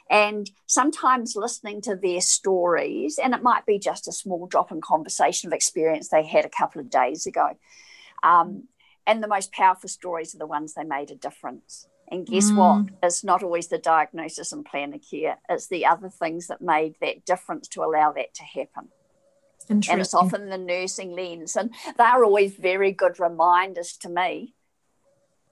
And 0.10 0.49
sometimes 0.66 1.36
listening 1.36 1.82
to 1.82 1.95
their 1.95 2.22
stories, 2.22 3.20
and 3.22 3.34
it 3.34 3.43
might 3.43 3.66
be 3.66 3.78
just 3.78 4.07
a 4.07 4.12
small 4.12 4.47
drop 4.47 4.72
in 4.72 4.82
conversation 4.82 5.47
of 5.47 5.53
experience 5.53 6.10
they 6.10 6.26
had 6.26 6.45
a 6.45 6.49
couple 6.49 6.82
of 6.82 6.89
days 6.89 7.28
ago. 7.28 7.49
Um, 8.24 8.68
and 9.05 9.24
the 9.24 9.28
most 9.28 9.51
powerful 9.51 9.89
stories 9.89 10.34
are 10.34 10.39
the 10.39 10.47
ones 10.47 10.74
they 10.74 10.84
made 10.84 11.12
a 11.12 11.16
difference. 11.16 11.88
And 12.12 12.26
guess 12.26 12.49
mm. 12.49 12.55
what? 12.55 12.93
It's 13.03 13.24
not 13.24 13.43
always 13.43 13.68
the 13.68 13.78
diagnosis 13.78 14.51
and 14.51 14.66
plan 14.66 14.93
of 14.93 15.01
care, 15.10 15.38
it's 15.47 15.68
the 15.68 15.86
other 15.86 16.10
things 16.10 16.47
that 16.47 16.62
made 16.62 16.95
that 17.01 17.26
difference 17.26 17.68
to 17.70 17.84
allow 17.84 18.12
that 18.14 18.34
to 18.36 18.43
happen. 18.43 18.89
And 19.70 20.01
it's 20.01 20.16
often 20.16 20.49
the 20.49 20.57
nursing 20.57 21.12
lens. 21.12 21.55
And 21.55 21.72
they're 21.97 22.24
always 22.24 22.55
very 22.55 22.91
good 22.91 23.20
reminders 23.20 23.95
to 23.97 24.10
me 24.10 24.55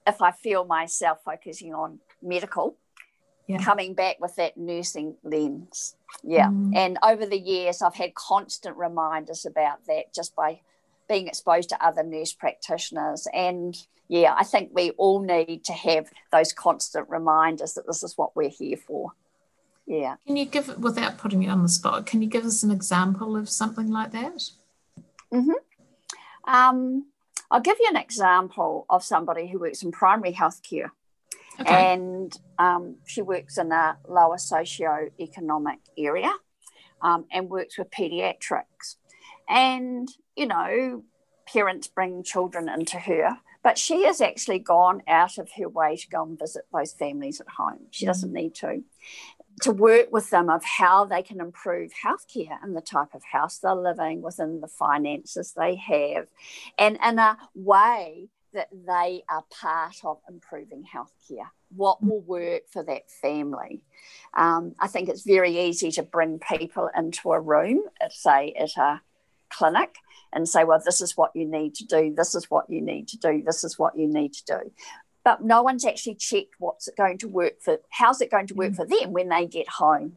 if 0.06 0.20
I 0.20 0.32
feel 0.32 0.64
myself 0.64 1.18
focusing 1.24 1.74
on 1.74 2.00
medical, 2.20 2.76
yeah. 3.48 3.58
coming 3.58 3.94
back 3.94 4.20
with 4.20 4.36
that 4.36 4.56
nursing 4.56 5.16
lens. 5.24 5.96
Yeah. 6.22 6.48
Mm. 6.48 6.76
And 6.76 6.98
over 7.02 7.26
the 7.26 7.38
years, 7.38 7.82
I've 7.82 7.96
had 7.96 8.14
constant 8.14 8.76
reminders 8.76 9.44
about 9.44 9.84
that 9.86 10.14
just 10.14 10.36
by 10.36 10.60
being 11.08 11.26
exposed 11.26 11.70
to 11.70 11.84
other 11.84 12.02
nurse 12.02 12.32
practitioners 12.32 13.26
and 13.32 13.76
yeah, 14.08 14.34
I 14.36 14.42
think 14.42 14.70
we 14.72 14.90
all 14.92 15.20
need 15.20 15.64
to 15.64 15.72
have 15.74 16.10
those 16.32 16.52
constant 16.52 17.08
reminders 17.10 17.74
that 17.74 17.86
this 17.86 18.02
is 18.02 18.16
what 18.16 18.34
we're 18.34 18.48
here 18.48 18.78
for. 18.78 19.12
Yeah. 19.86 20.16
Can 20.26 20.36
you 20.36 20.46
give, 20.46 20.78
without 20.78 21.18
putting 21.18 21.42
you 21.42 21.50
on 21.50 21.62
the 21.62 21.68
spot, 21.68 22.06
can 22.06 22.22
you 22.22 22.28
give 22.28 22.44
us 22.44 22.62
an 22.62 22.70
example 22.70 23.36
of 23.36 23.48
something 23.48 23.90
like 23.90 24.12
that? 24.12 24.50
Mm-hmm. 25.32 25.50
Um, 26.50 27.06
I'll 27.50 27.60
give 27.60 27.76
you 27.80 27.88
an 27.90 27.96
example 27.96 28.86
of 28.88 29.04
somebody 29.04 29.46
who 29.46 29.58
works 29.58 29.82
in 29.82 29.92
primary 29.92 30.32
health 30.32 30.62
care. 30.62 30.92
Okay. 31.60 31.92
And 31.92 32.32
um, 32.58 32.96
she 33.04 33.22
works 33.22 33.58
in 33.58 33.72
a 33.72 33.98
lower 34.08 34.38
socio-economic 34.38 35.78
area 35.96 36.32
um, 37.02 37.26
and 37.32 37.50
works 37.50 37.78
with 37.78 37.90
pediatrics. 37.90 38.96
And, 39.48 40.08
you 40.36 40.46
know, 40.46 41.02
parents 41.46 41.88
bring 41.88 42.22
children 42.22 42.68
into 42.68 42.98
her 42.98 43.38
but 43.62 43.78
she 43.78 44.04
has 44.04 44.20
actually 44.20 44.60
gone 44.60 45.02
out 45.06 45.38
of 45.38 45.50
her 45.56 45.68
way 45.68 45.96
to 45.96 46.08
go 46.08 46.22
and 46.22 46.38
visit 46.38 46.64
those 46.72 46.92
families 46.92 47.40
at 47.40 47.48
home. 47.48 47.80
She 47.90 48.04
mm. 48.04 48.08
doesn't 48.08 48.32
need 48.32 48.54
to. 48.56 48.82
To 49.62 49.72
work 49.72 50.12
with 50.12 50.30
them 50.30 50.48
of 50.48 50.64
how 50.64 51.04
they 51.04 51.22
can 51.22 51.40
improve 51.40 51.90
healthcare 52.04 52.56
and 52.62 52.76
the 52.76 52.80
type 52.80 53.12
of 53.12 53.24
house 53.24 53.58
they're 53.58 53.74
living 53.74 54.22
within 54.22 54.60
the 54.60 54.68
finances 54.68 55.52
they 55.56 55.74
have, 55.74 56.28
and 56.78 56.96
in 57.04 57.18
a 57.18 57.36
way 57.54 58.28
that 58.54 58.68
they 58.72 59.22
are 59.30 59.44
part 59.50 59.96
of 60.04 60.18
improving 60.28 60.84
healthcare. 60.84 61.48
What 61.74 62.02
will 62.02 62.20
work 62.20 62.62
for 62.72 62.82
that 62.84 63.10
family? 63.10 63.82
Um, 64.34 64.74
I 64.80 64.88
think 64.88 65.08
it's 65.08 65.22
very 65.22 65.58
easy 65.58 65.90
to 65.92 66.02
bring 66.02 66.40
people 66.40 66.88
into 66.96 67.32
a 67.32 67.40
room, 67.40 67.82
say 68.10 68.54
at 68.58 68.76
a 68.76 69.02
clinic, 69.50 69.96
and 70.32 70.48
say, 70.48 70.64
well, 70.64 70.80
this 70.84 71.00
is 71.00 71.16
what 71.16 71.34
you 71.34 71.46
need 71.46 71.74
to 71.76 71.84
do, 71.84 72.14
this 72.14 72.34
is 72.34 72.50
what 72.50 72.68
you 72.68 72.80
need 72.80 73.08
to 73.08 73.18
do, 73.18 73.42
this 73.44 73.64
is 73.64 73.78
what 73.78 73.96
you 73.96 74.06
need 74.06 74.32
to 74.34 74.44
do. 74.44 74.72
But 75.24 75.42
no 75.42 75.62
one's 75.62 75.84
actually 75.84 76.14
checked 76.14 76.54
what's 76.58 76.88
it 76.88 76.96
going 76.96 77.18
to 77.18 77.28
work 77.28 77.60
for, 77.60 77.80
how's 77.90 78.20
it 78.20 78.30
going 78.30 78.46
to 78.48 78.54
work 78.54 78.72
mm. 78.72 78.76
for 78.76 78.86
them 78.86 79.12
when 79.12 79.28
they 79.28 79.46
get 79.46 79.68
home. 79.68 80.16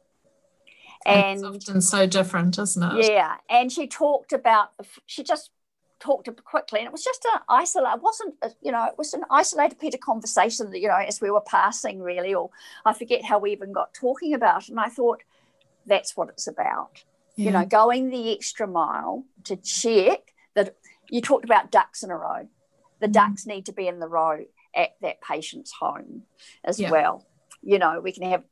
And 1.05 1.39
it's 1.39 1.67
often 1.67 1.81
so 1.81 2.05
different, 2.05 2.59
isn't 2.59 2.83
it? 2.83 3.11
Yeah. 3.11 3.35
And 3.49 3.71
she 3.71 3.87
talked 3.87 4.33
about, 4.33 4.69
she 5.07 5.23
just 5.23 5.49
talked 6.01 6.29
quickly 6.43 6.79
and 6.79 6.87
it 6.87 6.91
was 6.91 7.03
just 7.03 7.25
an 7.33 7.39
isolated 7.47 7.95
it 7.95 8.01
wasn't 8.01 8.33
a, 8.41 8.49
you 8.61 8.71
know 8.71 8.85
it 8.85 8.97
was 8.97 9.13
an 9.13 9.23
isolated 9.29 9.77
bit 9.79 9.93
of 9.93 9.99
conversation 9.99 10.71
that 10.71 10.79
you 10.79 10.87
know 10.87 10.95
as 10.95 11.21
we 11.21 11.29
were 11.29 11.41
passing 11.41 12.01
really 12.01 12.33
or 12.33 12.49
i 12.85 12.91
forget 12.91 13.23
how 13.23 13.37
we 13.37 13.51
even 13.51 13.71
got 13.71 13.93
talking 13.93 14.33
about 14.33 14.63
it 14.63 14.69
and 14.69 14.79
i 14.79 14.89
thought 14.89 15.21
that's 15.85 16.17
what 16.17 16.29
it's 16.29 16.47
about 16.47 17.03
yeah. 17.35 17.45
you 17.45 17.51
know, 17.51 17.65
going 17.65 18.09
the 18.09 18.33
extra 18.33 18.67
mile 18.67 19.25
to 19.45 19.55
check 19.55 20.33
that 20.53 20.75
you 21.09 21.21
talked 21.21 21.45
about 21.45 21.71
ducks 21.71 22.03
in 22.03 22.11
a 22.11 22.15
row. 22.15 22.47
The 22.99 23.07
mm-hmm. 23.07 23.13
ducks 23.13 23.45
need 23.45 23.65
to 23.67 23.73
be 23.73 23.87
in 23.87 23.99
the 23.99 24.07
row 24.07 24.45
at 24.75 24.95
that 25.01 25.21
patient's 25.21 25.71
home 25.71 26.23
as 26.63 26.79
yeah. 26.79 26.91
well. 26.91 27.25
You 27.61 27.79
know, 27.79 27.99
we 27.99 28.11
can 28.11 28.29
have 28.29 28.43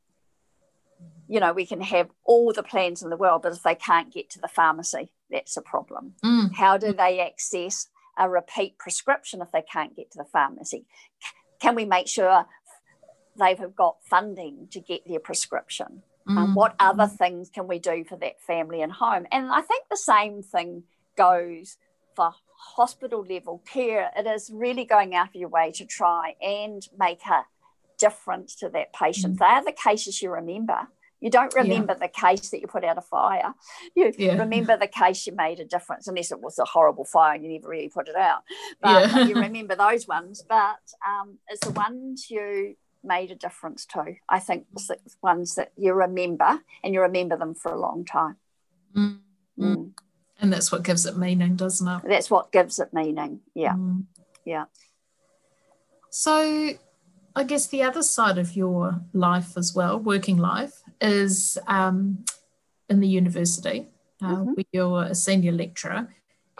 you 1.28 1.38
know, 1.38 1.52
we 1.52 1.64
can 1.64 1.80
have 1.80 2.10
all 2.24 2.52
the 2.52 2.62
plans 2.64 3.04
in 3.04 3.08
the 3.08 3.16
world, 3.16 3.42
but 3.42 3.52
if 3.52 3.62
they 3.62 3.76
can't 3.76 4.12
get 4.12 4.28
to 4.30 4.40
the 4.40 4.48
pharmacy, 4.48 5.12
that's 5.30 5.56
a 5.56 5.62
problem. 5.62 6.14
Mm. 6.24 6.54
How 6.54 6.76
do 6.76 6.92
they 6.92 7.20
access 7.20 7.88
a 8.18 8.28
repeat 8.28 8.78
prescription 8.78 9.40
if 9.40 9.52
they 9.52 9.62
can't 9.62 9.96
get 9.96 10.10
to 10.12 10.18
the 10.18 10.24
pharmacy? 10.24 10.86
Can 11.60 11.74
we 11.74 11.84
make 11.84 12.08
sure 12.08 12.46
they've 13.38 13.74
got 13.74 13.96
funding 14.08 14.68
to 14.72 14.80
get 14.80 15.02
their 15.06 15.20
prescription? 15.20 16.02
Mm. 16.28 16.36
Um, 16.36 16.54
what 16.54 16.74
other 16.78 17.06
things 17.06 17.50
can 17.50 17.66
we 17.66 17.78
do 17.78 18.04
for 18.04 18.16
that 18.16 18.40
family 18.42 18.82
and 18.82 18.92
home? 18.92 19.26
And 19.32 19.50
I 19.50 19.62
think 19.62 19.84
the 19.90 19.96
same 19.96 20.42
thing 20.42 20.84
goes 21.16 21.76
for 22.14 22.32
hospital 22.56 23.24
level 23.28 23.62
care. 23.66 24.10
It 24.16 24.26
is 24.26 24.50
really 24.52 24.84
going 24.84 25.14
out 25.14 25.28
of 25.28 25.34
your 25.34 25.48
way 25.48 25.72
to 25.76 25.86
try 25.86 26.34
and 26.42 26.86
make 26.98 27.24
a 27.26 27.44
difference 27.98 28.54
to 28.56 28.68
that 28.70 28.92
patient. 28.92 29.36
Mm. 29.36 29.38
They 29.38 29.44
are 29.46 29.64
the 29.64 29.72
cases 29.72 30.20
you 30.20 30.30
remember. 30.30 30.88
You 31.20 31.30
don't 31.30 31.54
remember 31.54 31.92
yeah. 31.92 32.06
the 32.06 32.08
case 32.08 32.50
that 32.50 32.60
you 32.60 32.66
put 32.66 32.84
out 32.84 32.98
a 32.98 33.02
fire. 33.02 33.54
You 33.94 34.12
yeah. 34.16 34.38
remember 34.38 34.76
the 34.76 34.86
case 34.86 35.26
you 35.26 35.34
made 35.34 35.60
a 35.60 35.64
difference, 35.64 36.08
unless 36.08 36.32
it 36.32 36.40
was 36.40 36.58
a 36.58 36.64
horrible 36.64 37.04
fire 37.04 37.34
and 37.34 37.44
you 37.44 37.52
never 37.52 37.68
really 37.68 37.90
put 37.90 38.08
it 38.08 38.16
out. 38.16 38.42
But 38.80 39.10
yeah. 39.10 39.26
you 39.26 39.34
remember 39.40 39.76
those 39.76 40.08
ones. 40.08 40.42
But 40.48 40.80
um, 41.06 41.38
it's 41.48 41.66
the 41.66 41.72
ones 41.72 42.30
you 42.30 42.76
made 43.04 43.30
a 43.30 43.34
difference 43.34 43.86
to. 43.86 44.14
I 44.28 44.38
think 44.40 44.66
the 44.72 44.96
ones 45.22 45.54
that 45.56 45.72
you 45.76 45.92
remember 45.92 46.60
and 46.82 46.94
you 46.94 47.00
remember 47.00 47.36
them 47.36 47.54
for 47.54 47.72
a 47.72 47.80
long 47.80 48.04
time. 48.04 48.36
Mm. 48.96 49.18
Mm. 49.58 49.92
And 50.40 50.52
that's 50.52 50.72
what 50.72 50.84
gives 50.84 51.04
it 51.04 51.18
meaning, 51.18 51.56
doesn't 51.56 51.86
it? 51.86 52.02
That's 52.08 52.30
what 52.30 52.50
gives 52.50 52.78
it 52.78 52.92
meaning. 52.92 53.40
Yeah. 53.54 53.74
Mm. 53.74 54.04
Yeah. 54.44 54.64
So, 56.10 56.72
I 57.36 57.44
guess 57.44 57.66
the 57.66 57.82
other 57.82 58.02
side 58.02 58.38
of 58.38 58.56
your 58.56 59.00
life 59.12 59.56
as 59.56 59.74
well, 59.74 59.98
working 59.98 60.38
life, 60.38 60.82
is 61.00 61.58
um, 61.66 62.24
in 62.88 63.00
the 63.00 63.08
university 63.08 63.88
uh, 64.22 64.26
mm-hmm. 64.26 64.52
where 64.52 64.64
you're 64.72 65.02
a 65.04 65.14
senior 65.14 65.52
lecturer 65.52 66.08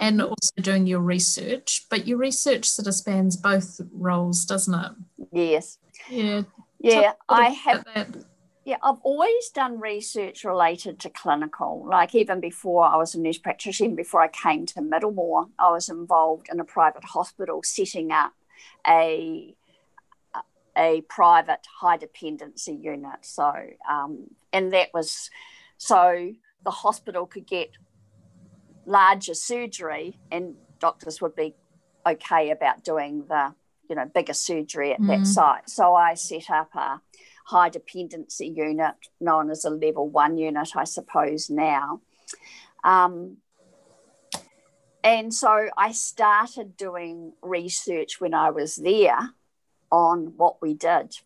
and 0.01 0.23
also 0.23 0.53
doing 0.61 0.87
your 0.87 1.01
research. 1.01 1.87
But 1.91 2.07
your 2.07 2.19
research 2.19 2.69
sort 2.69 2.89
of 2.89 2.95
spans 2.95 3.37
both 3.37 3.81
roles, 3.93 4.45
doesn't 4.45 4.75
it? 4.75 4.93
Yes. 5.33 5.79
Yeah. 6.09 6.43
Yeah, 6.79 7.13
I 7.29 7.51
have. 7.51 7.85
Yeah, 8.65 8.77
I've 8.83 9.01
always 9.03 9.49
done 9.51 9.81
research 9.81 10.45
related 10.45 11.01
to 11.01 11.11
clinical. 11.11 11.87
Like 11.89 12.15
even 12.15 12.41
before 12.41 12.85
I 12.85 12.97
was 12.97 13.15
a 13.15 13.21
nurse 13.21 13.39
practitioner, 13.39 13.87
even 13.87 13.97
before 13.97 14.23
I 14.23 14.29
came 14.29 14.67
to 14.67 14.81
Middlemore, 14.81 15.51
I 15.59 15.71
was 15.71 15.89
involved 15.89 16.49
in 16.53 16.61
a 16.61 16.65
private 16.65 17.05
hospital 17.05 17.63
setting 17.65 18.13
up 18.13 18.33
a 18.87 19.55
a 20.77 21.03
private 21.03 21.67
high 21.81 21.97
dependency 21.97 22.75
unit. 22.75 23.21
So, 23.23 23.53
um, 23.89 24.29
and 24.53 24.73
that 24.73 24.89
was 24.95 25.31
so 25.79 26.33
the 26.65 26.71
hospital 26.71 27.27
could 27.27 27.47
get 27.47 27.71
larger 28.87 29.35
surgery, 29.35 30.19
and 30.31 30.55
doctors 30.79 31.21
would 31.21 31.35
be 31.35 31.55
okay 32.07 32.51
about 32.51 32.85
doing 32.85 33.25
the 33.29 33.55
you 33.89 33.97
know 33.97 34.07
bigger 34.07 34.35
surgery 34.35 34.93
at 34.93 35.01
mm. 35.01 35.09
that 35.09 35.27
site. 35.27 35.69
So 35.69 35.95
I 35.95 36.15
set 36.15 36.51
up 36.51 36.75
a 36.75 37.01
high 37.47 37.69
dependency 37.69 38.47
unit 38.49 38.95
known 39.21 39.51
as 39.51 39.65
a 39.65 39.71
level 39.71 40.09
one 40.09 40.39
unit, 40.39 40.71
I 40.77 40.85
suppose 40.85 41.51
now. 41.51 42.01
Um, 42.85 43.39
and 45.03 45.33
so 45.33 45.69
I 45.77 45.93
started 45.93 46.77
doing 46.77 47.33
research 47.43 48.21
when 48.21 48.35
I 48.35 48.51
was 48.51 48.77
there 48.77 49.31
on 49.91 50.35
what 50.37 50.61
we 50.63 50.75
did. 50.75 51.17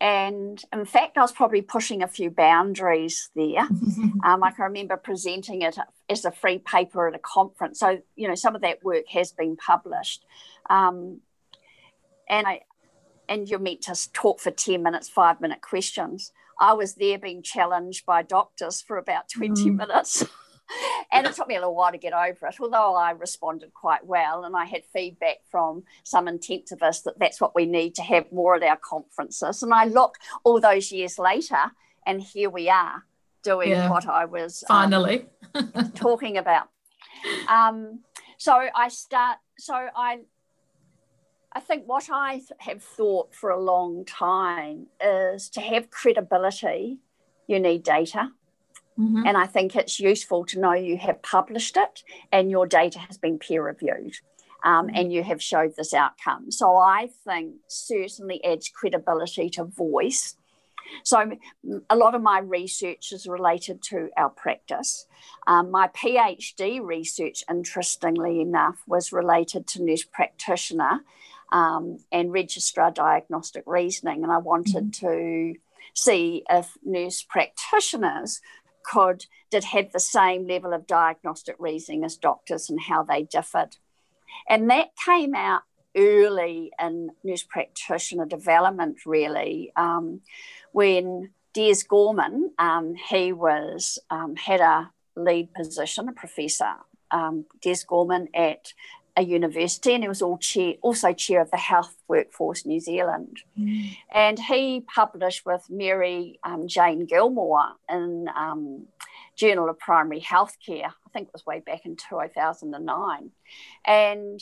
And 0.00 0.62
in 0.72 0.84
fact, 0.84 1.16
I 1.16 1.22
was 1.22 1.32
probably 1.32 1.62
pushing 1.62 2.02
a 2.02 2.08
few 2.08 2.30
boundaries 2.30 3.30
there. 3.34 3.60
um, 4.24 4.42
I 4.42 4.50
can 4.50 4.64
remember 4.64 4.96
presenting 4.96 5.62
it 5.62 5.78
as 6.10 6.24
a 6.24 6.30
free 6.30 6.58
paper 6.58 7.08
at 7.08 7.14
a 7.14 7.18
conference. 7.18 7.80
So, 7.80 8.02
you 8.16 8.28
know, 8.28 8.34
some 8.34 8.54
of 8.54 8.62
that 8.62 8.84
work 8.84 9.08
has 9.08 9.32
been 9.32 9.56
published. 9.56 10.24
Um, 10.68 11.20
and 12.28 12.46
I 12.46 12.60
and 13.28 13.48
you're 13.48 13.58
meant 13.58 13.82
to 13.82 14.12
talk 14.12 14.40
for 14.40 14.50
10 14.50 14.82
minutes, 14.82 15.08
five 15.08 15.40
minute 15.40 15.62
questions. 15.62 16.32
I 16.60 16.74
was 16.74 16.94
there 16.94 17.18
being 17.18 17.42
challenged 17.42 18.04
by 18.04 18.22
doctors 18.22 18.82
for 18.82 18.98
about 18.98 19.28
20 19.30 19.70
mm. 19.70 19.76
minutes. 19.76 20.24
and 21.12 21.26
it 21.26 21.34
took 21.34 21.48
me 21.48 21.56
a 21.56 21.58
little 21.58 21.74
while 21.74 21.92
to 21.92 21.98
get 21.98 22.12
over 22.12 22.46
it, 22.46 22.56
although 22.60 22.94
I 22.94 23.10
responded 23.10 23.72
quite 23.74 24.06
well. 24.06 24.44
And 24.44 24.56
I 24.56 24.64
had 24.64 24.84
feedback 24.92 25.38
from 25.50 25.84
some 26.02 26.26
intensivists 26.26 27.04
that 27.04 27.18
that's 27.18 27.40
what 27.40 27.54
we 27.54 27.66
need 27.66 27.94
to 27.96 28.02
have 28.02 28.30
more 28.32 28.56
at 28.56 28.62
our 28.62 28.76
conferences. 28.76 29.62
And 29.62 29.72
I 29.72 29.84
look 29.84 30.16
all 30.42 30.60
those 30.60 30.92
years 30.92 31.18
later, 31.18 31.72
and 32.06 32.22
here 32.22 32.50
we 32.50 32.68
are 32.68 33.04
doing 33.42 33.70
yeah. 33.70 33.90
what 33.90 34.06
I 34.06 34.24
was 34.24 34.64
um, 34.68 34.90
finally 34.90 35.26
um, 35.54 35.92
talking 35.94 36.38
about. 36.38 36.68
Um, 37.48 38.00
so 38.38 38.68
I 38.74 38.88
start, 38.88 39.38
so 39.58 39.74
I 39.74 40.20
I 41.54 41.60
think 41.60 41.84
what 41.86 42.08
I 42.10 42.42
have 42.58 42.82
thought 42.82 43.32
for 43.32 43.50
a 43.50 43.60
long 43.60 44.04
time 44.04 44.88
is 45.00 45.48
to 45.50 45.60
have 45.60 45.88
credibility, 45.88 46.98
you 47.46 47.60
need 47.60 47.84
data. 47.84 48.32
Mm-hmm. 48.98 49.26
And 49.26 49.36
I 49.36 49.46
think 49.46 49.74
it's 49.74 49.98
useful 49.98 50.44
to 50.46 50.60
know 50.60 50.72
you 50.72 50.96
have 50.98 51.22
published 51.22 51.76
it 51.76 52.02
and 52.30 52.50
your 52.50 52.66
data 52.66 52.98
has 53.00 53.18
been 53.18 53.38
peer 53.38 53.64
reviewed 53.64 54.14
um, 54.64 54.86
mm-hmm. 54.86 54.96
and 54.96 55.12
you 55.12 55.22
have 55.22 55.42
showed 55.42 55.74
this 55.76 55.92
outcome. 55.92 56.50
So 56.50 56.76
I 56.76 57.10
think 57.24 57.56
certainly 57.66 58.44
adds 58.44 58.68
credibility 58.68 59.50
to 59.50 59.64
voice. 59.64 60.36
So 61.02 61.32
a 61.88 61.96
lot 61.96 62.14
of 62.14 62.22
my 62.22 62.38
research 62.38 63.10
is 63.12 63.26
related 63.26 63.82
to 63.84 64.10
our 64.16 64.28
practice. 64.28 65.06
Um, 65.46 65.70
my 65.70 65.88
PhD 65.88 66.80
research, 66.80 67.42
interestingly 67.50 68.40
enough, 68.40 68.82
was 68.86 69.12
related 69.12 69.66
to 69.68 69.82
nurse 69.82 70.04
practitioner 70.04 71.00
um, 71.52 71.98
and 72.12 72.32
registrar 72.32 72.90
diagnostic 72.90 73.64
reasoning. 73.66 74.22
And 74.22 74.32
I 74.32 74.38
wanted 74.38 74.92
mm-hmm. 74.92 75.06
to 75.06 75.54
see 75.94 76.42
if 76.50 76.76
nurse 76.84 77.22
practitioners 77.22 78.40
could 78.84 79.26
did 79.50 79.64
have 79.64 79.92
the 79.92 80.00
same 80.00 80.46
level 80.46 80.72
of 80.72 80.86
diagnostic 80.86 81.56
reasoning 81.58 82.04
as 82.04 82.16
doctors 82.16 82.70
and 82.70 82.80
how 82.80 83.02
they 83.02 83.22
differed. 83.22 83.76
And 84.48 84.70
that 84.70 84.90
came 85.04 85.34
out 85.34 85.62
early 85.96 86.72
in 86.80 87.10
nurse 87.22 87.44
practitioner 87.44 88.26
development, 88.26 88.98
really, 89.06 89.72
um, 89.76 90.20
when 90.72 91.30
Des 91.52 91.84
Gorman, 91.88 92.50
um, 92.58 92.94
he 92.94 93.32
was 93.32 93.98
um, 94.10 94.34
had 94.34 94.60
a 94.60 94.90
lead 95.16 95.54
position, 95.54 96.08
a 96.08 96.12
professor, 96.12 96.74
um, 97.10 97.46
Des 97.62 97.78
Gorman 97.86 98.28
at 98.34 98.72
a 99.16 99.22
university, 99.22 99.94
and 99.94 100.02
he 100.02 100.08
was 100.08 100.22
all 100.22 100.38
chair, 100.38 100.74
also 100.82 101.12
chair 101.12 101.40
of 101.40 101.50
the 101.50 101.56
Health 101.56 101.96
Workforce 102.08 102.66
New 102.66 102.80
Zealand. 102.80 103.40
Mm. 103.58 103.96
And 104.12 104.38
he 104.38 104.80
published 104.80 105.46
with 105.46 105.64
Mary 105.70 106.40
um, 106.42 106.66
Jane 106.66 107.06
Gilmore 107.06 107.74
in 107.88 108.28
um, 108.34 108.86
Journal 109.36 109.68
of 109.68 109.78
Primary 109.78 110.20
Healthcare. 110.20 110.86
I 110.86 111.10
think 111.12 111.28
it 111.28 111.32
was 111.32 111.46
way 111.46 111.60
back 111.60 111.86
in 111.86 111.96
2009, 111.96 113.30
and 113.84 114.40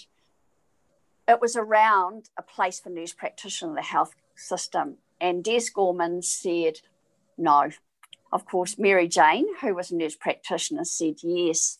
it 1.28 1.40
was 1.40 1.54
around 1.54 2.30
a 2.38 2.42
place 2.42 2.80
for 2.80 2.90
nurse 2.90 3.12
practitioner 3.12 3.72
in 3.72 3.74
the 3.76 3.82
health 3.82 4.14
system. 4.34 4.96
And 5.20 5.44
Des 5.44 5.66
Gorman 5.72 6.22
said 6.22 6.80
no. 7.36 7.70
Of 8.32 8.46
course, 8.46 8.78
Mary 8.78 9.08
Jane, 9.08 9.46
who 9.60 9.74
was 9.74 9.90
a 9.90 9.96
nurse 9.96 10.16
practitioner, 10.16 10.84
said 10.84 11.16
yes. 11.22 11.78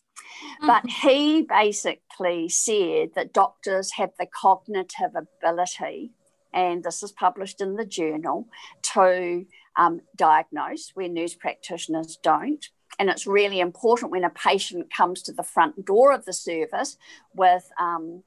But 0.61 0.83
mm-hmm. 0.85 1.07
he 1.07 1.41
basically 1.43 2.49
said 2.49 3.11
that 3.15 3.33
doctors 3.33 3.91
have 3.93 4.11
the 4.17 4.25
cognitive 4.25 5.11
ability, 5.15 6.11
and 6.53 6.83
this 6.83 7.03
is 7.03 7.11
published 7.11 7.61
in 7.61 7.75
the 7.75 7.85
journal, 7.85 8.47
to 8.93 9.45
um, 9.75 10.01
diagnose 10.15 10.91
where 10.93 11.09
nurse 11.09 11.35
practitioners 11.35 12.17
don't. 12.21 12.69
And 12.99 13.09
it's 13.09 13.25
really 13.25 13.59
important 13.59 14.11
when 14.11 14.23
a 14.23 14.29
patient 14.29 14.93
comes 14.93 15.23
to 15.23 15.33
the 15.33 15.43
front 15.43 15.85
door 15.85 16.11
of 16.13 16.25
the 16.25 16.33
service 16.33 16.97
with 17.33 17.69
um, 17.79 18.23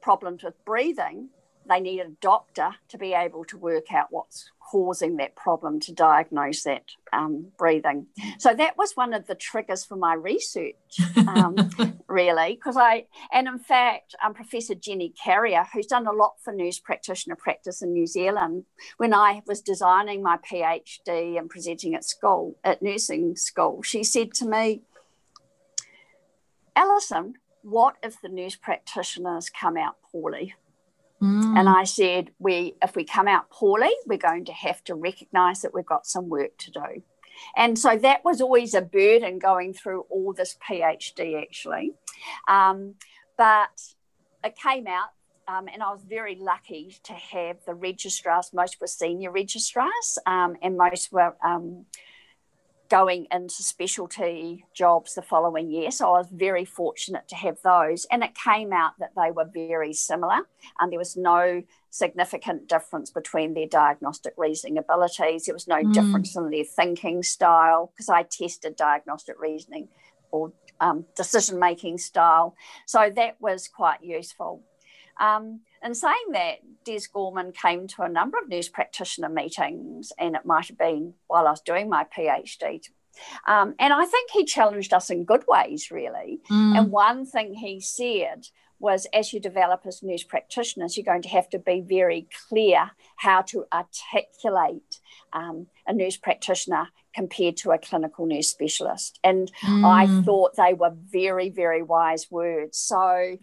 problems 0.00 0.42
with 0.42 0.54
breathing, 0.64 1.28
they 1.70 1.80
need 1.80 2.00
a 2.00 2.08
doctor 2.20 2.74
to 2.88 2.98
be 2.98 3.14
able 3.14 3.44
to 3.46 3.56
work 3.56 3.92
out 3.92 4.08
what's 4.10 4.50
causing 4.70 5.16
that 5.16 5.34
problem 5.36 5.80
to 5.80 5.92
diagnose 5.92 6.62
that 6.62 6.84
um, 7.12 7.46
breathing. 7.58 8.06
So 8.38 8.54
that 8.54 8.76
was 8.76 8.92
one 8.94 9.14
of 9.14 9.26
the 9.26 9.34
triggers 9.34 9.84
for 9.84 9.96
my 9.96 10.14
research, 10.14 10.74
um, 11.16 11.56
really, 12.08 12.54
because 12.54 12.76
I, 12.76 13.06
and 13.32 13.48
in 13.48 13.58
fact, 13.58 14.14
um, 14.24 14.34
Professor 14.34 14.74
Jenny 14.74 15.12
Carryer, 15.24 15.66
who's 15.72 15.86
done 15.86 16.06
a 16.06 16.12
lot 16.12 16.34
for 16.42 16.52
nurse 16.52 16.78
practitioner 16.78 17.36
practice 17.36 17.82
in 17.82 17.92
New 17.92 18.06
Zealand, 18.06 18.64
when 18.96 19.14
I 19.14 19.42
was 19.46 19.60
designing 19.60 20.22
my 20.22 20.38
PhD 20.38 21.38
and 21.38 21.48
presenting 21.48 21.94
at 21.94 22.04
school, 22.04 22.56
at 22.64 22.82
nursing 22.82 23.36
school, 23.36 23.82
she 23.82 24.04
said 24.04 24.34
to 24.34 24.46
me, 24.46 24.82
Alison, 26.76 27.34
what 27.62 27.96
if 28.02 28.20
the 28.20 28.28
nurse 28.28 28.56
practitioners 28.56 29.50
come 29.50 29.76
out 29.76 29.96
poorly? 30.10 30.54
Mm. 31.22 31.58
And 31.58 31.68
I 31.68 31.84
said, 31.84 32.30
we 32.38 32.74
if 32.82 32.96
we 32.96 33.04
come 33.04 33.28
out 33.28 33.50
poorly, 33.50 33.92
we're 34.06 34.18
going 34.18 34.46
to 34.46 34.52
have 34.52 34.82
to 34.84 34.94
recognize 34.94 35.62
that 35.62 35.74
we've 35.74 35.86
got 35.86 36.06
some 36.06 36.28
work 36.28 36.56
to 36.58 36.70
do. 36.70 37.02
And 37.56 37.78
so 37.78 37.96
that 37.96 38.24
was 38.24 38.40
always 38.40 38.74
a 38.74 38.82
burden 38.82 39.38
going 39.38 39.72
through 39.72 40.02
all 40.10 40.32
this 40.32 40.56
PhD 40.66 41.40
actually. 41.40 41.92
Um, 42.48 42.94
but 43.36 43.70
it 44.44 44.56
came 44.56 44.86
out 44.86 45.10
um, 45.50 45.68
and 45.72 45.82
I 45.82 45.90
was 45.90 46.02
very 46.02 46.36
lucky 46.36 46.96
to 47.04 47.12
have 47.12 47.56
the 47.66 47.74
registrars, 47.74 48.52
most 48.52 48.80
were 48.80 48.86
senior 48.86 49.32
registrars, 49.32 50.18
um, 50.26 50.56
and 50.62 50.76
most 50.76 51.10
were 51.12 51.34
um, 51.44 51.86
going 52.90 53.26
into 53.32 53.62
specialty 53.62 54.64
jobs 54.74 55.14
the 55.14 55.22
following 55.22 55.70
year. 55.70 55.90
So 55.92 56.06
I 56.06 56.18
was 56.18 56.28
very 56.30 56.64
fortunate 56.64 57.28
to 57.28 57.36
have 57.36 57.58
those. 57.62 58.04
And 58.10 58.24
it 58.24 58.34
came 58.34 58.72
out 58.72 58.98
that 58.98 59.12
they 59.16 59.30
were 59.30 59.48
very 59.52 59.92
similar 59.92 60.40
and 60.78 60.90
there 60.90 60.98
was 60.98 61.16
no 61.16 61.62
significant 61.90 62.68
difference 62.68 63.10
between 63.10 63.54
their 63.54 63.66
diagnostic 63.66 64.34
reasoning 64.36 64.76
abilities. 64.76 65.44
There 65.44 65.54
was 65.54 65.68
no 65.68 65.82
mm. 65.82 65.92
difference 65.92 66.36
in 66.36 66.50
their 66.50 66.64
thinking 66.64 67.22
style 67.22 67.92
because 67.94 68.08
I 68.08 68.24
tested 68.24 68.76
diagnostic 68.76 69.40
reasoning 69.40 69.88
or 70.32 70.52
um, 70.80 71.04
decision 71.14 71.58
making 71.58 71.98
style. 71.98 72.56
So 72.86 73.10
that 73.14 73.36
was 73.40 73.68
quite 73.68 74.02
useful. 74.02 74.62
Um, 75.20 75.60
in 75.82 75.94
saying 75.94 76.32
that, 76.32 76.58
Des 76.84 77.00
Gorman 77.12 77.52
came 77.52 77.86
to 77.88 78.02
a 78.02 78.08
number 78.08 78.38
of 78.38 78.48
nurse 78.48 78.68
practitioner 78.68 79.28
meetings, 79.28 80.12
and 80.18 80.34
it 80.34 80.46
might 80.46 80.68
have 80.68 80.78
been 80.78 81.14
while 81.26 81.46
I 81.46 81.50
was 81.50 81.60
doing 81.60 81.88
my 81.88 82.04
PhD. 82.04 82.80
Um, 83.46 83.74
and 83.78 83.92
I 83.92 84.06
think 84.06 84.30
he 84.30 84.44
challenged 84.44 84.92
us 84.92 85.10
in 85.10 85.24
good 85.24 85.44
ways, 85.46 85.90
really. 85.90 86.40
Mm. 86.50 86.78
And 86.78 86.90
one 86.90 87.26
thing 87.26 87.54
he 87.54 87.80
said 87.80 88.46
was 88.78 89.06
as 89.12 89.32
you 89.32 89.40
develop 89.40 89.82
as 89.86 90.02
nurse 90.02 90.24
practitioners, 90.24 90.96
you're 90.96 91.04
going 91.04 91.22
to 91.22 91.28
have 91.28 91.50
to 91.50 91.58
be 91.58 91.82
very 91.82 92.26
clear 92.48 92.90
how 93.16 93.42
to 93.42 93.66
articulate 93.72 95.00
um, 95.34 95.66
a 95.86 95.92
nurse 95.92 96.16
practitioner 96.16 96.88
compared 97.14 97.58
to 97.58 97.72
a 97.72 97.78
clinical 97.78 98.24
nurse 98.24 98.48
specialist. 98.48 99.18
And 99.22 99.52
mm. 99.62 99.84
I 99.84 100.22
thought 100.22 100.56
they 100.56 100.72
were 100.72 100.94
very, 101.12 101.50
very 101.50 101.82
wise 101.82 102.30
words. 102.30 102.78
So 102.78 103.36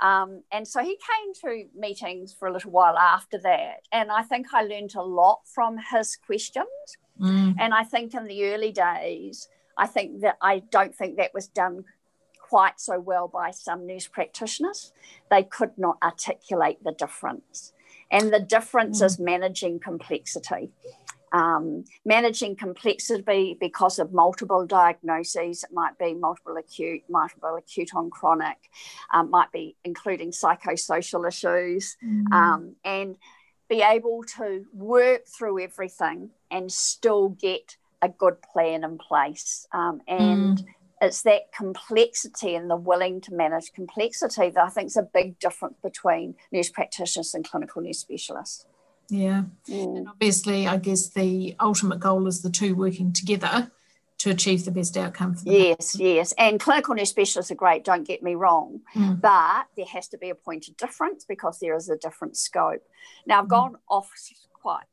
um, 0.00 0.42
and 0.52 0.66
so 0.66 0.80
he 0.80 0.96
came 0.96 1.34
to 1.42 1.64
meetings 1.74 2.32
for 2.32 2.48
a 2.48 2.52
little 2.52 2.70
while 2.70 2.98
after 2.98 3.38
that. 3.38 3.82
And 3.92 4.10
I 4.10 4.22
think 4.22 4.48
I 4.52 4.62
learned 4.62 4.94
a 4.96 5.02
lot 5.02 5.40
from 5.46 5.78
his 5.92 6.16
questions. 6.16 6.66
Mm. 7.20 7.54
And 7.58 7.72
I 7.72 7.84
think 7.84 8.14
in 8.14 8.24
the 8.24 8.46
early 8.46 8.72
days, 8.72 9.48
I 9.78 9.86
think 9.86 10.20
that 10.22 10.36
I 10.42 10.60
don't 10.70 10.94
think 10.94 11.16
that 11.16 11.32
was 11.32 11.46
done 11.46 11.84
quite 12.40 12.80
so 12.80 12.98
well 12.98 13.28
by 13.28 13.50
some 13.50 13.86
nurse 13.86 14.06
practitioners. 14.06 14.92
They 15.30 15.44
could 15.44 15.78
not 15.78 15.96
articulate 16.02 16.82
the 16.84 16.92
difference. 16.92 17.72
And 18.10 18.32
the 18.32 18.40
difference 18.40 19.00
mm. 19.00 19.06
is 19.06 19.18
managing 19.18 19.80
complexity 19.80 20.70
um, 21.34 21.84
managing 22.04 22.54
complexity 22.54 23.58
because 23.60 23.98
of 23.98 24.12
multiple 24.12 24.64
diagnoses. 24.64 25.64
It 25.64 25.72
might 25.72 25.98
be 25.98 26.14
multiple 26.14 26.56
acute, 26.56 27.02
multiple 27.10 27.56
acute 27.56 27.90
on 27.94 28.08
chronic, 28.08 28.70
um, 29.12 29.30
might 29.30 29.50
be 29.52 29.76
including 29.84 30.30
psychosocial 30.30 31.26
issues, 31.26 31.96
mm. 32.02 32.32
um, 32.32 32.76
and 32.84 33.16
be 33.68 33.82
able 33.82 34.22
to 34.36 34.64
work 34.72 35.26
through 35.26 35.60
everything 35.60 36.30
and 36.52 36.70
still 36.70 37.30
get 37.30 37.76
a 38.00 38.08
good 38.08 38.40
plan 38.40 38.84
in 38.84 38.96
place. 38.96 39.66
Um, 39.72 40.02
and 40.06 40.58
mm. 40.58 40.66
it's 41.00 41.22
that 41.22 41.52
complexity 41.52 42.54
and 42.54 42.70
the 42.70 42.76
willing 42.76 43.20
to 43.22 43.34
manage 43.34 43.72
complexity 43.72 44.50
that 44.50 44.64
I 44.64 44.68
think 44.68 44.86
is 44.86 44.96
a 44.96 45.02
big 45.02 45.40
difference 45.40 45.78
between 45.82 46.36
nurse 46.52 46.70
practitioners 46.70 47.34
and 47.34 47.44
clinical 47.44 47.82
nurse 47.82 47.98
specialists. 47.98 48.66
Yeah. 49.14 49.44
Mm. 49.68 49.96
And 49.96 50.08
obviously, 50.08 50.66
I 50.66 50.76
guess 50.76 51.08
the 51.08 51.54
ultimate 51.60 52.00
goal 52.00 52.26
is 52.26 52.42
the 52.42 52.50
two 52.50 52.74
working 52.74 53.12
together 53.12 53.70
to 54.18 54.30
achieve 54.30 54.64
the 54.64 54.70
best 54.70 54.96
outcome 54.96 55.34
for 55.34 55.44
them. 55.44 55.54
Yes, 55.54 55.98
yes. 55.98 56.32
And 56.38 56.58
clinical 56.58 56.94
nurse 56.94 57.10
specialists 57.10 57.52
are 57.52 57.56
great, 57.56 57.84
don't 57.84 58.06
get 58.06 58.22
me 58.22 58.34
wrong, 58.34 58.80
mm. 58.94 59.20
but 59.20 59.66
there 59.76 59.86
has 59.86 60.08
to 60.08 60.18
be 60.18 60.30
a 60.30 60.34
point 60.34 60.68
of 60.68 60.76
difference 60.76 61.24
because 61.24 61.58
there 61.60 61.76
is 61.76 61.88
a 61.88 61.96
different 61.96 62.36
scope. 62.36 62.82
Now, 63.26 63.40
I've 63.40 63.46
mm. 63.46 63.50
gone 63.50 63.76
off 63.88 64.10
quite 64.52 64.84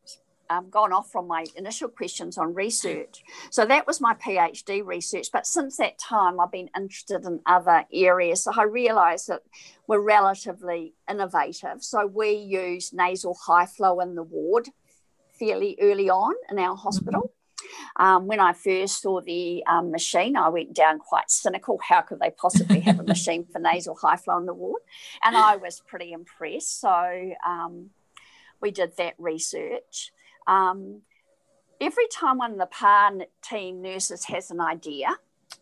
um, 0.51 0.69
gone 0.69 0.91
off 0.91 1.09
from 1.09 1.27
my 1.27 1.45
initial 1.55 1.87
questions 1.87 2.37
on 2.37 2.53
research. 2.53 3.23
So 3.49 3.65
that 3.65 3.87
was 3.87 4.01
my 4.01 4.13
PhD 4.15 4.85
research. 4.85 5.29
But 5.31 5.47
since 5.47 5.77
that 5.77 5.97
time, 5.97 6.39
I've 6.39 6.51
been 6.51 6.69
interested 6.75 7.25
in 7.25 7.39
other 7.45 7.85
areas. 7.93 8.43
So 8.43 8.51
I 8.55 8.63
realised 8.63 9.29
that 9.29 9.43
we're 9.87 10.01
relatively 10.01 10.93
innovative. 11.09 11.81
So 11.81 12.05
we 12.05 12.31
use 12.31 12.91
nasal 12.91 13.37
high 13.45 13.65
flow 13.65 14.01
in 14.01 14.15
the 14.15 14.23
ward 14.23 14.67
fairly 15.39 15.77
early 15.81 16.09
on 16.09 16.33
in 16.49 16.59
our 16.59 16.75
hospital. 16.75 17.21
Mm-hmm. 17.21 18.03
Um, 18.03 18.27
when 18.27 18.39
I 18.39 18.53
first 18.53 19.01
saw 19.01 19.21
the 19.21 19.63
um, 19.65 19.91
machine, 19.91 20.35
I 20.35 20.49
went 20.49 20.73
down 20.73 20.99
quite 20.99 21.31
cynical. 21.31 21.79
How 21.87 22.01
could 22.01 22.19
they 22.19 22.31
possibly 22.31 22.79
have 22.81 22.99
a 22.99 23.03
machine 23.03 23.45
for 23.51 23.59
nasal 23.59 23.95
high 23.95 24.17
flow 24.17 24.37
in 24.37 24.45
the 24.45 24.53
ward? 24.53 24.81
And 25.23 25.37
I 25.37 25.55
was 25.55 25.81
pretty 25.87 26.11
impressed. 26.11 26.81
So 26.81 27.31
um, 27.47 27.91
we 28.61 28.71
did 28.71 28.97
that 28.97 29.15
research. 29.17 30.11
Um, 30.47 31.01
every 31.79 32.07
time 32.07 32.37
one 32.37 32.51
of 32.51 32.57
the 32.57 32.65
PAR 32.67 33.11
team 33.41 33.81
nurses 33.81 34.25
has 34.25 34.51
an 34.51 34.61
idea, 34.61 35.17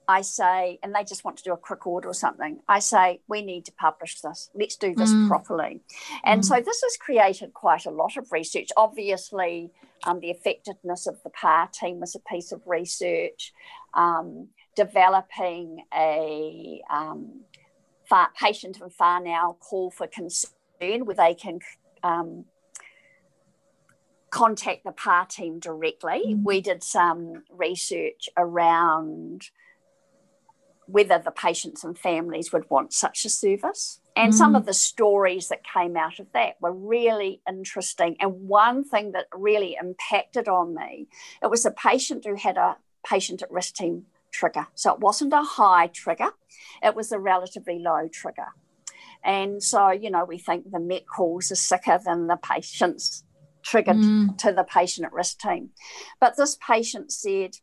I 0.07 0.21
say, 0.21 0.79
and 0.81 0.93
they 0.93 1.03
just 1.03 1.23
want 1.23 1.37
to 1.37 1.43
do 1.43 1.53
a 1.53 1.57
quick 1.57 1.85
order 1.85 2.09
or 2.09 2.13
something, 2.13 2.59
I 2.67 2.79
say, 2.79 3.21
we 3.27 3.41
need 3.41 3.65
to 3.65 3.71
publish 3.71 4.21
this. 4.21 4.49
Let's 4.53 4.75
do 4.75 4.93
this 4.95 5.11
mm. 5.11 5.27
properly. 5.27 5.81
And 6.23 6.41
mm. 6.41 6.45
so 6.45 6.55
this 6.55 6.81
has 6.81 6.97
created 6.97 7.53
quite 7.53 7.85
a 7.85 7.91
lot 7.91 8.17
of 8.17 8.31
research. 8.31 8.69
Obviously, 8.75 9.71
um, 10.03 10.19
the 10.19 10.31
effectiveness 10.31 11.07
of 11.07 11.21
the 11.23 11.29
PAR 11.29 11.67
team 11.67 11.99
was 11.99 12.15
a 12.15 12.19
piece 12.19 12.51
of 12.51 12.61
research. 12.65 13.53
Um, 13.93 14.49
developing 14.75 15.83
a 15.93 16.81
um, 16.89 17.41
far, 18.07 18.29
patient 18.39 18.79
and 18.81 18.93
far 18.93 19.21
now 19.21 19.57
call 19.59 19.91
for 19.91 20.07
concern 20.07 21.05
where 21.05 21.15
they 21.15 21.33
can 21.33 21.59
um, 22.01 22.45
contact 24.29 24.83
the 24.83 24.91
PAR 24.91 25.25
team 25.25 25.59
directly. 25.59 26.23
Mm. 26.27 26.43
We 26.43 26.61
did 26.61 26.83
some 26.83 27.43
research 27.49 28.29
around 28.37 29.49
whether 30.85 31.19
the 31.19 31.31
patients 31.31 31.83
and 31.83 31.97
families 31.97 32.51
would 32.51 32.69
want 32.69 32.93
such 32.93 33.23
a 33.25 33.29
service. 33.29 33.99
And 34.15 34.33
mm. 34.33 34.37
some 34.37 34.55
of 34.55 34.65
the 34.65 34.73
stories 34.73 35.47
that 35.49 35.63
came 35.63 35.95
out 35.95 36.19
of 36.19 36.27
that 36.33 36.55
were 36.59 36.73
really 36.73 37.41
interesting. 37.47 38.17
And 38.19 38.47
one 38.47 38.83
thing 38.83 39.11
that 39.11 39.27
really 39.33 39.77
impacted 39.79 40.47
on 40.47 40.73
me, 40.73 41.07
it 41.43 41.49
was 41.49 41.65
a 41.65 41.71
patient 41.71 42.25
who 42.25 42.35
had 42.35 42.57
a 42.57 42.77
patient 43.05 43.41
at 43.41 43.51
risk 43.51 43.75
team 43.75 44.05
trigger. 44.31 44.67
So 44.75 44.93
it 44.93 44.99
wasn't 44.99 45.33
a 45.33 45.43
high 45.43 45.87
trigger, 45.87 46.31
it 46.83 46.95
was 46.95 47.11
a 47.11 47.19
relatively 47.19 47.79
low 47.79 48.07
trigger. 48.11 48.47
And 49.23 49.61
so, 49.61 49.91
you 49.91 50.09
know, 50.09 50.23
we 50.23 50.37
think 50.37 50.71
the 50.71 50.79
MET 50.79 51.05
calls 51.05 51.51
are 51.51 51.55
sicker 51.55 51.99
than 52.03 52.27
the 52.27 52.37
patients 52.37 53.23
triggered 53.69 53.97
mm. 53.97 54.37
to 54.37 54.51
the 54.51 54.63
patient 54.63 55.05
at 55.05 55.13
risk 55.13 55.39
team. 55.39 55.69
But 56.19 56.37
this 56.37 56.57
patient 56.65 57.11
said, 57.11 57.57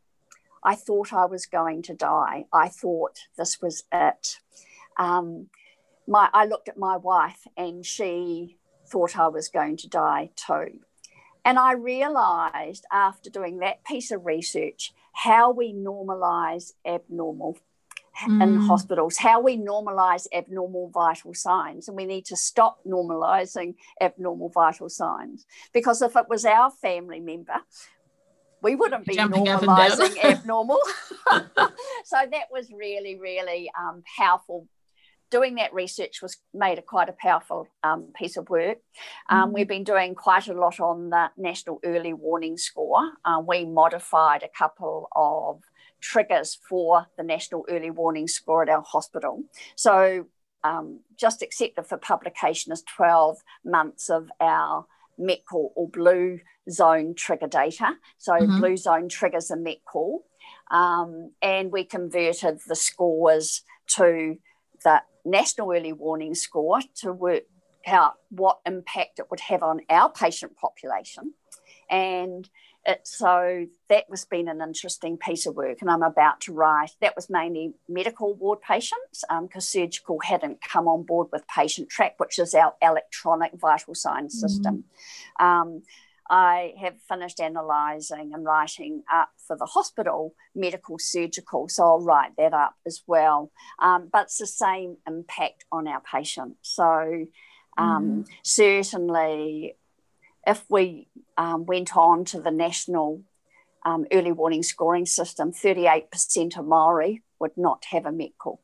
I 0.62 0.74
thought 0.74 1.12
I 1.12 1.26
was 1.26 1.46
going 1.46 1.82
to 1.82 1.94
die. 1.94 2.46
I 2.52 2.68
thought 2.68 3.18
this 3.36 3.60
was 3.60 3.84
it. 3.92 4.36
Um, 4.98 5.48
my, 6.06 6.28
I 6.32 6.44
looked 6.44 6.68
at 6.68 6.78
my 6.78 6.96
wife 6.96 7.46
and 7.56 7.84
she 7.84 8.56
thought 8.86 9.18
I 9.18 9.28
was 9.28 9.48
going 9.48 9.76
to 9.78 9.88
die 9.88 10.30
too. 10.36 10.80
And 11.44 11.58
I 11.58 11.72
realized 11.72 12.84
after 12.92 13.30
doing 13.30 13.58
that 13.58 13.84
piece 13.84 14.10
of 14.10 14.26
research 14.26 14.92
how 15.12 15.50
we 15.50 15.72
normalize 15.72 16.72
abnormal 16.84 17.58
mm. 18.24 18.42
in 18.42 18.56
hospitals, 18.60 19.16
how 19.18 19.40
we 19.40 19.56
normalize 19.56 20.26
abnormal 20.32 20.90
vital 20.92 21.34
signs. 21.34 21.88
And 21.88 21.96
we 21.96 22.06
need 22.06 22.24
to 22.26 22.36
stop 22.36 22.78
normalizing 22.86 23.74
abnormal 24.00 24.50
vital 24.50 24.88
signs. 24.88 25.46
Because 25.72 26.02
if 26.02 26.16
it 26.16 26.26
was 26.28 26.44
our 26.44 26.70
family 26.70 27.20
member, 27.20 27.60
we 28.62 28.74
wouldn't 28.74 29.06
be 29.06 29.16
normalizing 29.16 30.16
abnormal. 30.24 30.80
so 32.04 32.16
that 32.30 32.46
was 32.50 32.70
really, 32.72 33.18
really 33.18 33.70
um, 33.78 34.02
powerful. 34.18 34.68
Doing 35.28 35.56
that 35.56 35.74
research 35.74 36.22
was 36.22 36.36
made 36.54 36.78
a 36.78 36.82
quite 36.82 37.08
a 37.08 37.14
powerful 37.20 37.66
um, 37.82 38.12
piece 38.14 38.36
of 38.36 38.48
work. 38.48 38.78
Um, 39.28 39.50
mm. 39.50 39.54
We've 39.54 39.68
been 39.68 39.82
doing 39.82 40.14
quite 40.14 40.46
a 40.46 40.52
lot 40.52 40.78
on 40.78 41.10
the 41.10 41.30
National 41.36 41.80
Early 41.84 42.12
Warning 42.12 42.56
Score. 42.56 43.10
Uh, 43.24 43.42
we 43.46 43.64
modified 43.64 44.44
a 44.44 44.48
couple 44.56 45.08
of 45.14 45.62
triggers 46.06 46.58
for 46.68 47.06
the 47.16 47.24
National 47.24 47.64
Early 47.68 47.90
Warning 47.90 48.28
Score 48.28 48.62
at 48.62 48.68
our 48.68 48.82
hospital. 48.82 49.42
So, 49.74 50.26
um, 50.62 51.00
just 51.16 51.42
accepted 51.42 51.86
for 51.86 51.96
publication 51.96 52.72
is 52.72 52.82
12 52.96 53.38
months 53.64 54.08
of 54.08 54.30
our 54.40 54.86
MET 55.18 55.44
call 55.48 55.72
or 55.76 55.88
blue 55.88 56.40
zone 56.70 57.14
trigger 57.14 57.48
data. 57.48 57.96
So, 58.18 58.32
mm-hmm. 58.32 58.58
blue 58.58 58.76
zone 58.76 59.08
triggers 59.08 59.50
a 59.50 59.56
MET 59.56 59.84
call. 59.84 60.26
Um, 60.70 61.32
and 61.42 61.72
we 61.72 61.84
converted 61.84 62.60
the 62.66 62.76
scores 62.76 63.62
to 63.96 64.36
the 64.84 65.02
National 65.24 65.72
Early 65.72 65.92
Warning 65.92 66.34
Score 66.34 66.80
to 67.02 67.12
work 67.12 67.44
out 67.86 68.14
what 68.30 68.60
impact 68.66 69.18
it 69.18 69.30
would 69.30 69.40
have 69.40 69.62
on 69.62 69.80
our 69.88 70.10
patient 70.10 70.56
population. 70.56 71.34
And 71.88 72.48
it, 72.86 73.00
so 73.06 73.66
that 73.88 74.08
was 74.08 74.24
been 74.24 74.48
an 74.48 74.60
interesting 74.60 75.16
piece 75.16 75.46
of 75.46 75.56
work, 75.56 75.78
and 75.80 75.90
I'm 75.90 76.02
about 76.02 76.40
to 76.42 76.52
write. 76.52 76.92
That 77.00 77.16
was 77.16 77.28
mainly 77.28 77.74
medical 77.88 78.34
ward 78.34 78.60
patients 78.60 79.24
because 79.28 79.30
um, 79.30 79.60
surgical 79.60 80.20
hadn't 80.20 80.60
come 80.62 80.86
on 80.86 81.02
board 81.02 81.28
with 81.32 81.44
Patientrack, 81.48 82.12
which 82.18 82.38
is 82.38 82.54
our 82.54 82.74
electronic 82.80 83.52
vital 83.54 83.94
signs 83.94 84.36
mm-hmm. 84.36 84.46
system. 84.46 84.84
Um, 85.40 85.82
I 86.28 86.74
have 86.80 86.94
finished 87.08 87.40
analysing 87.40 88.32
and 88.34 88.44
writing 88.44 89.02
up 89.12 89.30
for 89.46 89.56
the 89.56 89.66
hospital 89.66 90.34
medical 90.54 90.98
surgical, 90.98 91.68
so 91.68 91.84
I'll 91.84 92.00
write 92.00 92.36
that 92.38 92.52
up 92.52 92.74
as 92.86 93.02
well. 93.06 93.50
Um, 93.80 94.08
but 94.12 94.24
it's 94.24 94.38
the 94.38 94.46
same 94.46 94.96
impact 95.06 95.64
on 95.70 95.86
our 95.86 96.00
patients. 96.00 96.58
So 96.62 97.26
um, 97.76 98.24
mm. 98.24 98.26
certainly 98.42 99.76
if 100.46 100.64
we 100.68 101.08
um, 101.36 101.66
went 101.66 101.96
on 101.96 102.24
to 102.26 102.40
the 102.40 102.50
national 102.50 103.22
um, 103.84 104.06
early 104.12 104.32
warning 104.32 104.62
scoring 104.62 105.06
system, 105.06 105.52
38% 105.52 106.58
of 106.58 106.66
Maori 106.66 107.22
would 107.38 107.56
not 107.56 107.84
have 107.90 108.06
a 108.06 108.12
MET 108.12 108.38
call. 108.38 108.60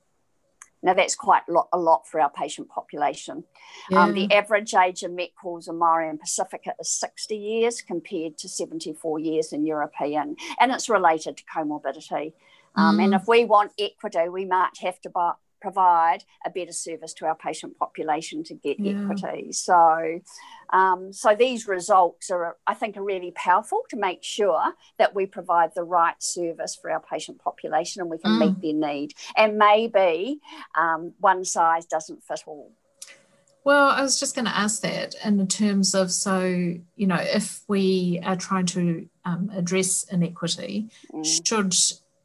Now, 0.84 0.94
that's 0.94 1.14
quite 1.14 1.42
a 1.48 1.52
lot, 1.52 1.68
a 1.72 1.78
lot 1.78 2.08
for 2.08 2.20
our 2.20 2.30
patient 2.30 2.68
population. 2.68 3.44
Yeah. 3.88 4.02
Um, 4.02 4.14
the 4.14 4.32
average 4.32 4.74
age 4.74 5.04
of 5.04 5.12
MET 5.12 5.30
calls 5.40 5.68
in 5.68 5.78
Maori 5.78 6.08
and 6.08 6.20
Pasifika 6.20 6.72
is 6.80 6.88
60 6.88 7.36
years 7.36 7.82
compared 7.82 8.36
to 8.38 8.48
74 8.48 9.20
years 9.20 9.52
in 9.52 9.64
European, 9.64 10.36
and 10.58 10.72
it's 10.72 10.88
related 10.88 11.36
to 11.36 11.44
comorbidity. 11.44 12.32
Um, 12.74 12.98
mm. 12.98 13.04
And 13.04 13.14
if 13.14 13.28
we 13.28 13.44
want 13.44 13.72
equity, 13.78 14.28
we 14.28 14.44
might 14.44 14.76
have 14.80 15.00
to 15.02 15.10
buy, 15.10 15.34
provide 15.62 16.24
a 16.44 16.50
better 16.50 16.72
service 16.72 17.14
to 17.14 17.24
our 17.24 17.36
patient 17.36 17.78
population 17.78 18.42
to 18.44 18.54
get 18.54 18.78
yeah. 18.78 19.00
equity. 19.00 19.52
So, 19.52 20.20
um, 20.70 21.12
so 21.12 21.34
these 21.34 21.68
results 21.68 22.30
are, 22.30 22.56
I 22.66 22.74
think, 22.74 22.96
are 22.96 23.04
really 23.04 23.30
powerful 23.30 23.80
to 23.90 23.96
make 23.96 24.22
sure 24.22 24.74
that 24.98 25.14
we 25.14 25.24
provide 25.26 25.70
the 25.74 25.84
right 25.84 26.20
service 26.20 26.74
for 26.74 26.90
our 26.90 27.00
patient 27.00 27.38
population 27.38 28.02
and 28.02 28.10
we 28.10 28.18
can 28.18 28.32
mm. 28.32 28.40
meet 28.40 28.60
their 28.60 28.90
need. 28.90 29.12
And 29.36 29.56
maybe 29.56 30.40
um, 30.76 31.12
one 31.20 31.44
size 31.44 31.86
doesn't 31.86 32.24
fit 32.24 32.42
all. 32.46 32.72
Well, 33.64 33.90
I 33.90 34.02
was 34.02 34.18
just 34.18 34.34
going 34.34 34.46
to 34.46 34.56
ask 34.56 34.82
that 34.82 35.14
in 35.24 35.46
terms 35.46 35.94
of 35.94 36.10
so, 36.10 36.40
you 36.96 37.06
know, 37.06 37.20
if 37.20 37.62
we 37.68 38.18
are 38.24 38.34
trying 38.34 38.66
to 38.66 39.08
um, 39.24 39.52
address 39.54 40.04
inequity, 40.10 40.90
mm. 41.12 41.24
should 41.24 41.72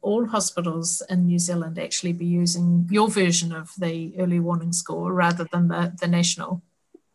all 0.08 0.26
hospitals 0.26 1.02
in 1.10 1.26
New 1.26 1.38
Zealand 1.38 1.78
actually 1.78 2.14
be 2.14 2.24
using 2.24 2.88
your 2.90 3.08
version 3.08 3.52
of 3.52 3.72
the 3.76 4.14
early 4.18 4.40
warning 4.40 4.72
score 4.72 5.12
rather 5.12 5.44
than 5.52 5.68
the, 5.68 5.92
the 6.00 6.08
national? 6.08 6.62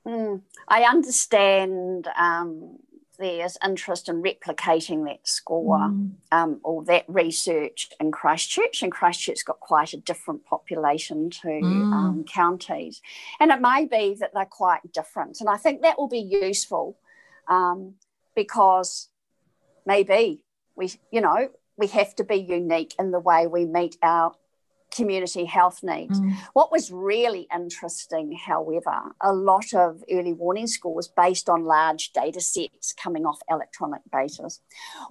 Mm, 0.08 0.42
I 0.68 0.84
understand 0.84 2.08
um, 2.16 2.78
there's 3.18 3.58
interest 3.66 4.10
in 4.10 4.22
replicating 4.22 5.06
that 5.06 5.28
score 5.28 5.80
mm. 5.80 6.12
um, 6.32 6.60
or 6.64 6.84
that 6.86 7.06
research 7.08 7.90
in 8.00 8.12
Christchurch, 8.12 8.84
and 8.84 8.92
Christchurch's 8.92 9.44
got 9.44 9.60
quite 9.60 9.94
a 9.94 9.98
different 9.98 10.46
population 10.46 11.32
to 11.42 11.48
mm. 11.48 11.94
um, 11.94 12.26
counties. 12.26 13.02
And 13.40 13.52
it 13.52 13.60
may 13.60 13.86
be 13.86 14.16
that 14.20 14.32
they're 14.36 14.46
quite 14.46 14.92
different. 14.92 15.40
And 15.40 15.50
I 15.50 15.58
think 15.58 15.82
that 15.82 15.98
will 15.98 16.10
be 16.10 16.20
useful 16.46 16.98
um, 17.48 17.96
because 18.36 19.10
maybe 19.84 20.42
we, 20.76 20.92
you 21.12 21.22
know, 21.22 21.50
we 21.78 21.88
have 21.88 22.16
to 22.16 22.24
be 22.24 22.36
unique 22.36 22.94
in 23.00 23.12
the 23.12 23.20
way 23.20 23.48
we 23.48 23.66
meet 23.66 23.98
our 24.02 24.34
community 24.96 25.46
health 25.46 25.80
needs. 25.84 26.20
Mm. 26.20 26.36
What 26.54 26.72
was 26.72 26.92
really 26.92 27.48
interesting, 27.54 28.38
however, 28.46 28.94
a 29.22 29.34
lot 29.34 29.74
of 29.74 30.04
early 30.12 30.34
warning 30.34 30.68
scores 30.68 31.08
based 31.08 31.50
on 31.50 31.66
large 31.66 32.12
data 32.14 32.42
sets 32.42 32.94
coming 32.94 33.26
off 33.26 33.40
electronic 33.50 34.02
basis. 34.12 34.62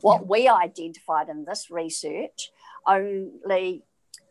What 0.01 0.23
yeah. 0.23 0.27
we 0.29 0.49
identified 0.49 1.29
in 1.29 1.45
this 1.45 1.71
research, 1.71 2.53
only 2.87 3.83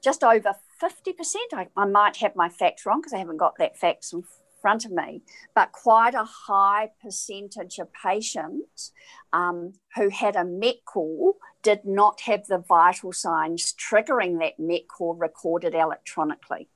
just 0.03 0.23
over 0.23 0.55
50%, 0.81 1.35
I, 1.53 1.67
I 1.75 1.85
might 1.85 2.17
have 2.17 2.35
my 2.35 2.49
facts 2.49 2.85
wrong 2.85 3.01
because 3.01 3.13
I 3.13 3.17
haven't 3.17 3.37
got 3.37 3.57
that 3.59 3.77
facts 3.77 4.13
in 4.13 4.23
front 4.61 4.85
of 4.85 4.91
me, 4.91 5.21
but 5.55 5.71
quite 5.71 6.13
a 6.13 6.23
high 6.23 6.91
percentage 7.01 7.79
of 7.79 7.89
patients 7.93 8.91
um, 9.33 9.73
who 9.95 10.09
had 10.09 10.35
a 10.35 10.45
MET 10.45 10.85
call 10.85 11.37
did 11.63 11.85
not 11.85 12.21
have 12.21 12.47
the 12.47 12.57
vital 12.57 13.13
signs 13.13 13.73
triggering 13.73 14.39
that 14.39 14.59
MET 14.59 14.87
call 14.87 15.15
recorded 15.15 15.75
electronically. 15.75 16.67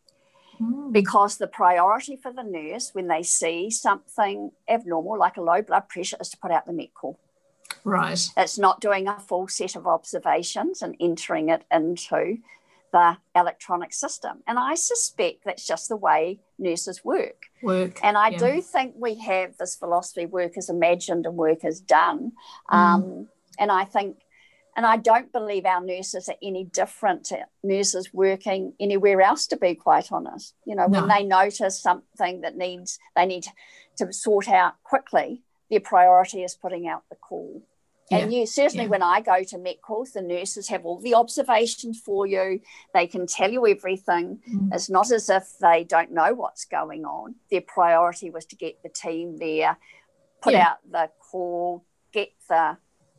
Mm. 0.62 0.92
Because 0.92 1.38
the 1.38 1.48
priority 1.48 2.16
for 2.16 2.32
the 2.32 2.44
nurse 2.44 2.92
when 2.94 3.08
they 3.08 3.24
see 3.24 3.70
something 3.70 4.52
abnormal, 4.70 5.20
like 5.20 5.38
a 5.38 5.42
low 5.42 5.62
blood 5.62 5.90
pressure, 5.90 6.18
is 6.22 6.30
to 6.30 6.38
put 6.38 6.52
out 6.52 6.66
the 6.66 6.74
MET 6.74 6.94
call. 6.94 7.20
Right. 7.84 8.20
It's 8.38 8.58
not 8.58 8.82
doing 8.82 9.08
a 9.08 9.20
full 9.20 9.48
set 9.48 9.76
of 9.76 9.86
observations 9.86 10.82
and 10.82 10.96
entering 11.00 11.50
it 11.50 11.64
into 11.72 12.38
the 12.96 13.18
electronic 13.36 13.92
system. 13.92 14.42
And 14.48 14.58
I 14.58 14.76
suspect 14.76 15.44
that's 15.44 15.68
just 15.68 15.90
the 15.90 15.98
way 15.98 16.40
nurses 16.58 17.04
work. 17.04 17.48
Work. 17.62 18.00
And 18.02 18.18
I 18.18 18.30
yeah. 18.30 18.38
do 18.38 18.62
think 18.62 18.94
we 18.98 19.16
have 19.16 19.58
this 19.58 19.76
philosophy 19.76 20.26
work 20.26 20.58
is 20.58 20.70
imagined 20.70 21.26
and 21.26 21.36
work 21.36 21.66
is 21.66 21.82
done. 21.82 22.32
Mm. 22.72 22.74
Um, 22.74 23.28
and 23.60 23.70
I 23.70 23.84
think, 23.84 24.20
and 24.78 24.86
I 24.86 24.96
don't 24.96 25.30
believe 25.34 25.66
our 25.66 25.84
nurses 25.84 26.30
are 26.30 26.38
any 26.42 26.64
different 26.64 27.26
to 27.26 27.40
nurses 27.64 28.14
working 28.14 28.72
anywhere 28.80 29.20
else, 29.20 29.46
to 29.48 29.58
be 29.58 29.76
quite 29.76 30.10
honest. 30.14 30.54
You 30.66 30.76
know, 30.76 30.88
no. 30.88 31.02
when 31.02 31.10
they 31.10 31.24
notice 31.26 31.78
something 31.78 32.42
that 32.42 32.56
needs, 32.56 32.98
they 33.14 33.26
need 33.26 33.46
to 33.98 34.14
sort 34.14 34.48
out 34.48 34.76
quickly, 34.84 35.42
their 35.70 35.82
priority 35.82 36.44
is 36.44 36.56
putting 36.56 36.88
out 36.88 37.04
the 37.10 37.16
call. 37.18 37.62
Yeah. 38.12 38.20
And 38.20 38.34
you 38.34 38.46
certainly, 38.46 38.86
yeah. 38.86 38.90
when 38.92 39.02
I 39.02 39.22
go 39.22 39.44
to 39.44 39.58
Met 39.58 39.82
calls, 39.82 40.12
the 40.12 40.22
nurses 40.22 40.68
have 40.68 40.86
all 40.86 41.00
the 41.00 41.16
observations 41.16 42.00
for 42.00 42.28
you. 42.28 42.62
They 42.94 43.08
can 43.08 43.26
tell 43.26 43.52
you 43.52 43.66
everything. 43.66 44.40
Mm. 44.48 44.74
It's 44.74 44.90
not 44.90 45.12
as 45.12 45.30
if 45.30 45.58
they 45.60 45.84
don't 45.84 46.12
know 46.12 46.34
what's 46.34 46.66
going 46.66 47.06
on. 47.06 47.36
Their 47.50 47.62
priority 47.62 48.30
was 48.30 48.46
to 48.48 48.56
get 48.56 48.84
the 48.84 48.90
team 48.90 49.38
there, 49.38 49.78
put 50.42 50.54
yeah. 50.54 50.70
out 50.70 50.78
the 50.90 51.10
call, 51.20 51.84
get 52.12 52.30
the 52.48 52.78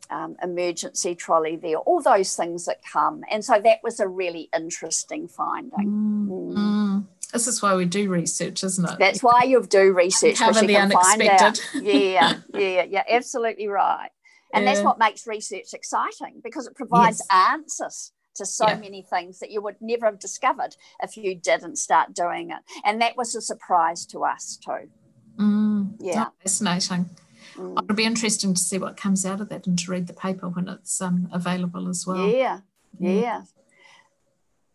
um, 0.09 0.37
emergency 0.41 1.15
trolley 1.15 1.57
there, 1.57 1.77
all 1.77 2.01
those 2.01 2.35
things 2.35 2.65
that 2.65 2.81
come. 2.81 3.23
And 3.29 3.43
so 3.43 3.59
that 3.61 3.79
was 3.83 3.99
a 3.99 4.07
really 4.07 4.49
interesting 4.55 5.27
finding. 5.27 5.71
Mm. 5.85 6.27
Mm. 6.27 6.53
mm. 6.55 7.05
This 7.33 7.45
is 7.45 7.61
why 7.61 7.75
we 7.75 7.83
do 7.83 8.09
research, 8.09 8.63
isn't 8.63 8.89
it? 8.89 8.99
That's 8.99 9.21
why 9.21 9.43
you 9.43 9.61
do 9.61 9.91
research. 9.91 10.37
Cover 10.37 10.65
the 10.65 10.77
unexpected. 10.77 11.61
yeah, 11.83 12.37
yeah, 12.53 12.83
yeah, 12.83 13.03
absolutely 13.09 13.67
right. 13.67 14.09
And 14.53 14.63
yeah. 14.65 14.73
that's 14.73 14.83
what 14.85 14.99
makes 14.99 15.27
research 15.27 15.73
exciting 15.73 16.41
because 16.43 16.67
it 16.67 16.75
provides 16.75 17.21
yes. 17.29 17.49
answers 17.51 18.11
to 18.35 18.45
so 18.45 18.67
yeah. 18.67 18.77
many 18.77 19.01
things 19.01 19.39
that 19.39 19.51
you 19.51 19.61
would 19.61 19.75
never 19.81 20.05
have 20.05 20.19
discovered 20.19 20.75
if 21.01 21.17
you 21.17 21.35
didn't 21.35 21.77
start 21.77 22.13
doing 22.13 22.51
it. 22.51 22.59
And 22.85 23.01
that 23.01 23.17
was 23.17 23.35
a 23.35 23.41
surprise 23.41 24.05
to 24.07 24.23
us 24.23 24.57
too. 24.63 24.89
Mm, 25.37 25.95
yeah. 25.99 26.27
Fascinating. 26.41 27.09
Mm. 27.55 27.83
It'll 27.83 27.95
be 27.95 28.05
interesting 28.05 28.53
to 28.53 28.61
see 28.61 28.77
what 28.77 28.97
comes 28.97 29.25
out 29.25 29.41
of 29.41 29.49
that 29.49 29.67
and 29.67 29.77
to 29.79 29.91
read 29.91 30.07
the 30.07 30.13
paper 30.13 30.47
when 30.47 30.69
it's 30.69 31.01
um, 31.01 31.27
available 31.31 31.89
as 31.89 32.05
well. 32.05 32.27
Yeah, 32.27 32.59
mm. 33.01 33.21
yeah. 33.21 33.43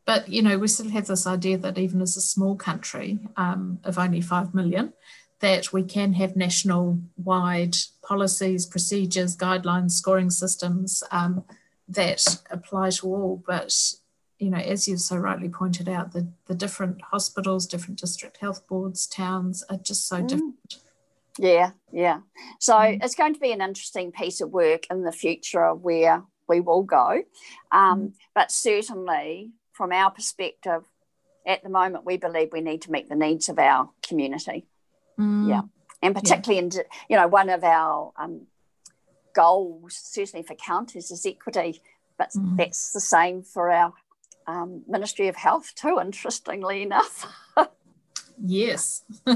But, 0.05 0.29
you 0.29 0.43
know, 0.43 0.59
we 0.59 0.67
still 0.67 0.91
have 0.91 1.07
this 1.07 1.27
idea 1.27 1.59
that 1.59 1.79
even 1.79 2.03
as 2.03 2.17
a 2.17 2.21
small 2.21 2.57
country 2.57 3.21
um, 3.37 3.79
of 3.85 3.99
only 3.99 4.21
5 4.21 4.53
million, 4.53 4.93
that 5.43 5.73
we 5.73 5.83
can 5.83 6.13
have 6.13 6.37
national 6.37 7.01
wide 7.17 7.77
policies, 8.01 8.65
procedures, 8.65 9.37
guidelines, 9.37 9.91
scoring 9.91 10.31
systems 10.31 11.03
um, 11.11 11.45
that 11.89 12.25
apply 12.49 12.91
to 12.91 13.09
all. 13.09 13.43
But, 13.45 13.75
you 14.39 14.51
know, 14.51 14.59
as 14.59 14.87
you've 14.87 15.01
so 15.01 15.17
rightly 15.17 15.49
pointed 15.49 15.89
out, 15.89 16.13
the, 16.13 16.29
the 16.47 16.55
different 16.55 17.03
hospitals, 17.03 17.67
different 17.67 17.99
district 17.99 18.37
health 18.37 18.67
boards, 18.69 19.07
towns 19.09 19.65
are 19.69 19.79
just 19.79 20.07
so 20.07 20.23
mm. 20.23 20.29
different. 20.29 20.77
Yeah, 21.39 21.73
yeah. 21.93 22.21
So 22.61 22.75
mm. 22.75 23.03
it's 23.03 23.17
going 23.17 23.35
to 23.35 23.41
be 23.41 23.51
an 23.51 23.63
interesting 23.63 24.13
piece 24.13 24.41
of 24.41 24.51
work 24.51 24.87
in 24.93 25.03
the 25.03 25.13
future 25.13 25.65
of 25.65 25.83
where 25.83 26.23
we 26.49 26.61
will 26.61 26.85
go. 26.85 27.25
Um, 27.73 28.01
mm. 28.01 28.13
But 28.33 28.53
certainly, 28.53 29.51
from 29.73 29.91
our 29.91 30.13
perspective, 30.13 30.85
at 31.45 31.65
the 31.65 31.69
moment, 31.69 32.05
we 32.05 32.17
believe 32.17 32.51
we 32.53 32.61
need 32.61 32.83
to 32.83 32.93
meet 32.93 33.09
the 33.09 33.17
needs 33.17 33.49
of 33.49 33.59
our 33.59 33.91
community. 34.07 34.67
Mm. 35.23 35.49
Yeah. 35.49 35.63
And 36.03 36.15
particularly 36.15 36.57
yeah. 36.57 36.81
in, 36.81 36.87
you 37.09 37.17
know, 37.17 37.29
one 37.29 37.49
of 37.49 37.63
our 37.63 38.13
um, 38.17 38.47
goals, 39.35 39.95
certainly 39.95 40.45
for 40.45 40.55
counties, 40.55 41.11
is 41.11 41.25
equity, 41.25 41.81
but 42.19 42.31
mm. 42.31 42.57
that's 42.57 42.93
the 42.93 43.01
same 43.01 43.43
for 43.43 43.71
our 43.71 43.93
um, 44.47 44.83
Ministry 44.89 45.29
of 45.29 45.37
Health 45.37 45.73
too, 45.77 45.99
interestingly 46.01 46.83
enough. 46.83 47.33
yes. 48.45 49.05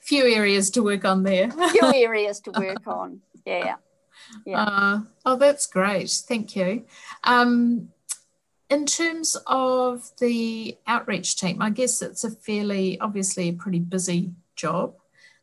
Few 0.00 0.24
areas 0.24 0.70
to 0.70 0.82
work 0.82 1.04
on 1.04 1.22
there. 1.22 1.50
Few 1.50 1.92
areas 1.94 2.40
to 2.40 2.50
work 2.50 2.86
on. 2.86 3.20
Yeah. 3.46 3.76
Yeah. 4.44 4.62
Uh, 4.62 5.00
oh, 5.24 5.36
that's 5.36 5.66
great. 5.66 6.10
Thank 6.10 6.54
you. 6.54 6.84
Um, 7.24 7.88
in 8.70 8.84
terms 8.84 9.36
of 9.46 10.10
the 10.18 10.76
outreach 10.86 11.36
team, 11.36 11.62
I 11.62 11.70
guess 11.70 12.02
it's 12.02 12.24
a 12.24 12.30
fairly, 12.30 13.00
obviously, 13.00 13.48
a 13.48 13.52
pretty 13.52 13.78
busy 13.78 14.32
job, 14.56 14.94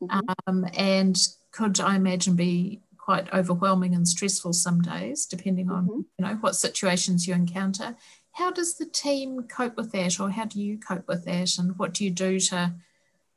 mm-hmm. 0.02 0.20
um, 0.48 0.68
and 0.78 1.18
could 1.52 1.80
I 1.80 1.96
imagine 1.96 2.36
be 2.36 2.82
quite 2.98 3.32
overwhelming 3.34 3.94
and 3.96 4.08
stressful 4.08 4.54
some 4.54 4.82
days, 4.82 5.26
depending 5.26 5.70
on 5.72 5.86
mm-hmm. 5.86 6.02
you 6.18 6.26
know 6.26 6.36
what 6.42 6.56
situations 6.56 7.28
you 7.28 7.34
encounter. 7.34 7.96
How 8.34 8.52
does 8.52 8.78
the 8.78 8.86
team 8.86 9.44
cope 9.44 9.78
with 9.78 9.92
that, 9.94 10.20
or 10.20 10.30
how 10.30 10.46
do 10.46 10.62
you 10.62 10.78
cope 10.78 11.08
with 11.08 11.26
that, 11.26 11.58
and 11.58 11.78
what 11.80 11.94
do 11.94 12.04
you 12.04 12.12
do 12.12 12.40
to 12.40 12.74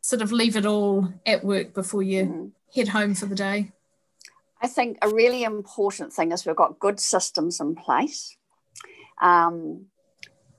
sort 0.01 0.23
of 0.23 0.33
leave 0.33 0.57
it 0.57 0.67
all 0.67 1.13
at 1.25 1.45
work 1.45 1.73
before 1.73 2.03
you 2.03 2.25
mm-hmm. 2.25 2.47
head 2.75 2.89
home 2.89 3.15
for 3.15 3.27
the 3.27 3.35
day? 3.35 3.73
I 4.61 4.67
think 4.67 4.99
a 5.01 5.09
really 5.09 5.45
important 5.45 6.13
thing 6.13 6.33
is 6.33 6.45
we've 6.45 6.57
got 6.57 6.81
good 6.81 6.99
systems 6.99 7.61
in 7.61 7.77
place 7.77 8.37
um, 9.21 9.87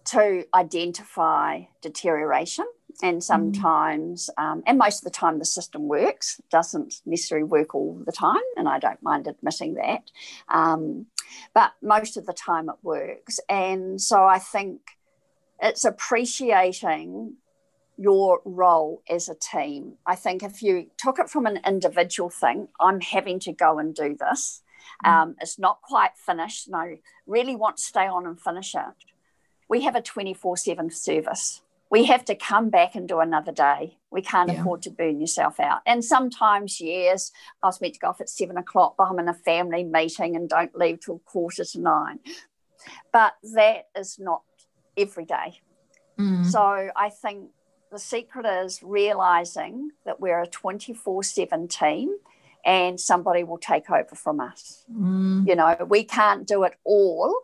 to 0.06 0.46
identify 0.54 1.62
deterioration. 1.82 2.66
And 3.02 3.20
mm. 3.20 3.24
sometimes, 3.24 4.30
um, 4.38 4.64
and 4.66 4.78
most 4.78 5.00
of 5.00 5.04
the 5.06 5.18
time, 5.18 5.40
the 5.40 5.46
system 5.46 5.88
works, 5.88 6.42
doesn't 6.52 7.02
necessarily 7.06 7.46
work 7.46 7.76
all 7.76 8.02
the 8.06 8.12
time, 8.12 8.42
and 8.58 8.68
I 8.68 8.80
don't 8.80 9.02
mind 9.02 9.28
admitting 9.28 9.76
that. 9.76 10.12
Um, 10.50 11.06
but 11.54 11.74
most 11.82 12.18
of 12.18 12.26
the 12.26 12.34
time, 12.34 12.70
it 12.70 12.76
works. 12.82 13.40
And 13.48 14.02
so 14.02 14.26
I 14.26 14.40
think 14.40 14.82
it's 15.62 15.86
appreciating 15.86 17.36
your 17.98 18.40
role 18.46 19.04
as 19.10 19.28
a 19.30 19.36
team. 19.36 19.94
I 20.06 20.16
think 20.16 20.42
if 20.42 20.64
you 20.64 20.90
took 20.98 21.20
it 21.20 21.30
from 21.30 21.46
an 21.46 21.60
individual 21.68 22.30
thing, 22.30 22.70
I'm 22.80 23.02
having 23.02 23.40
to 23.42 23.52
go 23.52 23.78
and 23.78 23.94
do 23.94 24.16
this. 24.18 24.64
Um, 25.04 25.36
it's 25.42 25.60
not 25.60 25.82
quite 25.82 26.12
finished, 26.18 26.68
and 26.68 26.76
I 26.76 27.00
really 27.26 27.56
want 27.56 27.78
to 27.78 27.84
stay 27.84 28.08
on 28.08 28.26
and 28.26 28.40
finish 28.40 28.76
it. 28.76 28.82
We 29.68 29.82
have 29.82 29.96
a 29.96 30.02
24 30.02 30.58
7 30.58 30.90
service. 30.92 31.62
We 31.92 32.06
have 32.06 32.24
to 32.26 32.36
come 32.36 32.70
back 32.70 32.94
and 32.94 33.08
do 33.08 33.20
another 33.20 33.52
day. 33.52 33.98
We 34.12 34.22
can't 34.22 34.52
yeah. 34.52 34.62
afford 34.62 34.84
to 34.84 34.92
burn 34.92 35.20
yourself 35.20 35.60
out. 35.60 35.82
And 35.88 36.06
sometimes, 36.06 36.80
yes, 36.80 37.32
I 37.64 37.68
was 37.68 37.82
meant 37.82 37.96
to 37.96 38.00
go 38.00 38.10
off 38.10 38.22
at 38.22 38.30
seven 38.30 38.58
o'clock, 38.58 38.96
but 38.98 39.06
I'm 39.06 39.18
in 39.18 39.28
a 39.28 39.34
family 39.34 39.84
meeting 39.84 40.36
and 40.36 40.48
don't 40.48 40.76
leave 40.76 41.00
till 41.00 41.20
quarter 41.20 41.66
to 41.66 41.80
nine. 41.80 42.20
But 43.12 43.34
that 43.56 43.88
is 43.96 44.20
not 44.20 44.44
every 44.96 45.26
day. 45.26 45.62
Mm. 46.20 46.46
So 46.46 46.92
I 46.96 47.10
think 47.10 47.50
the 47.92 48.00
secret 48.00 48.46
is 48.46 48.82
realizing 48.84 49.92
that 50.06 50.20
we're 50.20 50.42
a 50.42 50.48
24 50.48 51.24
7 51.24 51.68
team 51.68 52.16
and 52.66 53.00
somebody 53.00 53.44
will 53.44 53.58
take 53.58 53.90
over 53.90 54.16
from 54.16 54.40
us. 54.40 54.84
Mm. 54.92 55.48
You 55.48 55.56
know, 55.56 55.78
we 55.88 56.04
can't 56.04 56.48
do 56.48 56.64
it 56.64 56.74
all. 56.84 57.36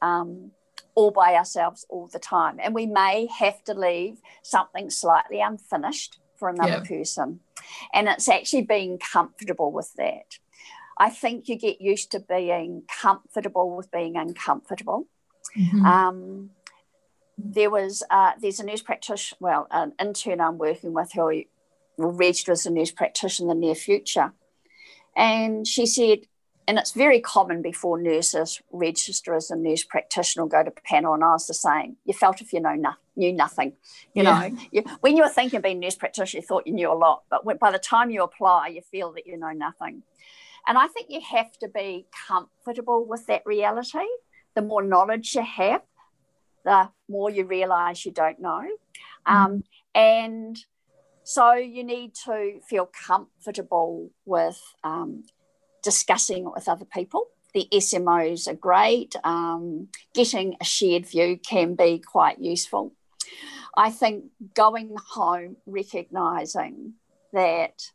Um, 0.00 0.52
all 0.98 1.12
by 1.12 1.34
ourselves 1.34 1.86
all 1.88 2.08
the 2.08 2.18
time. 2.18 2.58
And 2.60 2.74
we 2.74 2.84
may 2.84 3.28
have 3.38 3.62
to 3.64 3.74
leave 3.74 4.20
something 4.42 4.90
slightly 4.90 5.40
unfinished 5.40 6.18
for 6.34 6.48
another 6.48 6.82
yeah. 6.82 6.96
person. 6.96 7.38
And 7.94 8.08
it's 8.08 8.28
actually 8.28 8.62
being 8.62 8.98
comfortable 8.98 9.70
with 9.70 9.92
that. 9.94 10.38
I 10.98 11.10
think 11.10 11.48
you 11.48 11.56
get 11.56 11.80
used 11.80 12.10
to 12.12 12.18
being 12.18 12.82
comfortable 12.88 13.76
with 13.76 13.92
being 13.92 14.16
uncomfortable. 14.16 15.06
Mm-hmm. 15.56 15.86
Um, 15.86 16.50
there 17.38 17.70
was 17.70 18.02
uh, 18.10 18.32
there's 18.40 18.58
a 18.58 18.66
nurse 18.66 18.82
practitioner, 18.82 19.38
well, 19.40 19.68
an 19.70 19.92
intern 20.00 20.40
I'm 20.40 20.58
working 20.58 20.92
with 20.92 21.12
who 21.12 21.44
will 21.96 22.12
register 22.12 22.50
as 22.50 22.66
a 22.66 22.70
nurse 22.70 22.90
practitioner 22.90 23.52
in 23.52 23.60
the 23.60 23.66
near 23.66 23.76
future. 23.76 24.32
And 25.18 25.66
she 25.66 25.84
said, 25.84 26.20
and 26.68 26.78
it's 26.78 26.92
very 26.92 27.20
common 27.20 27.60
before 27.60 28.00
nurses 28.00 28.62
register 28.70 29.34
as 29.34 29.50
a 29.50 29.56
nurse 29.56 29.82
practitioner 29.82 30.46
go 30.46 30.62
to 30.62 30.70
panel, 30.70 31.14
and 31.14 31.24
I 31.24 31.32
was 31.32 31.46
the 31.46 31.54
same. 31.54 31.96
You 32.04 32.14
felt 32.14 32.40
if 32.40 32.52
you 32.52 32.60
know 32.60 32.74
no, 32.74 32.92
knew 33.16 33.32
nothing. 33.32 33.72
You 34.14 34.22
yeah. 34.22 34.48
know, 34.48 34.58
you, 34.70 34.84
when 35.00 35.16
you 35.16 35.24
were 35.24 35.28
thinking 35.28 35.56
of 35.56 35.62
being 35.64 35.78
a 35.78 35.80
nurse 35.80 35.96
practitioner, 35.96 36.40
you 36.40 36.46
thought 36.46 36.66
you 36.66 36.74
knew 36.74 36.92
a 36.92 36.94
lot, 36.94 37.24
but 37.30 37.44
when, 37.44 37.56
by 37.56 37.72
the 37.72 37.78
time 37.78 38.10
you 38.10 38.22
apply, 38.22 38.68
you 38.68 38.82
feel 38.82 39.12
that 39.12 39.26
you 39.26 39.36
know 39.36 39.50
nothing. 39.50 40.02
And 40.68 40.78
I 40.78 40.86
think 40.86 41.06
you 41.08 41.20
have 41.20 41.50
to 41.58 41.68
be 41.68 42.06
comfortable 42.28 43.04
with 43.04 43.26
that 43.26 43.42
reality. 43.44 44.06
The 44.54 44.62
more 44.62 44.82
knowledge 44.82 45.34
you 45.34 45.42
have, 45.42 45.82
the 46.64 46.90
more 47.08 47.30
you 47.30 47.44
realize 47.46 48.04
you 48.04 48.12
don't 48.12 48.40
know. 48.40 48.68
Mm. 49.26 49.34
Um, 49.34 49.64
and 49.94 50.58
So 51.28 51.52
you 51.52 51.84
need 51.84 52.14
to 52.24 52.58
feel 52.66 52.86
comfortable 52.86 54.10
with 54.24 54.58
um, 54.82 55.24
discussing 55.82 56.46
it 56.46 56.52
with 56.54 56.66
other 56.66 56.86
people. 56.86 57.26
The 57.52 57.68
SMOs 57.70 58.48
are 58.48 58.54
great. 58.54 59.14
Um, 59.24 59.88
getting 60.14 60.56
a 60.58 60.64
shared 60.64 61.04
view 61.04 61.36
can 61.36 61.74
be 61.74 61.98
quite 61.98 62.38
useful. 62.38 62.94
I 63.76 63.90
think 63.90 64.24
going 64.54 64.96
home, 65.10 65.58
recognizing 65.66 66.94
that 67.34 67.90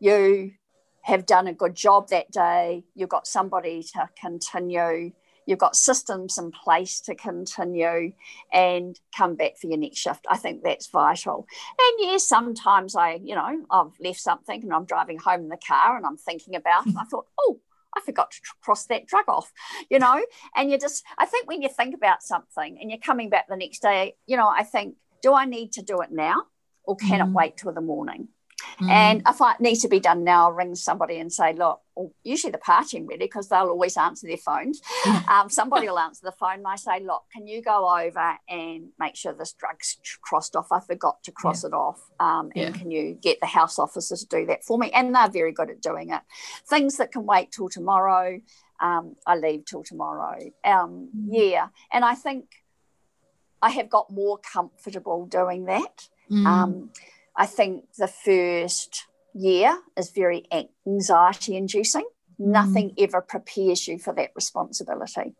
you 0.00 0.52
have 1.00 1.24
done 1.24 1.46
a 1.46 1.54
good 1.54 1.74
job 1.74 2.08
that 2.10 2.30
day, 2.30 2.84
you've 2.94 3.08
got 3.08 3.26
somebody 3.26 3.82
to 3.94 4.06
continue, 4.20 5.12
you've 5.50 5.58
got 5.58 5.74
systems 5.74 6.38
in 6.38 6.52
place 6.52 7.00
to 7.00 7.14
continue 7.16 8.12
and 8.52 8.98
come 9.14 9.34
back 9.34 9.58
for 9.58 9.66
your 9.66 9.78
next 9.78 9.98
shift. 9.98 10.24
I 10.30 10.36
think 10.36 10.62
that's 10.62 10.86
vital. 10.86 11.44
And 11.78 11.98
yes, 11.98 12.26
sometimes 12.26 12.94
I, 12.94 13.20
you 13.22 13.34
know, 13.34 13.64
I've 13.68 13.90
left 14.00 14.20
something 14.20 14.62
and 14.62 14.72
I'm 14.72 14.84
driving 14.84 15.18
home 15.18 15.40
in 15.40 15.48
the 15.48 15.58
car 15.58 15.96
and 15.96 16.06
I'm 16.06 16.16
thinking 16.16 16.54
about 16.54 16.86
it. 16.86 16.94
I 16.96 17.02
thought, 17.04 17.26
oh, 17.40 17.58
I 17.96 18.00
forgot 18.00 18.30
to 18.30 18.40
cross 18.62 18.86
that 18.86 19.06
drug 19.06 19.24
off, 19.28 19.52
you 19.90 19.98
know? 19.98 20.24
And 20.54 20.70
you 20.70 20.78
just, 20.78 21.04
I 21.18 21.26
think 21.26 21.48
when 21.48 21.62
you 21.62 21.68
think 21.68 21.96
about 21.96 22.22
something 22.22 22.78
and 22.80 22.88
you're 22.88 23.00
coming 23.00 23.28
back 23.28 23.48
the 23.48 23.56
next 23.56 23.82
day, 23.82 24.14
you 24.26 24.36
know, 24.36 24.48
I 24.48 24.62
think, 24.62 24.94
do 25.20 25.34
I 25.34 25.46
need 25.46 25.72
to 25.72 25.82
do 25.82 26.00
it 26.00 26.12
now 26.12 26.44
or 26.84 26.94
can 26.94 27.20
mm. 27.20 27.26
it 27.26 27.32
wait 27.32 27.56
till 27.56 27.72
the 27.72 27.80
morning? 27.80 28.28
Mm. 28.80 28.90
And 28.90 29.22
if 29.26 29.36
it 29.40 29.60
needs 29.60 29.80
to 29.82 29.88
be 29.88 30.00
done 30.00 30.24
now, 30.24 30.44
I'll 30.44 30.52
ring 30.52 30.74
somebody 30.74 31.18
and 31.18 31.32
say, 31.32 31.52
look, 31.52 31.80
usually 32.24 32.50
the 32.50 32.58
partying 32.58 33.06
really, 33.06 33.26
because 33.26 33.48
they'll 33.48 33.68
always 33.68 33.96
answer 33.96 34.26
their 34.26 34.36
phones. 34.36 34.80
um, 35.28 35.50
somebody 35.50 35.88
will 35.88 35.98
answer 35.98 36.20
the 36.24 36.32
phone 36.32 36.58
and 36.58 36.66
I 36.66 36.76
say, 36.76 37.00
look, 37.00 37.24
can 37.32 37.46
you 37.46 37.62
go 37.62 37.88
over 37.88 38.38
and 38.48 38.88
make 38.98 39.16
sure 39.16 39.32
this 39.32 39.52
drug's 39.52 39.98
crossed 40.22 40.56
off? 40.56 40.72
I 40.72 40.80
forgot 40.80 41.22
to 41.24 41.32
cross 41.32 41.62
yeah. 41.62 41.68
it 41.68 41.74
off. 41.74 42.00
Um, 42.18 42.50
and 42.56 42.74
can 42.74 42.90
you 42.90 43.14
get 43.14 43.40
the 43.40 43.46
house 43.46 43.78
officer 43.78 44.16
to 44.16 44.26
do 44.26 44.46
that 44.46 44.64
for 44.64 44.78
me? 44.78 44.90
And 44.92 45.14
they're 45.14 45.30
very 45.30 45.52
good 45.52 45.70
at 45.70 45.82
doing 45.82 46.10
it. 46.10 46.22
Things 46.68 46.96
that 46.96 47.12
can 47.12 47.26
wait 47.26 47.52
till 47.52 47.68
tomorrow, 47.68 48.40
um, 48.80 49.16
I 49.26 49.36
leave 49.36 49.64
till 49.66 49.82
tomorrow. 49.82 50.38
Um, 50.64 51.10
mm. 51.16 51.28
Yeah. 51.28 51.68
And 51.92 52.04
I 52.04 52.14
think 52.14 52.46
I 53.62 53.70
have 53.70 53.90
got 53.90 54.10
more 54.10 54.38
comfortable 54.38 55.26
doing 55.26 55.66
that. 55.66 56.08
Mm. 56.30 56.88
I 57.36 57.46
think 57.46 57.84
the 57.96 58.08
first 58.08 59.06
year 59.34 59.78
is 59.96 60.10
very 60.10 60.46
anxiety 60.86 61.56
inducing. 61.56 62.06
Mm. 62.40 62.46
Nothing 62.46 62.94
ever 62.98 63.20
prepares 63.20 63.86
you 63.86 63.98
for 63.98 64.12
that 64.14 64.30
responsibility. 64.34 65.34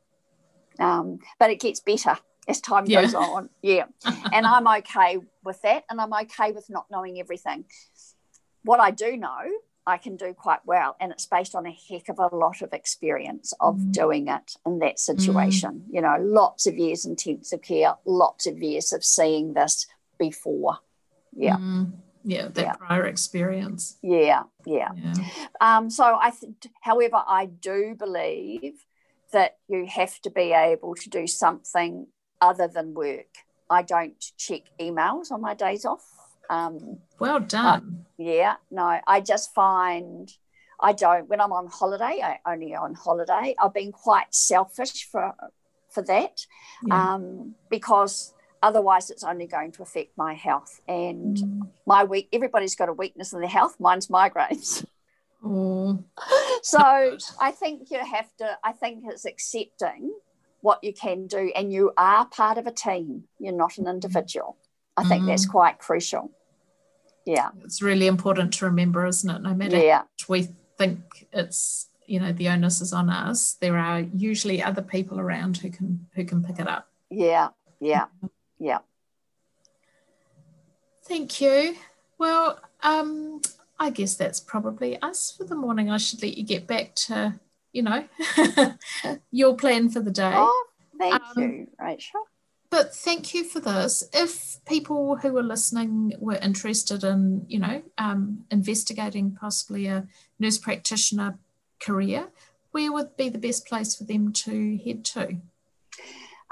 Um, 0.78 1.18
but 1.38 1.50
it 1.50 1.60
gets 1.60 1.80
better 1.80 2.16
as 2.48 2.60
time 2.60 2.86
yeah. 2.86 3.02
goes 3.02 3.14
on. 3.14 3.50
Yeah. 3.62 3.86
and 4.32 4.46
I'm 4.46 4.66
okay 4.78 5.18
with 5.44 5.60
that. 5.62 5.84
And 5.90 6.00
I'm 6.00 6.12
okay 6.12 6.52
with 6.52 6.70
not 6.70 6.86
knowing 6.90 7.18
everything. 7.20 7.64
What 8.62 8.80
I 8.80 8.90
do 8.90 9.16
know, 9.16 9.42
I 9.86 9.96
can 9.96 10.16
do 10.16 10.34
quite 10.34 10.60
well. 10.64 10.96
And 11.00 11.12
it's 11.12 11.26
based 11.26 11.54
on 11.54 11.66
a 11.66 11.76
heck 11.88 12.08
of 12.08 12.18
a 12.18 12.34
lot 12.34 12.62
of 12.62 12.72
experience 12.72 13.52
of 13.60 13.76
mm. 13.76 13.92
doing 13.92 14.28
it 14.28 14.56
in 14.64 14.78
that 14.80 14.98
situation. 14.98 15.84
Mm. 15.86 15.94
You 15.94 16.00
know, 16.02 16.16
lots 16.20 16.66
of 16.66 16.78
years 16.78 17.04
in 17.04 17.12
intensive 17.12 17.62
care, 17.62 17.94
lots 18.04 18.46
of 18.46 18.58
years 18.58 18.92
of 18.92 19.04
seeing 19.04 19.54
this 19.54 19.86
before 20.18 20.78
yeah. 21.34 21.56
Mm, 21.56 21.92
yeah 22.24 22.48
that 22.48 22.62
yeah. 22.62 22.72
prior 22.74 23.06
experience. 23.06 23.96
Yeah 24.02 24.42
yeah, 24.66 24.90
yeah. 24.94 25.14
Um, 25.60 25.90
so 25.90 26.04
i 26.04 26.30
th- 26.30 26.52
however 26.82 27.22
i 27.26 27.46
do 27.46 27.94
believe 27.98 28.74
that 29.32 29.56
you 29.68 29.86
have 29.86 30.20
to 30.22 30.30
be 30.30 30.52
able 30.52 30.94
to 30.96 31.08
do 31.08 31.26
something 31.26 32.06
other 32.40 32.68
than 32.68 32.94
work. 32.94 33.32
I 33.68 33.82
don't 33.82 34.18
check 34.36 34.62
emails 34.80 35.30
on 35.30 35.40
my 35.40 35.54
days 35.54 35.84
off. 35.84 36.04
Um, 36.50 36.98
well 37.18 37.40
done. 37.40 38.06
Yeah 38.18 38.56
no 38.70 39.00
i 39.06 39.20
just 39.20 39.54
find 39.54 40.30
i 40.80 40.92
don't 40.92 41.28
when 41.28 41.40
i'm 41.40 41.52
on 41.52 41.66
holiday 41.68 42.20
i 42.22 42.38
only 42.46 42.74
on 42.74 42.94
holiday 42.94 43.54
i've 43.62 43.74
been 43.74 43.92
quite 43.92 44.34
selfish 44.34 45.04
for 45.10 45.34
for 45.90 46.02
that. 46.02 46.46
Yeah. 46.84 47.14
um, 47.14 47.54
because 47.68 48.34
otherwise 48.62 49.10
it's 49.10 49.24
only 49.24 49.46
going 49.46 49.72
to 49.72 49.82
affect 49.82 50.16
my 50.16 50.34
health 50.34 50.80
and 50.86 51.36
mm. 51.36 51.68
my 51.86 52.04
week 52.04 52.28
everybody's 52.32 52.74
got 52.74 52.88
a 52.88 52.92
weakness 52.92 53.32
in 53.32 53.40
their 53.40 53.48
health. 53.48 53.76
Mine's 53.78 54.08
migraines. 54.08 54.84
Mm. 55.42 56.04
so 56.60 57.16
i 57.40 57.50
think 57.50 57.90
you 57.90 57.98
have 57.98 58.28
to 58.36 58.58
i 58.62 58.72
think 58.72 59.04
it's 59.06 59.24
accepting 59.24 60.12
what 60.60 60.82
you 60.84 60.92
can 60.92 61.26
do 61.26 61.50
and 61.54 61.72
you 61.72 61.92
are 61.96 62.26
part 62.26 62.58
of 62.58 62.66
a 62.66 62.70
team. 62.70 63.24
You're 63.38 63.52
not 63.52 63.78
an 63.78 63.88
individual. 63.88 64.56
I 64.96 65.04
think 65.04 65.24
mm. 65.24 65.26
that's 65.28 65.46
quite 65.46 65.78
crucial. 65.78 66.30
Yeah. 67.24 67.50
It's 67.64 67.80
really 67.80 68.06
important 68.06 68.52
to 68.54 68.66
remember 68.66 69.06
isn't 69.06 69.30
it? 69.30 69.42
No 69.42 69.54
matter 69.54 69.78
yeah. 69.78 70.02
we 70.28 70.48
think 70.78 71.28
it's 71.32 71.88
you 72.06 72.18
know 72.18 72.32
the 72.32 72.48
onus 72.48 72.80
is 72.80 72.92
on 72.92 73.08
us 73.08 73.54
there 73.60 73.78
are 73.78 74.00
usually 74.00 74.62
other 74.62 74.82
people 74.82 75.20
around 75.20 75.58
who 75.58 75.70
can 75.70 76.06
who 76.14 76.24
can 76.24 76.42
pick 76.42 76.58
it 76.58 76.68
up. 76.68 76.88
Yeah. 77.10 77.48
Yeah 77.80 78.06
yeah. 78.60 78.78
Thank 81.04 81.40
you. 81.40 81.74
Well, 82.18 82.60
um, 82.82 83.40
I 83.80 83.90
guess 83.90 84.14
that's 84.14 84.38
probably 84.38 85.00
us 85.00 85.34
for 85.36 85.44
the 85.44 85.56
morning. 85.56 85.90
I 85.90 85.96
should 85.96 86.22
let 86.22 86.36
you 86.36 86.44
get 86.44 86.66
back 86.66 86.94
to, 87.06 87.40
you 87.72 87.82
know, 87.82 88.04
your 89.32 89.56
plan 89.56 89.88
for 89.88 90.00
the 90.00 90.10
day. 90.10 90.34
Oh, 90.36 90.66
thank 90.98 91.14
um, 91.14 91.42
you, 91.42 91.66
Rachel. 91.80 92.20
But 92.70 92.94
thank 92.94 93.34
you 93.34 93.42
for 93.42 93.58
this. 93.58 94.08
If 94.12 94.64
people 94.66 95.16
who 95.16 95.36
are 95.36 95.42
listening 95.42 96.12
were 96.20 96.36
interested 96.36 97.02
in, 97.02 97.46
you 97.48 97.58
know, 97.58 97.82
um, 97.98 98.44
investigating 98.50 99.32
possibly 99.32 99.86
a 99.86 100.06
nurse 100.38 100.58
practitioner 100.58 101.38
career, 101.80 102.28
where 102.70 102.92
would 102.92 103.16
be 103.16 103.28
the 103.28 103.38
best 103.38 103.66
place 103.66 103.96
for 103.96 104.04
them 104.04 104.32
to 104.32 104.78
head 104.84 105.04
to? 105.06 105.38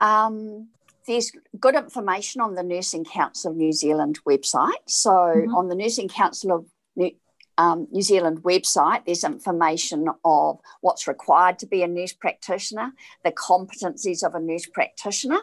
Um, 0.01 0.69
there's 1.09 1.33
good 1.59 1.75
information 1.75 2.41
on 2.41 2.55
the 2.55 2.63
Nursing 2.63 3.05
Council 3.05 3.51
of 3.51 3.57
New 3.57 3.73
Zealand 3.73 4.21
website. 4.29 4.85
So, 4.87 5.11
mm-hmm. 5.11 5.55
on 5.55 5.69
the 5.69 5.75
Nursing 5.75 6.09
Council 6.09 6.53
of 6.53 6.67
New, 6.95 7.11
um, 7.57 7.89
New 7.91 8.03
Zealand 8.03 8.43
website, 8.45 9.07
there's 9.07 9.25
information 9.25 10.09
of 10.25 10.61
what's 10.83 11.09
required 11.09 11.59
to 11.61 11.67
be 11.67 11.83
a 11.83 11.89
nurse 11.89 12.13
practitioner, 12.13 12.93
the 13.25 13.33
competencies 13.33 14.23
of 14.23 14.35
a 14.35 14.41
nurse 14.41 14.67
practitioner, 14.67 15.41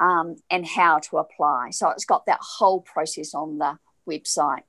um, 0.00 0.36
and 0.50 0.66
how 0.66 0.98
to 0.98 1.18
apply. 1.18 1.70
So, 1.70 1.88
it's 1.90 2.04
got 2.04 2.26
that 2.26 2.40
whole 2.42 2.80
process 2.80 3.34
on 3.34 3.58
the 3.58 3.78
website. 4.06 4.64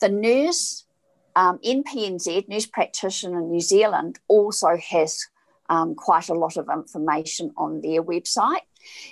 The 0.00 0.08
nurse 0.08 0.86
um, 1.34 1.58
NPNZ, 1.58 2.48
Nurse 2.48 2.66
Practitioner 2.66 3.40
in 3.40 3.50
New 3.50 3.60
Zealand, 3.60 4.20
also 4.28 4.76
has 4.90 5.26
um, 5.68 5.94
quite 5.94 6.28
a 6.28 6.34
lot 6.34 6.56
of 6.56 6.68
information 6.72 7.52
on 7.56 7.80
their 7.80 8.02
website. 8.02 8.60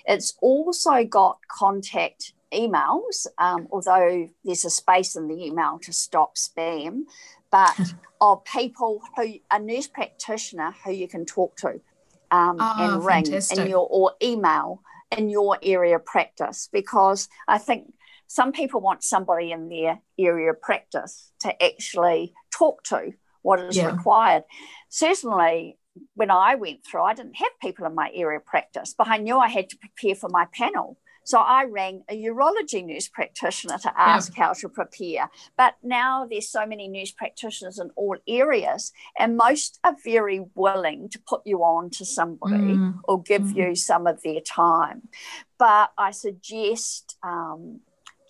It's 0.07 0.35
also 0.41 1.05
got 1.05 1.39
contact 1.49 2.33
emails, 2.53 3.27
um, 3.39 3.69
although 3.71 4.29
there's 4.45 4.65
a 4.65 4.71
space 4.71 5.17
in 5.17 5.29
the 5.29 5.45
email 5.45 5.79
to 5.83 5.93
stop 5.93 6.37
spam, 6.37 7.03
but 7.51 7.79
of 8.21 8.45
people 8.45 9.03
who 9.17 9.35
a 9.51 9.59
nurse 9.59 9.89
practitioner 9.89 10.75
who 10.85 10.93
you 10.93 11.09
can 11.09 11.25
talk 11.25 11.57
to 11.57 11.81
um, 12.31 12.57
oh, 12.61 12.75
and 12.79 13.05
ring 13.05 13.25
fantastic. 13.25 13.59
in 13.59 13.69
your 13.69 13.87
or 13.91 14.13
email 14.23 14.83
in 15.17 15.29
your 15.29 15.59
area 15.63 15.97
of 15.97 16.05
practice 16.05 16.69
because 16.73 17.29
I 17.49 17.59
think 17.59 17.93
some 18.27 18.53
people 18.53 18.81
want 18.81 19.03
somebody 19.03 19.51
in 19.51 19.69
their 19.69 20.01
area 20.19 20.51
of 20.51 20.63
practice 20.63 21.33
to 21.41 21.63
actually 21.63 22.33
talk 22.53 22.85
to 22.85 23.13
what 23.43 23.59
is 23.61 23.77
yeah. 23.77 23.91
required. 23.91 24.45
Certainly, 24.89 25.79
when 26.15 26.31
I 26.31 26.55
went 26.55 26.85
through, 26.85 27.03
I 27.03 27.15
didn't 27.15 27.37
have 27.37 27.51
people 27.61 27.87
in 27.87 27.95
my 27.95 28.11
area 28.15 28.39
of 28.39 28.47
practice, 28.47 28.95
but 28.97 29.09
I 29.09 29.19
knew 29.19 29.39
I 29.39 29.49
had 29.49 29.69
to 29.71 29.77
prepare 29.77 30.15
for 30.15 30.29
my 30.29 30.47
panel. 30.53 30.99
So 31.25 31.39
I 31.39 31.65
rang 31.65 32.03
a 32.09 32.15
urology 32.25 32.85
nurse 32.85 33.09
practitioner 33.09 33.79
to 33.79 33.93
ask 34.01 34.37
yeah. 34.37 34.47
how 34.47 34.53
to 34.55 34.69
prepare. 34.69 35.31
But 35.57 35.75
now 35.83 36.27
there's 36.29 36.49
so 36.49 36.67
many 36.67 36.89
nurse 36.89 37.13
practitioners 37.13 37.79
in 37.79 37.91
all 37.95 38.17
areas, 38.27 38.93
and 39.19 39.37
most 39.37 39.79
are 39.85 39.97
very 40.03 40.45
willing 40.55 41.09
to 41.11 41.21
put 41.29 41.43
you 41.45 41.59
on 41.59 41.91
to 41.91 42.05
somebody 42.05 42.55
mm. 42.55 42.95
or 43.05 43.23
give 43.23 43.43
mm. 43.43 43.57
you 43.57 43.75
some 43.75 44.07
of 44.07 44.23
their 44.23 44.41
time. 44.41 45.09
But 45.59 45.93
I 45.99 46.11
suggest 46.13 47.17
um, 47.23 47.81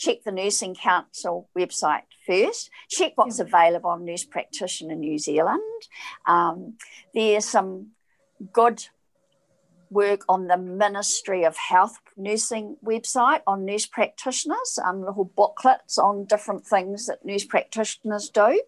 check 0.00 0.24
the 0.24 0.32
Nursing 0.32 0.74
Council 0.74 1.48
website 1.56 2.02
first, 2.26 2.70
check 2.88 3.12
what's 3.16 3.38
available 3.38 3.90
on 3.90 4.04
Nurse 4.04 4.24
Practitioner 4.24 4.94
New 4.94 5.18
Zealand. 5.18 5.60
Um, 6.26 6.74
there's 7.14 7.44
some 7.44 7.88
good 8.52 8.82
work 9.90 10.24
on 10.28 10.46
the 10.46 10.56
Ministry 10.56 11.44
of 11.44 11.56
Health 11.56 11.98
nursing 12.16 12.76
website 12.84 13.42
on 13.46 13.64
nurse 13.64 13.86
practitioners, 13.86 14.78
um, 14.84 15.04
little 15.04 15.24
booklets 15.36 15.98
on 15.98 16.24
different 16.24 16.64
things 16.64 17.06
that 17.06 17.24
nurse 17.24 17.44
practitioners 17.44 18.30
do. 18.30 18.62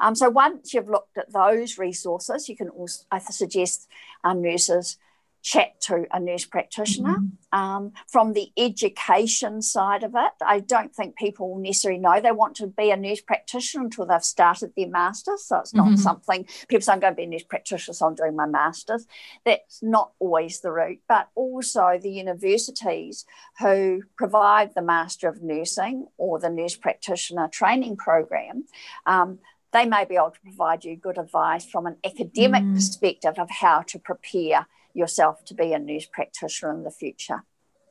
Um, 0.00 0.14
so 0.14 0.28
once 0.28 0.74
you've 0.74 0.88
looked 0.88 1.16
at 1.16 1.32
those 1.32 1.78
resources, 1.78 2.48
you 2.48 2.56
can 2.56 2.68
also, 2.70 3.04
I 3.10 3.20
suggest 3.20 3.88
um, 4.24 4.42
nurses 4.42 4.98
chat 5.44 5.78
to 5.78 6.06
a 6.10 6.18
nurse 6.18 6.46
practitioner. 6.46 7.18
Mm-hmm. 7.18 7.58
Um, 7.58 7.92
from 8.08 8.32
the 8.32 8.50
education 8.56 9.60
side 9.62 10.02
of 10.02 10.14
it, 10.16 10.32
I 10.44 10.58
don't 10.60 10.92
think 10.92 11.16
people 11.16 11.58
necessarily 11.58 12.00
know 12.00 12.18
they 12.18 12.32
want 12.32 12.56
to 12.56 12.66
be 12.66 12.90
a 12.90 12.96
nurse 12.96 13.20
practitioner 13.20 13.84
until 13.84 14.06
they've 14.06 14.24
started 14.24 14.72
their 14.74 14.88
master's. 14.88 15.44
So 15.44 15.58
it's 15.58 15.74
not 15.74 15.88
mm-hmm. 15.88 15.96
something 15.96 16.48
people 16.68 16.80
say, 16.80 16.92
I'm 16.92 17.00
going 17.00 17.12
to 17.12 17.16
be 17.16 17.24
a 17.24 17.28
nurse 17.28 17.44
practitioner, 17.44 17.94
so 17.94 18.06
I'm 18.06 18.14
doing 18.14 18.34
my 18.34 18.46
master's. 18.46 19.06
That's 19.44 19.82
not 19.82 20.12
always 20.18 20.60
the 20.60 20.72
route, 20.72 21.00
but 21.08 21.28
also 21.34 21.98
the 22.02 22.10
universities 22.10 23.26
who 23.60 24.02
provide 24.16 24.74
the 24.74 24.82
Master 24.82 25.28
of 25.28 25.42
Nursing 25.42 26.06
or 26.16 26.38
the 26.38 26.50
nurse 26.50 26.74
practitioner 26.74 27.48
training 27.48 27.98
program. 27.98 28.64
Um, 29.04 29.40
they 29.74 29.84
may 29.84 30.04
be 30.06 30.14
able 30.14 30.30
to 30.30 30.40
provide 30.40 30.84
you 30.84 30.96
good 30.96 31.18
advice 31.18 31.66
from 31.66 31.86
an 31.86 31.96
academic 32.04 32.62
mm. 32.62 32.74
perspective 32.74 33.34
of 33.38 33.50
how 33.50 33.82
to 33.82 33.98
prepare 33.98 34.66
yourself 34.94 35.44
to 35.46 35.54
be 35.54 35.72
a 35.72 35.78
nurse 35.78 36.06
practitioner 36.06 36.72
in 36.72 36.84
the 36.84 36.90
future. 36.90 37.44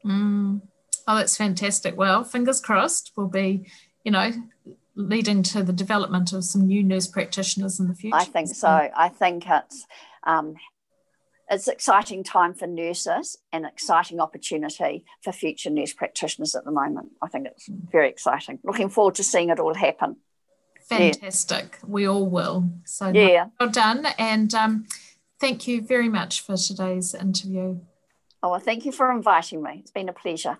Mm. 0.06 0.62
Oh, 1.08 1.16
that's 1.16 1.38
fantastic. 1.38 1.98
Well, 1.98 2.24
fingers 2.24 2.62
crossed, 2.62 3.12
we'll 3.16 3.28
be, 3.28 3.70
you 4.04 4.12
know, 4.12 4.32
leading 4.96 5.44
to 5.44 5.64
the 5.64 5.74
development 5.74 6.34
of 6.34 6.46
some 6.46 6.68
new 6.68 6.84
nurse 6.84 7.08
practitioners 7.08 7.80
in 7.80 7.88
the 7.88 7.96
future. 7.96 8.16
I 8.16 8.26
think 8.26 8.50
so. 8.50 8.90
I 8.96 9.10
think 9.10 9.46
it's 9.48 9.86
um, 10.26 10.56
it's 11.50 11.68
exciting 11.68 12.24
time 12.24 12.54
for 12.54 12.68
nurses 12.68 13.38
and 13.52 13.66
exciting 13.66 14.20
opportunity 14.20 15.06
for 15.22 15.32
future 15.32 15.70
nurse 15.70 15.94
practitioners 15.94 16.56
at 16.56 16.64
the 16.64 16.72
moment. 16.72 17.10
I 17.22 17.28
think 17.28 17.48
it's 17.48 17.68
very 17.68 18.10
exciting. 18.10 18.60
Looking 18.64 18.90
forward 18.90 19.16
to 19.16 19.24
seeing 19.24 19.50
it 19.50 19.60
all 19.60 19.74
happen. 19.74 20.18
Fantastic. 20.88 21.80
Yeah. 21.82 21.90
We 21.90 22.08
all 22.08 22.30
will. 22.30 22.70
So 22.86 23.10
yeah. 23.10 23.48
well 23.60 23.70
done. 23.70 24.08
And 24.18 24.54
um, 24.54 24.86
thank 25.44 25.68
you 25.68 25.82
very 25.82 26.08
much 26.08 26.40
for 26.40 26.56
today's 26.56 27.14
interview. 27.14 27.78
Oh, 28.42 28.52
well, 28.52 28.62
thank 28.62 28.86
you 28.86 28.94
for 28.94 29.12
inviting 29.12 29.62
me. 29.62 29.80
It's 29.82 29.92
been 29.92 30.08
a 30.08 30.14
pleasure. 30.14 30.60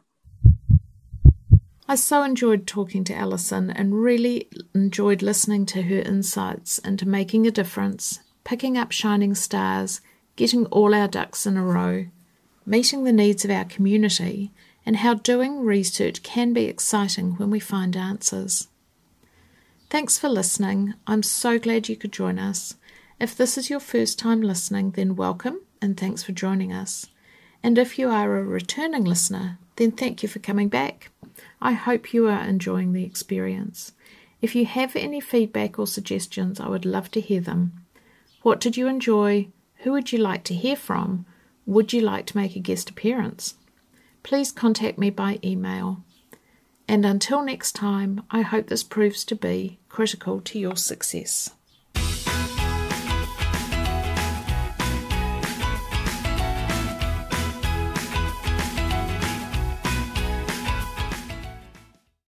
I 1.88 1.96
so 1.96 2.22
enjoyed 2.22 2.68
talking 2.68 3.06
to 3.06 3.16
Alison 3.16 3.70
and 3.70 4.04
really 4.04 4.50
enjoyed 4.76 5.22
listening 5.22 5.66
to 5.68 5.84
her 5.84 6.00
insights 6.00 6.80
into 6.80 7.08
making 7.08 7.48
a 7.48 7.52
difference, 7.52 8.20
picking 8.44 8.78
up 8.78 8.92
shining 8.92 9.36
stars, 9.36 10.02
getting 10.36 10.66
all 10.66 10.94
our 10.94 11.08
ducks 11.08 11.46
in 11.46 11.56
a 11.56 11.64
row, 11.64 12.08
meeting 12.66 13.06
the 13.06 13.14
needs 13.14 13.46
of 13.46 13.52
our 13.52 13.66
community, 13.66 14.52
and 14.86 14.98
how 14.98 15.14
doing 15.14 15.62
research 15.62 16.24
can 16.24 16.52
be 16.52 16.66
exciting 16.66 17.38
when 17.38 17.50
we 17.50 17.60
find 17.62 17.96
answers. 17.96 18.68
Thanks 19.90 20.18
for 20.18 20.28
listening. 20.28 20.96
I'm 21.08 21.24
so 21.24 21.58
glad 21.58 21.88
you 21.88 21.96
could 21.96 22.12
join 22.12 22.38
us. 22.38 22.76
If 23.24 23.38
this 23.38 23.58
is 23.58 23.70
your 23.70 23.80
first 23.80 24.20
time 24.20 24.42
listening, 24.42 24.92
then 24.92 25.16
welcome 25.16 25.62
and 25.82 25.96
thanks 25.96 26.24
for 26.24 26.34
joining 26.34 26.74
us. 26.74 27.06
And 27.64 27.78
if 27.78 27.98
you 27.98 28.10
are 28.10 28.38
a 28.38 28.44
returning 28.44 29.06
listener, 29.06 29.60
then 29.78 29.92
thank 29.92 30.22
you 30.22 30.28
for 30.28 30.40
coming 30.40 30.68
back. 30.68 31.10
I 31.62 31.72
hope 31.72 32.14
you 32.14 32.28
are 32.28 32.44
enjoying 32.44 32.92
the 32.92 33.06
experience. 33.06 33.94
If 34.42 34.56
you 34.56 34.66
have 34.66 34.98
any 34.98 35.22
feedback 35.22 35.80
or 35.80 35.88
suggestions, 35.88 36.60
I 36.60 36.68
would 36.68 36.84
love 36.84 37.12
to 37.12 37.22
hear 37.22 37.40
them. 37.40 37.86
What 38.42 38.60
did 38.60 38.76
you 38.76 38.90
enjoy? 38.90 39.48
Who 39.84 39.94
would 39.94 40.12
you 40.12 40.20
like 40.20 40.44
to 40.44 40.54
hear 40.54 40.76
from? 40.76 41.26
Would 41.66 41.94
you 41.94 42.02
like 42.02 42.26
to 42.26 42.38
make 42.38 42.58
a 42.58 42.60
guest 42.60 42.90
appearance? 42.90 43.56
Please 44.24 44.52
contact 44.52 44.98
me 44.98 45.10
by 45.10 45.40
email. 45.42 46.04
And 46.90 47.06
until 47.06 47.42
next 47.42 47.72
time, 47.72 48.24
I 48.30 48.42
hope 48.42 48.68
this 48.68 48.84
proves 48.84 49.24
to 49.24 49.36
be 49.38 49.80
critical 49.88 50.42
to 50.42 50.60
your 50.60 50.76
success. 50.76 51.52